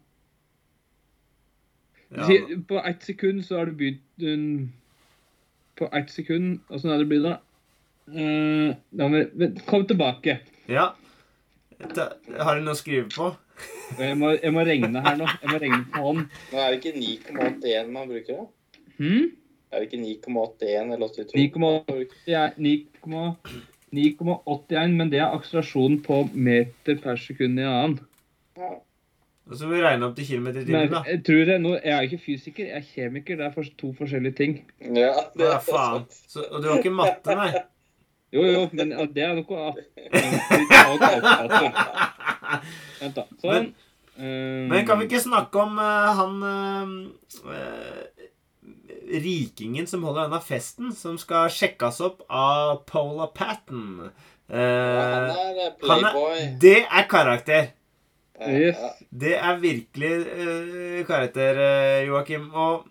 Ja. 2.15 2.27
På 2.69 2.79
ett 2.79 3.03
sekund 3.03 3.45
så 3.45 3.59
har 3.59 3.67
du 3.67 3.73
begynt 3.79 4.23
um, 4.23 4.73
På 5.79 5.89
ett 5.93 6.11
sekund 6.12 6.61
Åssen 6.70 6.93
er 6.95 7.03
det 7.03 7.09
blitt, 7.11 7.25
da? 7.27 7.39
Uh, 8.14 8.75
da 8.93 9.09
må, 9.09 9.25
kom 9.66 9.87
tilbake. 9.89 10.39
ja. 10.70 10.93
Ta, 11.95 12.05
har 12.39 12.57
du 12.57 12.64
noe 12.64 12.72
å 12.77 12.79
skrive 12.79 13.09
på? 13.11 13.33
Jeg 13.99 14.16
må, 14.16 14.31
jeg 14.39 14.53
må 14.55 14.62
regne 14.64 15.01
her 15.05 15.16
nå. 15.18 15.27
Jeg 15.43 15.51
må 15.51 15.59
regne 15.61 15.81
på 15.93 16.05
hånd. 16.05 16.22
Nå 16.53 16.61
er 16.62 16.72
det 16.72 16.79
ikke 16.79 16.93
9,81 16.97 17.91
man 17.93 18.09
bruker, 18.09 18.39
da? 18.39 18.85
Hmm? 19.01 19.27
Er 19.75 19.83
det 19.83 19.89
ikke 19.89 20.01
9,81 20.31 20.95
eller 20.95 21.11
82? 21.11 21.35
9,8. 21.35 22.07
Det 22.25 22.39
er 22.39 22.55
9,- 22.62 23.59
9,81, 23.95 24.97
men 24.99 25.11
det 25.12 25.20
er 25.20 25.35
akselerasjonen 25.35 26.01
på 26.07 26.22
meter 26.33 26.99
per 27.03 27.20
sekund 27.20 27.61
i 27.61 27.66
annen. 27.68 27.99
Ja. 28.59 28.70
Og 29.45 29.59
så 29.59 29.66
må 29.68 29.74
vi 29.76 29.82
regne 29.84 30.07
opp 30.09 30.14
til 30.16 30.26
kilometer 30.26 30.62
i 30.62 30.64
timen, 30.64 30.88
da. 30.88 31.03
jeg 31.05 31.20
tror 31.26 31.51
jeg, 31.53 31.61
nå, 31.61 31.74
jeg 31.76 31.92
er 31.92 32.07
ikke 32.07 32.22
fysiker, 32.24 32.64
jeg 32.70 32.80
er 32.80 32.86
kjemiker. 32.88 33.36
Det 33.36 33.45
er 33.45 33.53
for, 33.53 33.68
to 33.80 33.90
forskjellige 33.99 34.36
ting. 34.40 34.55
ja, 34.80 35.12
det 35.36 35.51
er 35.51 35.61
faen. 35.64 36.07
Så, 36.11 36.47
og 36.49 36.62
du 36.62 36.70
har 36.70 36.80
ikke 36.80 36.95
matte, 36.95 37.36
nei? 37.36 37.51
Jo, 38.34 38.42
jo, 38.49 38.62
men 38.72 38.90
ja, 38.90 39.05
det 39.14 39.22
er 39.22 39.36
noe 39.36 39.59
annet. 39.68 39.84
Vent, 43.01 43.18
da. 43.20 43.26
Sånn. 43.42 43.68
Um, 44.14 44.70
Men 44.70 44.86
kan 44.86 44.99
vi 45.01 45.09
ikke 45.09 45.20
snakke 45.22 45.59
om 45.59 45.78
uh, 45.78 46.14
han 46.14 46.34
uh, 46.47 47.51
eh, 47.51 48.26
rikingen 49.22 49.88
som 49.90 50.07
holder 50.07 50.28
denne 50.28 50.42
festen, 50.42 50.92
som 50.95 51.18
skal 51.18 51.51
sjekkes 51.51 51.99
opp 52.07 52.22
av 52.30 52.84
Paula 52.90 53.26
Patten? 53.34 54.11
Uh, 54.51 54.59
Ja, 54.59 55.07
han 55.34 55.59
er 55.68 55.74
playboy. 55.80 56.05
han 56.05 56.34
er, 56.34 56.53
det 56.62 56.78
er 56.86 57.09
karakter. 57.11 57.72
Ja, 58.41 58.51
Yes. 58.51 58.80
Det 59.14 59.37
er 59.39 59.61
virkelig 59.62 60.12
uh, 60.26 61.03
karakter, 61.07 61.61
uh, 61.61 62.07
Joakim. 62.09 62.49
Og, 62.51 62.89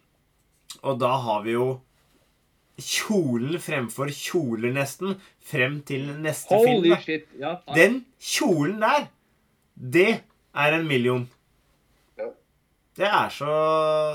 og 0.81 0.99
da 1.01 1.09
har 1.25 1.43
vi 1.43 1.57
jo 1.57 1.67
kjolen 2.79 3.59
fremfor 3.61 4.09
kjoler, 4.15 4.71
nesten, 4.73 5.17
frem 5.43 5.81
til 5.85 6.07
neste 6.23 6.55
film. 6.55 6.79
Holy 6.79 6.95
shit. 7.03 7.27
Ja, 7.39 7.57
takk. 7.59 7.75
Den 7.77 7.99
kjolen 8.23 8.79
der, 8.81 9.09
det 9.75 10.09
er 10.53 10.77
en 10.77 10.87
million. 10.87 11.27
Ja. 12.17 12.29
Det 12.97 13.09
er 13.09 13.29
så 13.33 13.53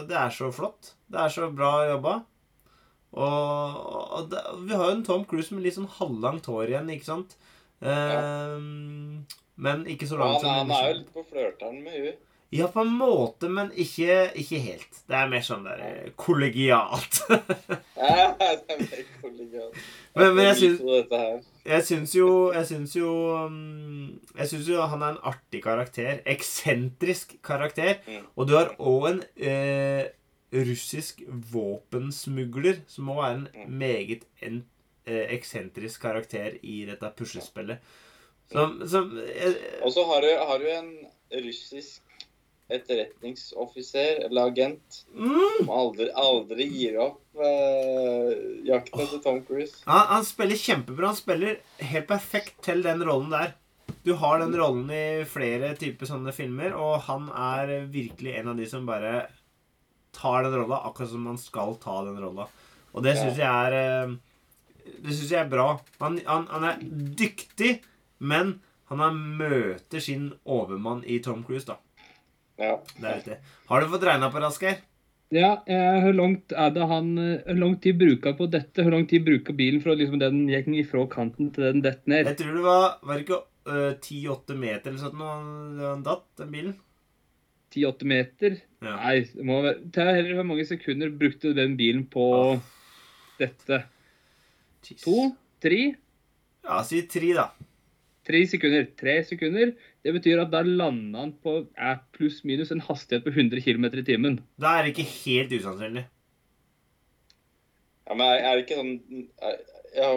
Det 0.09 0.17
er 0.17 0.35
så 0.35 0.51
flott. 0.55 0.95
Det 1.09 1.21
er 1.21 1.29
så 1.35 1.51
bra 1.55 1.73
jobba. 1.91 2.19
Og, 3.13 3.79
og 4.19 4.27
det, 4.33 4.43
vi 4.67 4.75
har 4.77 4.91
jo 4.91 4.97
en 4.99 5.05
Tom 5.07 5.25
Cruise 5.29 5.55
med 5.55 5.65
litt 5.65 5.79
sånn 5.79 5.89
halvlangt 5.99 6.49
hår 6.51 6.75
igjen, 6.75 6.91
ikke 6.93 7.09
sant? 7.09 7.39
Ehm, 7.81 9.25
Men 9.59 9.85
ikke 9.91 10.07
så 10.07 10.17
langt 10.21 10.41
som 10.45 10.55
han 10.55 10.71
er 10.71 10.89
jo 10.93 10.97
litt 11.01 11.13
på 11.15 11.25
flørteren 11.29 11.81
med 11.83 11.99
huet. 11.99 12.25
Ja, 12.55 12.65
på 12.73 12.81
en 12.81 12.95
måte, 12.97 13.51
men 13.53 13.69
ikke, 13.77 14.31
ikke 14.41 14.57
helt. 14.65 15.01
Det 15.11 15.17
er 15.19 15.27
mer 15.29 15.43
sånn 15.45 15.67
der 15.67 15.83
eh, 15.85 16.13
kollegialt. 16.17 17.19
Ja, 17.99 18.31
det 18.39 18.73
er 18.73 18.79
mer 18.81 19.03
kollegialt. 19.21 19.75
Men- 20.17 20.35
men 20.39 20.45
jeg 20.47 20.57
syns- 20.57 20.81
jo. 20.81 21.43
Jeg 21.69 21.85
syns 21.85 22.15
jo 22.17 22.29
Jeg 22.55 22.67
syns 22.71 22.95
jo 22.97 23.11
um, 23.45 24.21
Jeg 24.39 24.49
syns 24.49 24.69
jo 24.71 24.81
han 24.89 25.03
er 25.03 25.11
en 25.17 25.21
artig 25.29 25.61
karakter. 25.67 26.23
Eksentrisk 26.25 27.37
karakter. 27.45 27.99
Mm. 28.09 28.25
Og 28.37 28.49
du 28.49 28.55
har 28.57 28.73
òg 28.79 29.09
en 29.11 29.21
eh, 29.37 30.07
russisk 30.55 31.21
våpensmugler 31.29 32.81
som 32.89 33.11
òg 33.13 33.25
er 33.27 33.35
en 33.35 33.49
Mm. 33.55 33.79
meget 33.79 34.25
en, 34.43 34.65
eh, 35.07 35.27
eksentrisk 35.37 36.01
karakter 36.01 36.57
i 36.63 36.85
dette 36.87 37.13
puslespillet. 37.17 37.79
Som, 38.53 38.79
som 38.89 39.11
eh, 39.21 39.57
Og 39.85 39.93
så 39.93 40.05
har 40.09 40.25
du, 40.25 40.29
har 40.51 40.63
du 40.63 40.69
en 40.73 40.93
russisk 41.45 42.03
etterretningsoffiser 42.69 44.25
eller 44.27 44.51
agent 44.51 44.99
mm, 45.15 45.59
som 45.59 45.71
aldri, 45.73 46.09
aldri 46.13 46.67
gir 46.69 46.99
opp 47.01 47.41
eh, 47.41 48.33
jakten 48.69 49.09
til 49.09 49.23
Tom 49.25 49.41
Cruise. 49.47 49.81
han, 49.87 50.07
han 50.11 50.27
spiller 50.29 50.61
kjempebra. 50.61 51.13
Han 51.13 51.19
spiller 51.19 51.59
helt 51.93 52.09
perfekt 52.11 52.61
til 52.67 52.85
den 52.85 53.05
rollen 53.09 53.33
der. 53.33 53.55
Du 54.05 54.15
har 54.21 54.41
den 54.41 54.55
rollen 54.57 54.89
i 54.93 55.25
flere 55.29 55.75
typer 55.81 56.09
sånne 56.09 56.33
filmer, 56.37 56.77
og 56.77 57.03
han 57.09 57.29
er 57.33 57.89
virkelig 57.93 58.37
en 58.39 58.53
av 58.53 58.61
de 58.61 58.69
som 58.69 58.87
bare 58.89 59.27
tar 60.17 60.45
den 60.45 60.57
rolla 60.57 60.83
akkurat 60.89 61.13
som 61.13 61.25
man 61.29 61.41
skal 61.41 61.77
ta 61.83 62.01
den 62.07 62.21
rolla. 62.21 62.49
Og 62.93 63.05
det 63.05 63.17
syns 63.19 63.37
jeg 63.41 63.49
er 63.49 63.75
eh, 63.77 64.17
Det 65.05 65.13
syns 65.13 65.33
jeg 65.33 65.41
er 65.43 65.51
bra. 65.53 65.71
Han, 66.01 66.21
han, 66.27 66.47
han 66.53 66.65
er 66.71 66.85
dyktig, 67.21 67.79
men 68.19 68.59
han 68.89 69.03
har 69.05 69.17
møter 69.17 70.01
sin 70.01 70.31
overmann 70.49 71.03
i 71.05 71.19
Tom 71.25 71.43
Cruise, 71.45 71.67
da. 71.69 71.77
Ja. 72.59 72.79
Det 72.99 73.11
er 73.11 73.25
det. 73.25 73.41
Har 73.69 73.83
du 73.83 73.91
fått 73.93 74.07
regna 74.09 74.31
på 74.33 74.41
det, 74.43 74.53
her? 74.63 74.79
Ja, 75.35 75.51
eh, 75.69 75.99
hvor 76.01 76.15
langt 76.17 76.55
er 76.57 76.71
det 76.73 76.87
han 76.89 77.09
eh, 77.21 77.43
Hvor 77.45 77.59
lang 77.61 77.75
tid 77.85 77.99
bruker 78.01 78.31
han 78.31 78.39
på 78.39 78.47
dette? 78.49 78.81
Hvor 78.81 78.95
lang 78.95 79.05
tid 79.11 79.27
bruker 79.27 79.57
bilen 79.57 79.83
fra 79.85 79.93
liksom 79.93 80.17
den 80.23 80.47
gikk 80.49 80.71
ifra 80.81 81.05
kanten 81.13 81.51
til 81.53 81.67
den 81.67 81.83
detter 81.85 82.09
ned? 82.09 82.31
Jeg 82.33 82.39
tror 82.41 82.57
det 82.57 82.65
var 82.65 82.87
Var 83.03 83.13
det 83.13 83.27
ikke 83.27 83.41
øh, 83.69 83.93
10-8 84.07 84.57
meter 84.63 84.89
eller 84.89 85.03
sånt 85.03 85.19
når 85.21 85.35
han, 85.83 86.07
datt, 86.07 86.25
den 86.41 86.55
bilen? 86.55 86.75
10-8 87.77 88.09
meter? 88.09 88.59
Ja. 88.81 88.97
Nei, 88.97 89.15
det 89.35 89.45
må 89.45 89.61
være 89.67 89.93
Tell 89.93 90.15
heller 90.15 90.41
hvor 90.41 90.49
mange 90.49 90.65
sekunder 90.71 91.13
brukte 91.13 91.53
den 91.53 91.77
bilen 91.77 92.07
på 92.09 92.27
oh. 92.39 92.65
dette. 93.37 93.83
Jeez. 94.89 95.03
To? 95.05 95.29
Tre? 95.61 95.83
Ja, 96.65 96.81
si 96.89 97.03
tre, 97.11 97.35
da. 97.37 97.51
Tre 98.29 98.43
sekunder. 98.51 98.87
Tre 99.01 99.17
sekunder. 99.25 99.73
Det 100.05 100.15
betyr 100.15 100.43
at 100.43 100.53
da 100.53 100.61
landa 100.67 101.25
han 101.25 101.35
på 101.43 101.59
pluss-minus 102.17 102.73
en 102.75 102.85
hastighet 102.85 103.25
på 103.25 103.33
100 103.33 103.63
km 103.65 103.89
i 103.89 104.07
timen. 104.07 104.41
Da 104.61 104.79
er 104.79 104.87
det 104.87 104.95
ikke 104.95 105.09
helt 105.13 105.55
usannsynlig. 105.57 106.05
ja, 108.09 108.15
men 108.17 108.27
er, 108.27 108.43
er 108.43 108.57
det 108.57 108.67
ikke 108.67 108.81
sånn 108.81 108.93
er, 109.45 109.57
ja, 109.97 110.11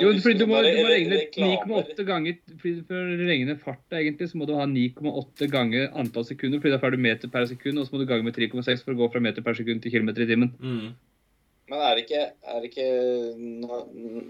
Jo, 0.00 0.10
fordi 0.24 0.38
du 0.40 0.46
må, 0.48 0.62
du 0.64 0.78
må 0.80 0.88
regne 0.88 1.18
9,8 1.36 2.06
ganger 2.08 2.38
fordi 2.56 2.70
For 2.88 2.96
å 2.96 3.16
regne 3.28 3.56
farta, 3.60 3.98
egentlig, 4.00 4.30
så 4.30 4.38
må 4.40 4.46
du 4.48 4.54
ha 4.56 4.64
9,8 4.70 5.48
ganger 5.52 5.90
antall 6.00 6.24
sekunder, 6.24 6.62
fordi 6.62 6.72
da 6.72 6.80
får 6.82 6.96
du 6.96 7.02
meter 7.04 7.30
per 7.30 7.44
sekund, 7.50 7.78
og 7.78 7.86
så 7.86 7.94
må 7.94 8.00
du 8.00 8.08
gange 8.08 8.24
med 8.26 8.38
3,6 8.38 8.86
for 8.86 8.94
å 8.94 9.02
gå 9.02 9.10
fra 9.12 9.22
meter 9.26 9.44
per 9.44 9.58
sekund 9.58 9.84
til 9.84 9.92
kilometer 9.92 10.24
i 10.24 10.30
timen. 10.30 10.54
Mm. 10.62 10.94
Men 11.70 11.80
er 11.80 11.96
det 11.96 12.04
ikke, 12.04 12.22
er 12.44 12.60
det 12.60 12.70
ikke 12.70 12.86
Nå, 13.40 13.78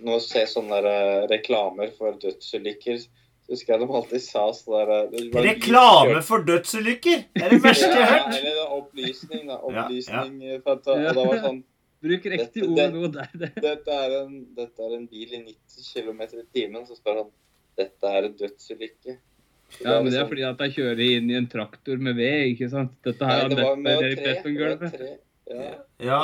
nå 0.07 0.19
ser 0.23 0.45
jeg 0.45 0.53
sånne 0.53 0.81
der, 0.85 0.87
eh, 0.87 1.27
reklamer 1.33 1.91
for 1.97 2.15
dødsulykker, 2.23 3.01
så 3.03 3.53
husker 3.57 3.75
jeg 3.75 3.83
de 3.83 3.89
alltid 3.99 4.23
sa 4.23 4.45
sånn 4.55 4.77
der 4.79 4.93
det 5.13 5.23
som 5.27 5.43
Reklame 5.49 6.23
for 6.25 6.47
dødsulykker! 6.47 7.25
Det 7.35 7.43
er 7.45 7.55
det 7.57 7.61
verste 7.67 7.91
jeg 7.91 8.01
har 8.01 8.13
hørt. 8.15 8.35
Ja, 8.39 8.41
eller 8.41 8.75
opplysning, 8.79 9.47
da. 9.51 9.59
Ja, 9.59 9.75
ja. 9.75 9.85
Opplysning. 9.85 10.39
For 10.65 10.79
at, 10.79 10.91
og 10.95 11.07
det 11.09 11.15
var 11.19 11.43
sånn 11.49 11.63
Bruk 12.05 12.27
riktig 12.29 12.65
ord 12.69 12.93
nå. 12.93 13.07
Der, 13.15 13.31
det. 13.41 13.53
dette 13.65 13.95
er, 13.97 14.15
en, 14.21 14.33
dette 14.57 14.83
er 14.85 14.97
en 14.99 15.07
bil 15.09 15.31
i 15.39 15.39
90 15.41 15.87
km 15.89 16.19
i 16.27 16.43
timen. 16.53 16.83
Så 16.85 16.99
spør 16.99 17.23
han 17.23 17.31
dette 17.81 18.11
er 18.19 18.27
en 18.29 18.35
dødsulykke. 18.39 19.15
Ja, 19.81 19.97
men 19.97 20.11
det 20.11 20.13
er 20.13 20.21
liksom- 20.21 20.29
fordi 20.29 20.45
at 20.51 20.61
jeg 20.67 20.75
kjører 20.77 21.01
inn 21.17 21.31
i 21.33 21.39
en 21.39 21.47
traktor 21.51 21.97
med 21.97 22.17
ved, 22.21 22.53
ikke 22.53 22.69
sant? 22.71 22.93
Dette 23.03 23.25
her 23.27 23.49
Nei, 23.49 23.55
det 23.55 23.65
var 23.65 23.77
med 23.81 24.05
i 24.05 24.15
tre. 24.21 24.35
Det 24.45 24.59
var 24.61 24.91
tre. 24.99 25.09
Ja. 25.51 25.75
Ja. 26.01 26.19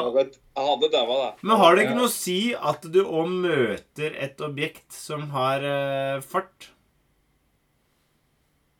Hadde 0.56 0.88
daua, 0.92 1.16
da. 1.20 1.30
Men 1.44 1.58
har 1.60 1.74
det 1.76 1.82
ikke 1.86 1.96
noe 1.98 2.08
å 2.08 2.12
si 2.12 2.38
at 2.56 2.86
du 2.92 3.02
òg 3.04 3.28
møter 3.42 4.14
et 4.16 4.40
objekt 4.40 4.92
som 4.96 5.26
har 5.34 5.60
uh, 5.66 6.22
fart? 6.24 6.70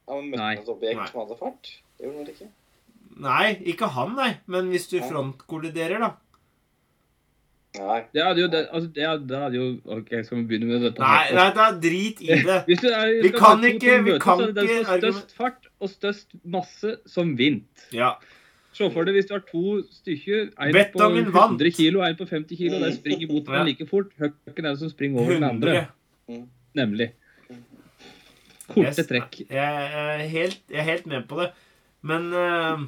Ja, 0.09 0.17
men 0.17 0.31
møtte 0.33 0.43
han 0.47 0.63
et 0.65 0.73
objekt 0.73 0.99
Nei. 0.99 1.11
som 1.13 1.21
hadde 1.23 1.37
fart? 1.39 1.71
Det 1.99 2.09
gjorde 2.09 2.23
han 2.25 2.33
ikke? 2.33 2.49
Nei, 3.21 3.47
ikke 3.75 3.91
han, 3.95 4.17
nei. 4.17 4.31
Men 4.51 4.71
hvis 4.73 4.89
du 4.91 4.97
frontkolliderer, 5.05 6.01
da. 6.03 6.11
Nei. 7.79 8.01
Det 8.11 8.23
hadde 8.25 8.41
jo 8.43 8.49
det, 8.51 8.65
altså, 8.75 8.89
det, 8.97 9.05
hadde- 9.07 9.29
det 9.31 9.39
hadde 9.45 9.61
jo 9.61 9.67
OK, 9.99 10.09
skal 10.27 10.41
vi 10.41 10.47
begynne 10.51 10.71
med 10.73 10.83
dette? 10.89 11.05
Nei, 11.05 11.29
nei, 11.37 11.47
da 11.55 11.69
drit 11.85 12.25
i 12.25 12.33
det. 12.43 12.57
Hvis 12.71 12.81
du 12.83 12.89
er, 12.91 13.13
Vi 13.23 13.31
kan 13.37 13.63
ikke- 13.69 14.01
vi 14.01 14.09
møtes, 14.09 14.25
kan 14.25 14.43
ikke 14.49 14.57
den 14.57 14.67
som 14.73 14.75
har 14.89 14.97
argument- 14.97 15.21
størst 15.21 15.37
fart 15.39 15.69
og 15.79 15.93
størst 15.93 16.35
masse 16.57 16.97
som 17.13 17.37
vint. 17.39 17.85
Ja. 17.95 18.15
Se 18.73 18.87
for 18.95 19.05
deg 19.05 19.17
hvis 19.19 19.27
du 19.27 19.33
har 19.35 19.43
to 19.49 19.63
stykker, 19.93 20.51
en 20.63 20.77
på 20.93 21.01
100 21.03 21.73
kilo 21.75 22.01
og 22.01 22.07
en 22.09 22.17
på 22.21 22.27
50 22.31 22.57
kilo, 22.61 22.77
og 22.79 22.85
de 22.87 22.93
springer 22.97 23.27
mot 23.33 23.43
hverandre 23.49 23.67
like 23.73 23.87
fort. 23.91 24.13
Hvem 24.19 24.35
er 24.57 24.69
det 24.71 24.79
som 24.79 24.91
springer 24.93 25.21
over 25.25 25.33
den 25.35 25.45
andre, 25.49 25.87
nemlig. 26.79 27.11
Korte 28.71 29.03
trekk. 29.09 29.41
jeg, 29.51 29.91
er 30.05 30.23
helt, 30.31 30.61
jeg 30.71 30.79
er 30.79 30.87
helt 30.93 31.07
med 31.11 31.27
på 31.31 31.41
det. 31.43 31.51
Men 32.07 32.29
eh, 32.33 32.85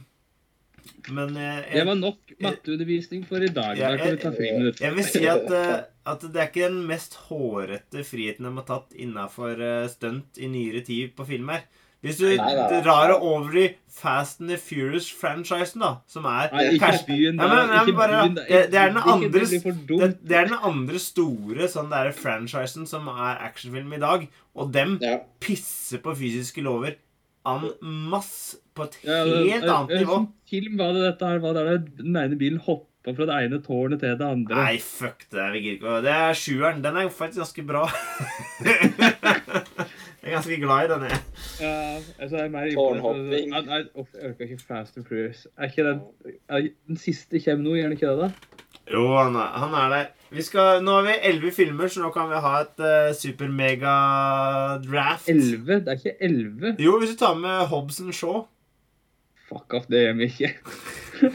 Men 1.11 1.35
jeg, 1.37 1.65
Det 1.73 1.83
var 1.87 1.99
nok 1.99 2.33
matteundervisning 2.43 3.25
for 3.27 3.43
i 3.43 3.51
dag. 3.51 3.77
Ja, 3.79 3.91
jeg, 3.99 4.19
jeg- 4.23 4.75
jeg 4.81 4.95
vil 4.95 5.05
si 5.05 5.25
at, 5.27 5.51
eh, 5.51 5.81
at 6.07 6.21
det 6.23 6.37
er 6.39 6.47
ikke 6.51 6.69
den 6.69 6.87
mest 6.87 7.15
hårete 7.27 8.05
friheten 8.07 8.47
de 8.47 8.53
har 8.55 8.67
tatt 8.67 8.95
innafor 8.95 9.59
stunt 9.91 10.39
i 10.39 10.47
nyere 10.47 10.85
tid 10.87 11.11
på 11.17 11.27
film 11.27 11.49
her. 11.51 11.67
Hvis 12.03 12.17
du 12.19 12.25
Nei, 12.27 12.37
nei, 12.37 12.55
nei. 12.57 12.81
drar 12.83 13.09
det 13.13 13.17
over 13.23 13.57
i 13.61 13.77
Fast 13.93 14.41
and 14.41 14.51
the 14.51 14.57
Furious-franchisen, 14.59 15.79
da, 15.85 15.91
som 16.11 16.25
er 16.27 16.49
Nei, 16.53 16.65
ikke 16.73 16.81
kanskje 16.89 17.07
byen 17.07 17.37
der. 17.39 17.47
men- 17.53 17.69
men 17.69 17.79
ikke 17.87 17.97
bare- 17.97 18.23
byen 18.25 18.35
der. 18.35 18.47
det- 18.49 18.71
det 18.73 18.81
er 18.81 18.89
den 18.89 18.97
andre- 18.97 19.29
Det 19.31 20.29
det, 20.29 20.37
er 20.37 20.45
den 20.49 20.59
andre 20.63 20.99
store 20.99 21.69
sånn 21.69 21.91
der 21.91 22.11
franchisen 22.11 22.87
som 22.89 23.07
er 23.07 23.39
actionfilm 23.47 23.93
i 23.95 23.99
dag. 23.99 24.29
Og 24.57 24.73
dem 24.73 24.99
Ja. 25.01 25.19
pisser 25.41 25.99
på 25.99 26.17
fysiske 26.17 26.61
lover 26.63 26.97
en 27.47 27.71
masse 27.83 28.57
på 28.75 28.85
et 28.85 28.99
Ja, 29.05 29.25
det- 29.25 29.51
helt 29.53 29.65
annet 29.65 30.01
nivå. 30.01 30.07
sånn 30.17 30.29
Film 30.51 30.77
var 30.79 30.93
det 30.93 31.19
dette 31.19 31.27
her 31.29 31.39
var 31.39 31.53
der 31.55 31.79
den 31.79 32.17
ene 32.17 32.37
bilen 32.37 32.59
hoppa 32.61 33.15
fra 33.17 33.27
det 33.27 33.35
ene 33.53 33.59
tårnet 33.63 34.01
til 34.01 34.17
det 34.17 34.21
andre. 34.27 34.55
Nei, 34.55 34.77
fuck 34.79 35.25
det. 35.31 35.53
Vi 35.53 35.61
gidder 35.61 35.79
ikke. 35.79 36.03
Det 36.03 36.11
er 36.13 36.35
sjueren. 36.35 36.83
Den 36.83 36.97
er 36.97 37.09
faktisk 37.09 37.39
ganske 37.39 37.67
bra. 37.67 37.87
er 40.33 40.37
ganske 40.39 40.61
glad 40.61 40.85
i 40.85 40.89
den, 40.93 41.03
jeg. 41.11 41.19
Ja, 41.61 41.97
altså, 42.19 42.37
jeg 42.37 42.45
er 42.45 42.49
mer 42.53 42.75
Tårnhopping. 42.75 43.33
Jeg, 43.33 43.39
jeg, 43.53 43.65
jeg, 43.69 43.85
jeg 43.97 44.05
orker 44.31 44.45
ikke 44.49 44.65
Fast 44.69 44.97
and 44.97 45.07
Furious. 45.09 45.41
Er 45.59 45.65
ikke 45.71 45.85
den, 45.89 45.99
er, 46.49 46.59
den 46.89 46.97
siste 46.97 47.41
kommer 47.45 47.65
nå, 47.65 47.71
gjør 47.77 47.89
den 47.91 47.99
ikke 47.99 48.09
det? 48.09 48.19
da? 48.19 48.29
Jo, 48.93 49.03
han 49.15 49.35
er, 49.39 49.49
han 49.63 49.73
er 49.79 49.89
der. 49.93 50.07
Vi 50.33 50.43
skal, 50.43 50.83
nå 50.85 50.91
har 50.97 51.03
vi 51.07 51.15
elleve 51.29 51.53
filmer, 51.55 51.89
så 51.93 51.99
nå 52.03 52.09
kan 52.15 52.27
vi 52.31 52.37
ha 52.45 52.53
et 52.65 52.79
uh, 52.83 53.15
super-mega-draft. 53.17 55.29
Elleve? 55.31 55.75
Det 55.85 55.91
er 55.93 55.99
ikke 56.01 56.19
elleve? 56.25 56.69
Jo, 56.81 56.93
hvis 56.99 57.11
du 57.13 57.17
tar 57.21 57.35
med 57.39 57.57
Hobson 57.71 58.13
Shaw. 58.17 58.39
Fuck 59.49 59.69
off, 59.77 59.87
det 59.93 59.99
gjør 60.07 60.17
vi 60.19 60.25
ikke. 60.33 60.51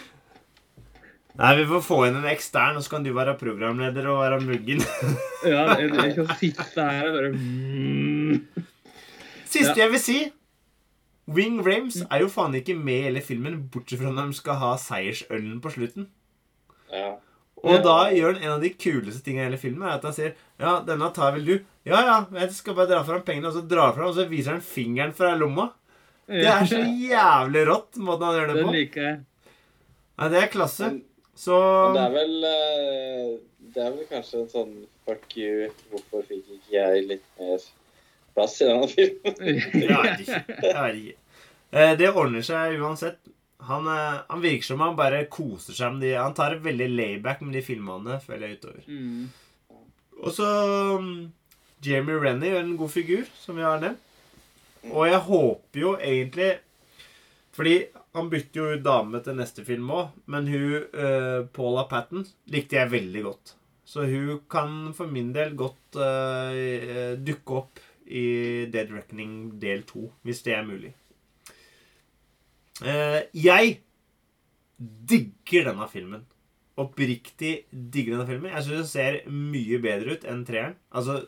Nei, 1.38 1.52
vi 1.60 1.68
får 1.70 1.82
få 1.86 1.98
inn 2.08 2.16
en 2.18 2.32
ekstern, 2.32 2.78
og 2.80 2.84
så 2.84 2.90
kan 2.96 3.04
du 3.06 3.12
være 3.14 3.36
programleder 3.38 4.06
og 4.10 4.24
være 4.24 4.40
muggen. 4.42 4.82
Ja, 5.46 5.78
jeg, 5.78 5.92
jeg 5.94 6.16
kan 6.16 6.28
sitte 6.40 6.82
her 6.82 7.08
og 7.12 7.14
bare 7.14 7.30
mm. 7.36 8.36
Siste 9.58 9.76
Ja. 9.78 9.84
jeg 9.86 9.92
vil 9.92 10.00
si 10.04 10.18
Wing 11.28 11.58
Rames 11.66 12.02
er 12.10 12.22
jo 12.24 12.30
faen 12.32 12.54
ikke 12.56 12.76
med 12.80 13.02
i 13.02 13.06
hele 13.10 13.22
filmen, 13.22 13.58
bortsett 13.74 14.00
fra 14.00 14.12
når 14.16 14.30
de 14.32 14.38
skal 14.38 14.56
ha 14.62 14.76
seiersølen 14.80 15.60
på 15.64 15.72
slutten. 15.74 16.08
ja. 16.94 17.16
Og 17.64 17.72
Ja. 17.74 17.82
da 17.82 17.96
gjør 18.14 18.36
han 18.36 18.44
en 18.44 18.52
av 18.52 18.62
de 18.62 18.70
kuleste 18.70 19.24
tingene 19.26 19.42
i 19.42 19.50
hele 19.50 19.58
filmen, 19.58 19.82
er 19.88 19.96
at 19.98 20.04
han 20.04 20.14
sier 20.14 20.36
Ja, 20.60 20.80
denne 20.86 21.12
tar 21.14 21.32
vel 21.34 21.44
du? 21.46 21.56
Ja, 21.86 22.02
ja, 22.06 22.26
jeg 22.40 22.52
skal 22.54 22.76
bare 22.76 22.88
dra 22.88 23.04
fram 23.04 23.24
pengene, 23.24 23.48
og 23.48 23.54
så 23.56 23.68
drar 23.68 23.94
fram, 23.96 24.08
og 24.12 24.16
så 24.16 24.28
viser 24.30 24.52
han 24.52 24.62
fingeren 24.62 25.12
fra 25.14 25.36
lomma. 25.36 25.72
Det 26.28 26.46
er 26.46 26.66
så 26.70 26.78
jævlig 26.86 27.66
rått, 27.68 27.98
måten 27.98 28.26
han 28.28 28.36
gjør 28.36 28.48
det 28.48 28.56
Den 28.56 28.66
på. 28.68 28.72
liker 28.74 29.02
jeg. 29.02 29.20
Nei, 30.20 30.30
det 30.30 30.44
er 30.44 30.48
klasse. 30.54 31.02
Så 31.36 31.94
det 31.94 32.02
er 32.02 32.14
vel 32.14 32.44
eh, 32.44 33.38
Det 33.74 33.84
er 33.86 33.92
vel 33.92 34.06
kanskje 34.10 34.42
en 34.42 34.50
sånn 34.50 34.86
fuck 35.06 35.36
you, 35.38 35.68
hvorfor 35.92 36.24
fikk 36.26 36.46
ikke 36.58 36.72
jeg 36.72 37.08
litt 37.08 37.24
mer 37.40 37.58
plass 38.38 38.60
i 38.62 38.70
denne 38.70 38.88
filmen? 38.92 39.40
Ikke. 39.52 40.44
Ikke. 40.62 41.18
Eh, 41.74 41.94
Det 42.00 42.12
ordner 42.14 42.46
seg 42.46 42.78
uansett. 42.80 43.20
Han, 43.68 43.88
eh, 43.90 44.20
han 44.30 44.44
virker 44.44 44.64
som 44.70 44.84
han 44.86 44.96
bare 44.96 45.26
koser 45.34 45.76
seg 45.76 45.96
med 45.96 46.06
de 46.06 46.14
Han 46.16 46.36
tar 46.38 46.54
det 46.56 46.64
veldig 46.68 46.88
layback 46.94 47.42
med 47.44 47.58
de 47.58 47.64
filmene, 47.66 48.20
føler 48.24 48.48
jeg 48.48 48.60
utover. 48.62 48.86
Mm. 48.88 49.28
Og 50.24 50.34
så 50.34 50.48
um, 50.98 51.10
Jamie 51.86 52.18
Rennie 52.22 52.54
gjør 52.54 52.64
en 52.64 52.78
god 52.80 52.94
figur, 52.94 53.28
som 53.38 53.58
vi 53.60 53.66
har 53.66 53.82
nevnt. 53.82 54.02
Og 54.88 55.04
jeg 55.10 55.20
håper 55.26 55.82
jo 55.82 55.90
egentlig 56.00 56.52
Fordi 57.58 57.74
han 58.16 58.30
bytter 58.32 58.60
jo 58.62 58.78
ut 58.78 58.84
dame 58.86 59.20
til 59.26 59.36
neste 59.38 59.64
film 59.66 59.90
òg, 59.94 60.14
men 60.32 60.48
hun 60.50 60.86
uh, 60.94 61.44
Paula 61.54 61.84
Patten 61.90 62.24
likte 62.54 62.78
jeg 62.80 62.94
veldig 62.94 63.24
godt. 63.26 63.54
Så 63.88 64.06
hun 64.10 64.40
kan 64.50 64.94
for 64.98 65.10
min 65.12 65.30
del 65.36 65.54
godt 65.58 65.98
uh, 66.00 67.14
dukke 67.18 67.60
opp 67.62 67.82
i 68.08 68.66
Dead 68.72 68.92
Reckoning 68.94 69.58
del 69.62 69.84
to, 69.88 70.08
hvis 70.24 70.42
det 70.46 70.56
er 70.56 70.66
mulig. 70.68 70.94
Eh, 72.86 73.22
jeg 73.34 73.80
digger 74.78 75.72
denne 75.72 75.88
filmen. 75.90 76.26
Oppriktig 76.78 77.54
digger 77.72 78.16
denne 78.18 78.28
filmen. 78.30 78.54
Jeg 78.54 78.66
syns 78.68 78.78
den 78.78 78.92
ser 78.92 79.20
mye 79.34 79.80
bedre 79.82 80.18
ut 80.18 80.28
enn 80.30 80.44
treeren. 80.46 80.78
Altså, 80.94 81.24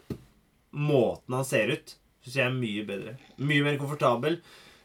måten 0.77 1.37
han 1.39 1.47
ser 1.47 1.73
ut, 1.73 1.95
syns 2.21 2.37
jeg 2.37 2.45
er 2.45 2.57
mye 2.57 2.85
bedre. 2.87 3.15
Mye 3.41 3.65
mer 3.65 3.79
komfortabel. 3.81 4.39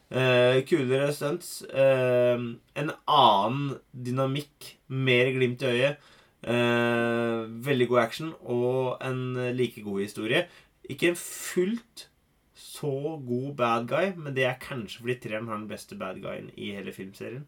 Eh, 0.09 0.63
kulere 0.69 1.11
stunts. 1.13 1.59
Eh, 1.69 2.49
en 2.81 2.91
annen 3.05 3.77
dynamikk. 3.93 4.75
Mer 4.89 5.33
glimt 5.37 5.65
i 5.65 5.71
øyet. 5.73 6.11
Veldig 6.45 7.87
god 7.89 7.99
action 8.03 8.27
og 8.45 8.99
en 9.01 9.55
like 9.57 9.81
god 9.81 10.03
historie. 10.03 10.43
Ikke 10.89 11.11
en 11.11 11.17
fullt 11.19 12.09
så 12.55 13.21
god 13.27 13.55
bad 13.55 13.87
guy, 13.87 14.11
men 14.17 14.35
det 14.35 14.45
er 14.45 14.59
kanskje 14.61 15.01
fordi 15.01 15.15
treeren 15.23 15.47
har 15.47 15.57
den 15.57 15.69
beste 15.69 15.97
bad 15.99 16.21
guyen 16.23 16.51
i 16.55 16.71
hele 16.75 16.93
filmserien. 16.93 17.45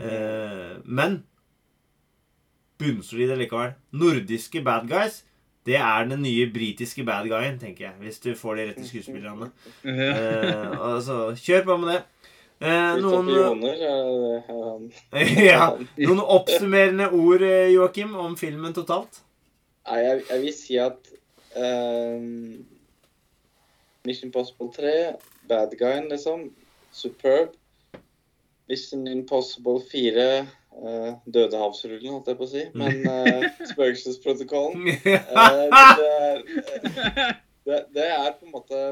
Eh, 0.00 0.76
men 0.84 1.22
bunnsolid 2.80 3.34
likevel. 3.36 3.74
Nordiske 3.92 4.62
bad 4.64 4.88
guys, 4.88 5.24
det 5.66 5.76
er 5.76 6.08
den 6.08 6.22
nye 6.22 6.48
britiske 6.52 7.04
bad 7.04 7.28
guyen, 7.28 7.58
tenker 7.60 7.84
jeg. 7.84 7.94
Hvis 8.00 8.20
du 8.20 8.34
får 8.34 8.54
de 8.54 8.68
rette 8.70 8.86
skuespillerne. 8.88 9.50
Eh, 9.84 10.86
altså, 10.92 11.34
kjør 11.36 11.64
på 11.64 11.76
med 11.76 11.94
det. 11.94 12.02
Eh, 12.60 12.96
noen, 13.00 13.28
han. 14.44 14.88
ja, 15.50 15.70
noen 16.04 16.20
oppsummerende 16.20 17.08
ord, 17.16 17.44
eh, 17.44 17.70
Joakim, 17.72 18.12
om 18.20 18.36
filmen 18.36 18.76
totalt? 18.76 19.22
Nei, 19.88 20.02
jeg, 20.04 20.22
jeg 20.28 20.42
vil 20.42 20.52
si 20.56 20.76
at 20.80 21.08
ehm, 21.56 22.66
Mission 24.04 24.28
Impossible 24.28 24.70
3, 24.72 25.16
bad 25.48 25.76
guyen, 25.78 26.08
liksom. 26.08 26.50
Superb. 26.92 27.56
Mission 28.70 29.06
Impossible 29.08 29.80
4, 29.80 30.46
uh, 30.82 31.14
Dødehavsrullen, 31.26 32.12
holdt 32.14 32.28
jeg 32.30 32.38
på 32.38 32.46
å 32.46 32.50
si. 32.50 32.64
Men 32.78 33.00
uh, 33.02 33.46
Spøkelsesprotokollen 33.72 34.86
uh, 34.86 35.00
det, 36.00 36.10
er, 36.10 36.44
det, 37.66 37.80
det 37.96 38.06
er 38.06 38.36
på 38.36 38.46
en 38.46 38.54
måte 38.54 38.82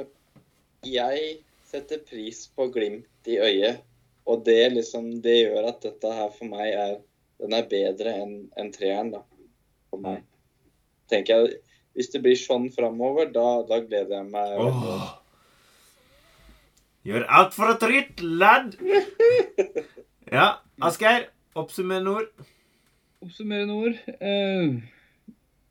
Jeg 0.87 1.39
setter 1.69 2.03
pris 2.03 2.49
på 2.59 2.67
glimt 2.75 3.31
i 3.31 3.39
øyet. 3.39 3.85
Og 4.29 4.43
det 4.45 4.75
liksom 4.75 5.23
Det 5.25 5.39
gjør 5.45 5.71
at 5.71 5.81
dette 5.87 6.11
her 6.13 6.35
for 6.35 6.51
meg 6.51 6.75
er 6.75 6.99
Den 7.39 7.55
er 7.55 7.71
bedre 7.71 8.19
enn 8.19 8.35
en 8.59 8.75
treeren, 8.75 9.15
da. 9.15 9.23
For 9.93 10.03
meg. 10.03 10.27
Tenker 11.09 11.47
jeg 11.47 11.61
Hvis 11.99 12.13
det 12.13 12.21
blir 12.23 12.39
sånn 12.39 12.69
framover, 12.71 13.27
da, 13.35 13.47
da 13.67 13.81
gleder 13.83 14.21
jeg 14.21 14.29
meg. 14.31 14.53
Åh. 14.63 15.09
Gjør 17.09 17.25
alt 17.41 17.57
for 17.57 17.73
et 17.73 17.89
ritt, 17.91 18.23
lad! 18.23 18.77
Ja, 20.29 20.59
Asgeir. 20.85 21.31
Oppsummerende 21.57 22.13
ord. 22.21 22.49
Oppsummerende 23.25 23.77
ord. 23.81 23.95
Eh, 24.21 24.75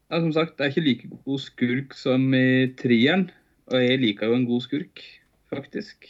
ja, 0.10 0.18
som 0.18 0.32
sagt, 0.34 0.56
det 0.58 0.66
er 0.66 0.72
ikke 0.74 0.84
like 0.88 1.10
god 1.28 1.44
skurk 1.44 1.94
som 1.96 2.26
i 2.34 2.72
trieren. 2.80 3.28
Og 3.70 3.84
jeg 3.84 4.02
liker 4.02 4.32
jo 4.32 4.40
en 4.40 4.48
god 4.50 4.66
skurk, 4.66 5.04
faktisk. 5.54 6.10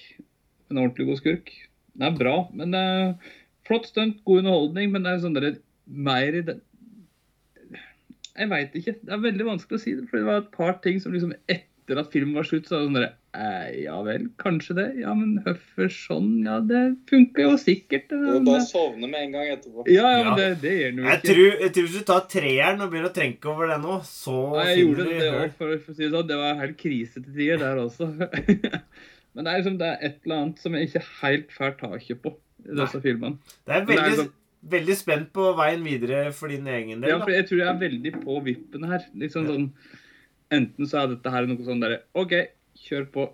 En 0.72 0.80
ordentlig 0.80 1.10
god 1.10 1.20
skurk. 1.20 1.52
Den 1.92 2.08
er 2.08 2.16
bra, 2.16 2.36
men 2.56 2.78
er 2.80 3.18
flott 3.68 3.90
stunt, 3.92 4.24
god 4.24 4.46
underholdning, 4.46 4.96
men 4.96 5.04
det 5.04 5.12
er 5.12 5.24
sånn 5.26 5.36
dere 5.36 5.58
mer 5.88 6.40
i 6.40 6.46
det 6.48 6.62
Jeg 8.38 8.50
veit 8.52 8.76
ikke. 8.78 8.94
Det 9.02 9.14
er 9.16 9.24
veldig 9.24 9.46
vanskelig 9.54 9.80
å 9.80 9.84
si 9.84 9.96
det, 9.98 10.06
for 10.12 10.18
det 10.22 10.28
var 10.30 10.44
et 10.44 10.52
par 10.54 10.78
ting 10.84 11.00
som 11.02 11.14
liksom 11.16 11.34
etter 11.50 12.02
at 12.02 12.10
filmen 12.12 12.36
var 12.36 12.44
slutt, 12.46 12.66
så 12.68 12.76
var 12.76 12.82
det 12.84 12.88
sånn 12.90 12.98
derre 12.98 13.14
eh, 13.38 13.68
Ja 13.86 13.96
vel, 14.04 14.26
kanskje 14.42 14.76
det. 14.76 14.86
Ja, 15.00 15.14
men 15.16 15.38
hvorfor 15.46 15.88
sånn? 15.94 16.30
Ja, 16.46 16.58
det 16.68 16.82
funka 17.10 17.46
jo 17.46 17.54
sikkert. 17.62 18.10
Du 18.12 18.18
må 18.26 18.42
bare 18.50 18.66
sovne 18.68 19.08
med 19.10 19.22
en 19.28 19.36
gang 19.38 19.52
etterpå. 19.54 19.86
Ja, 19.88 20.04
ja, 20.12 20.18
Ja. 20.20 20.24
men 20.28 20.42
det, 20.42 20.48
det 20.66 20.74
gjør 20.82 20.96
noe 20.98 21.08
Jeg 21.08 21.22
ikke. 21.22 21.30
tror, 21.34 21.62
jeg 21.64 21.74
tror 21.78 21.88
hvis 21.88 21.98
du 21.98 22.08
tar 22.12 22.26
treeren 22.34 22.82
og 22.84 22.92
begynner 22.92 23.10
å 23.10 23.16
tenke 23.16 23.52
over 23.54 23.72
det 23.72 23.80
nå, 23.86 24.00
så 24.10 24.36
ja, 24.60 24.66
jeg 24.74 24.84
gjorde 24.84 25.06
det, 25.08 25.20
det 25.22 25.30
også, 25.32 25.44
òg, 25.46 25.54
for, 25.62 25.78
for 25.86 25.94
å 25.94 25.98
si 25.98 26.04
det 26.06 26.12
sånn. 26.18 26.28
Det 26.34 26.40
var 26.44 26.60
helt 26.66 26.78
krise 26.84 27.24
til 27.24 27.32
tider 27.40 27.64
der 27.64 27.82
også. 27.86 28.10
Men 29.38 29.46
det 29.46 29.52
er 29.54 29.60
liksom 29.62 29.78
det 29.80 29.88
er 29.94 30.00
et 30.08 30.20
eller 30.26 30.40
annet 30.42 30.60
som 30.64 30.76
jeg 30.78 30.88
ikke 30.90 31.06
helt 31.22 31.52
får 31.54 31.76
taket 31.82 32.22
på 32.24 32.32
i 32.68 32.76
disse 32.82 33.00
filmene. 33.04 33.38
Det 33.64 33.76
er 33.76 33.84
Men 33.86 33.88
det 33.88 33.96
er 33.96 34.04
veldig, 34.04 34.20
sånn- 34.24 34.34
veldig 34.66 34.96
spent 34.98 35.30
på 35.36 35.52
veien 35.58 35.84
videre 35.86 36.32
for 36.36 36.52
din 36.52 36.68
egen 36.68 37.02
del. 37.04 37.12
Ja, 37.14 37.20
for 37.22 37.34
jeg 37.34 37.48
tror 37.50 37.62
jeg 37.62 37.70
er 37.70 37.82
veldig 37.82 38.14
på 38.24 38.38
vippen 38.46 38.88
her. 38.90 39.08
Liksom 39.14 39.48
sånn 39.50 39.70
Enten 40.48 40.88
så 40.88 41.02
er 41.02 41.10
dette 41.12 41.32
her 41.34 41.44
noe 41.44 41.60
sånn 41.68 41.82
derre 41.84 42.06
OK, 42.16 42.34
kjør 42.86 43.08
på. 43.12 43.26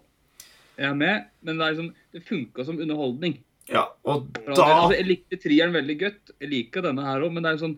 Jeg 0.79 0.87
er 0.89 0.95
med. 0.97 1.27
Men 1.45 1.59
det 1.59 1.65
er 1.65 1.75
liksom 1.75 1.91
Det 2.13 2.23
funka 2.25 2.65
som 2.65 2.79
underholdning. 2.81 3.35
Ja, 3.69 3.85
og 4.03 4.31
da 4.33 4.51
Altså, 4.65 4.95
jeg 4.97 5.07
likte 5.07 5.39
trieren 5.39 5.75
veldig 5.75 5.97
godt. 6.01 6.33
Jeg 6.41 6.49
liker 6.51 6.83
denne 6.83 7.05
her 7.05 7.23
òg, 7.23 7.31
men 7.31 7.45
det 7.45 7.51
er 7.51 7.59
jo 7.59 7.65
sånn 7.67 7.77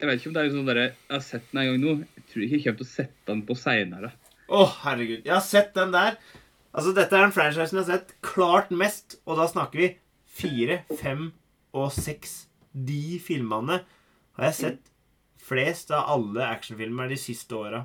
Jeg 0.00 0.08
vet 0.08 0.18
ikke 0.20 0.30
om 0.30 0.34
det 0.36 0.42
er 0.42 0.54
sånn 0.56 0.70
derre 0.70 0.86
Jeg 0.88 1.12
har 1.14 1.26
sett 1.28 1.52
den 1.52 1.60
en 1.62 1.68
gang 1.70 1.84
nå. 1.84 1.92
Jeg 2.16 2.26
tror 2.32 2.46
ikke 2.46 2.56
jeg 2.56 2.64
kommer 2.64 2.80
til 2.80 2.88
å 2.88 2.94
sette 2.94 3.30
den 3.30 3.44
på 3.46 3.58
seinere. 3.60 4.12
Å, 4.46 4.64
herregud. 4.86 5.22
Jeg 5.26 5.34
har 5.34 5.44
sett 5.44 5.72
den 5.76 5.94
der. 5.94 6.18
Altså, 6.76 6.92
dette 6.96 7.16
er 7.16 7.24
den 7.24 7.32
franchisen 7.34 7.78
jeg 7.78 7.86
har 7.86 7.92
sett 7.98 8.16
klart 8.24 8.72
mest, 8.74 9.20
og 9.24 9.38
da 9.40 9.46
snakker 9.48 9.80
vi 9.80 9.92
fire, 10.36 10.82
fem 11.00 11.30
og 11.76 11.88
seks. 11.94 12.45
De 12.76 13.18
filmene 13.24 13.80
har 14.36 14.50
jeg 14.50 14.58
sett 14.60 14.92
flest 15.46 15.92
av 15.94 16.10
alle 16.16 16.48
actionfilmer 16.50 17.08
de 17.08 17.18
siste 17.20 17.56
åra. 17.56 17.84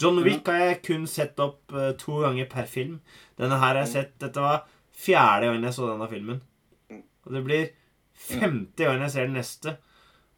John 0.00 0.22
Wick 0.24 0.48
har 0.48 0.62
jeg 0.62 0.80
kun 0.86 1.04
sett 1.10 1.40
opp 1.42 1.74
eh, 1.76 1.92
to 2.00 2.22
ganger 2.22 2.48
per 2.48 2.68
film. 2.70 3.00
Denne 3.36 3.58
her 3.60 3.74
har 3.74 3.82
jeg 3.82 3.92
sett 3.92 4.14
Dette 4.22 4.40
var 4.40 4.62
fjerde 4.96 5.50
gangen 5.50 5.66
jeg 5.66 5.76
så 5.76 5.90
denne 5.90 6.08
filmen. 6.08 6.40
Og 7.26 7.36
det 7.36 7.42
blir 7.44 7.68
femte 8.16 8.86
gangen 8.86 9.04
jeg 9.04 9.14
ser 9.16 9.28
den 9.28 9.36
neste. 9.36 9.76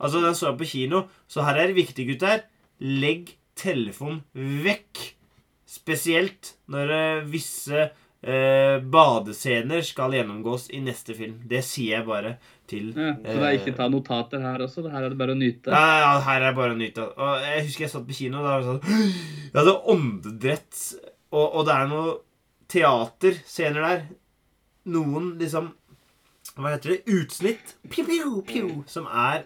Altså, 0.03 0.23
den 0.25 0.35
så 0.35 0.49
jeg 0.51 0.59
på 0.59 0.71
kino, 0.73 1.05
så 1.31 1.45
her 1.47 1.61
er 1.61 1.71
det 1.71 1.79
viktig, 1.79 2.09
gutter. 2.11 2.43
Legg 2.83 3.37
telefonen 3.59 4.25
vekk. 4.35 5.05
Spesielt 5.73 6.57
når 6.73 6.95
eh, 6.97 7.29
visse 7.31 7.87
eh, 8.23 8.79
badescener 8.95 9.83
skal 9.87 10.15
gjennomgås 10.17 10.69
i 10.75 10.81
neste 10.85 11.15
film. 11.19 11.41
Det 11.51 11.63
sier 11.67 11.99
jeg 11.99 12.07
bare 12.09 12.37
til 12.71 12.93
Ja, 12.95 13.13
så 13.19 13.37
det 13.43 13.49
er 13.49 13.59
ikke 13.59 13.75
ta 13.77 13.89
notater 13.93 14.41
her 14.45 14.63
også. 14.65 14.85
Det 14.87 14.93
her 14.95 15.05
er 15.07 15.13
det 15.15 15.19
bare 15.21 15.35
å 15.35 15.39
nyte. 15.39 15.71
ja, 15.75 15.99
ja, 16.05 16.13
her 16.29 16.47
er 16.49 16.57
bare 16.57 16.77
å 16.77 16.79
nyte. 16.79 17.09
Og 17.19 17.47
jeg 17.47 17.67
husker 17.69 17.87
jeg 17.87 17.95
satt 17.95 18.07
på 18.09 18.17
kino, 18.17 18.41
og 18.41 18.47
da 18.47 18.55
var 18.55 18.63
det 18.63 18.71
sånn 18.71 19.09
Jeg 19.53 19.57
hadde 19.59 19.79
åndedrett. 19.95 20.83
Og, 21.33 21.47
og 21.47 21.67
det 21.69 21.75
er 21.79 21.89
noe 21.91 22.13
teaterscener 22.73 23.87
der. 23.89 24.05
Noen 24.93 25.35
liksom 25.41 25.73
Hva 26.57 26.73
heter 26.75 26.97
det? 26.97 27.03
Utsnitt. 27.15 27.77
Piu, 27.89 28.05
piu, 28.09 28.39
piu, 28.47 28.71
som 28.91 29.07
er 29.09 29.45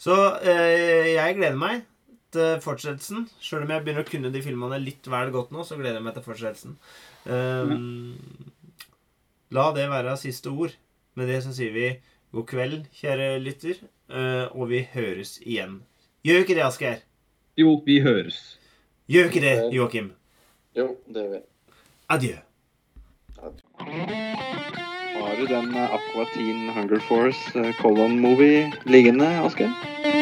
Så 0.00 0.14
eh, 0.46 1.14
jeg 1.16 1.38
gleder 1.38 1.58
meg 1.58 1.86
til 2.32 2.58
fortsettelsen. 2.62 3.24
Sjøl 3.42 3.64
om 3.64 3.72
jeg 3.72 3.82
begynner 3.86 4.04
å 4.04 4.08
kunne 4.08 4.30
de 4.32 4.42
filmene 4.44 4.78
litt 4.82 5.06
vel 5.10 5.30
godt 5.34 5.50
nå, 5.54 5.64
så 5.64 5.78
gleder 5.78 5.96
jeg 5.98 6.04
meg 6.04 6.14
til 6.18 6.26
fortsettelsen. 6.26 6.74
Um, 7.28 8.16
La 9.52 9.70
det 9.76 9.88
være 9.88 10.16
siste 10.20 10.50
ord. 10.52 10.74
Med 11.16 11.28
det 11.28 11.42
så 11.44 11.52
sier 11.56 11.72
vi 11.72 11.88
god 12.32 12.46
kveld, 12.48 12.82
kjære 12.94 13.38
lytter, 13.42 13.80
uh, 14.12 14.46
og 14.52 14.68
vi 14.72 14.82
høres 14.92 15.38
igjen. 15.42 15.80
Gjør 16.24 16.44
ikke 16.44 16.58
det, 16.58 16.64
Asgeir? 16.66 17.00
Jo, 17.58 17.78
vi 17.86 18.00
høres. 18.04 18.58
Gjør 19.08 19.30
ikke 19.30 19.42
det, 19.42 19.54
Joakim? 19.74 20.12
Jo, 20.76 20.92
det 21.08 21.24
gjør 21.24 21.32
vi. 21.32 21.42
Adjø. 22.08 22.36
Har 25.18 25.36
du 25.40 25.44
den 25.48 25.74
Aqua 25.74 26.28
Teen 26.34 26.70
Hunger 26.76 27.00
Force 27.08 27.74
Colon-movie 27.80 28.72
liggende, 28.86 29.28
Asgeir? 29.44 30.17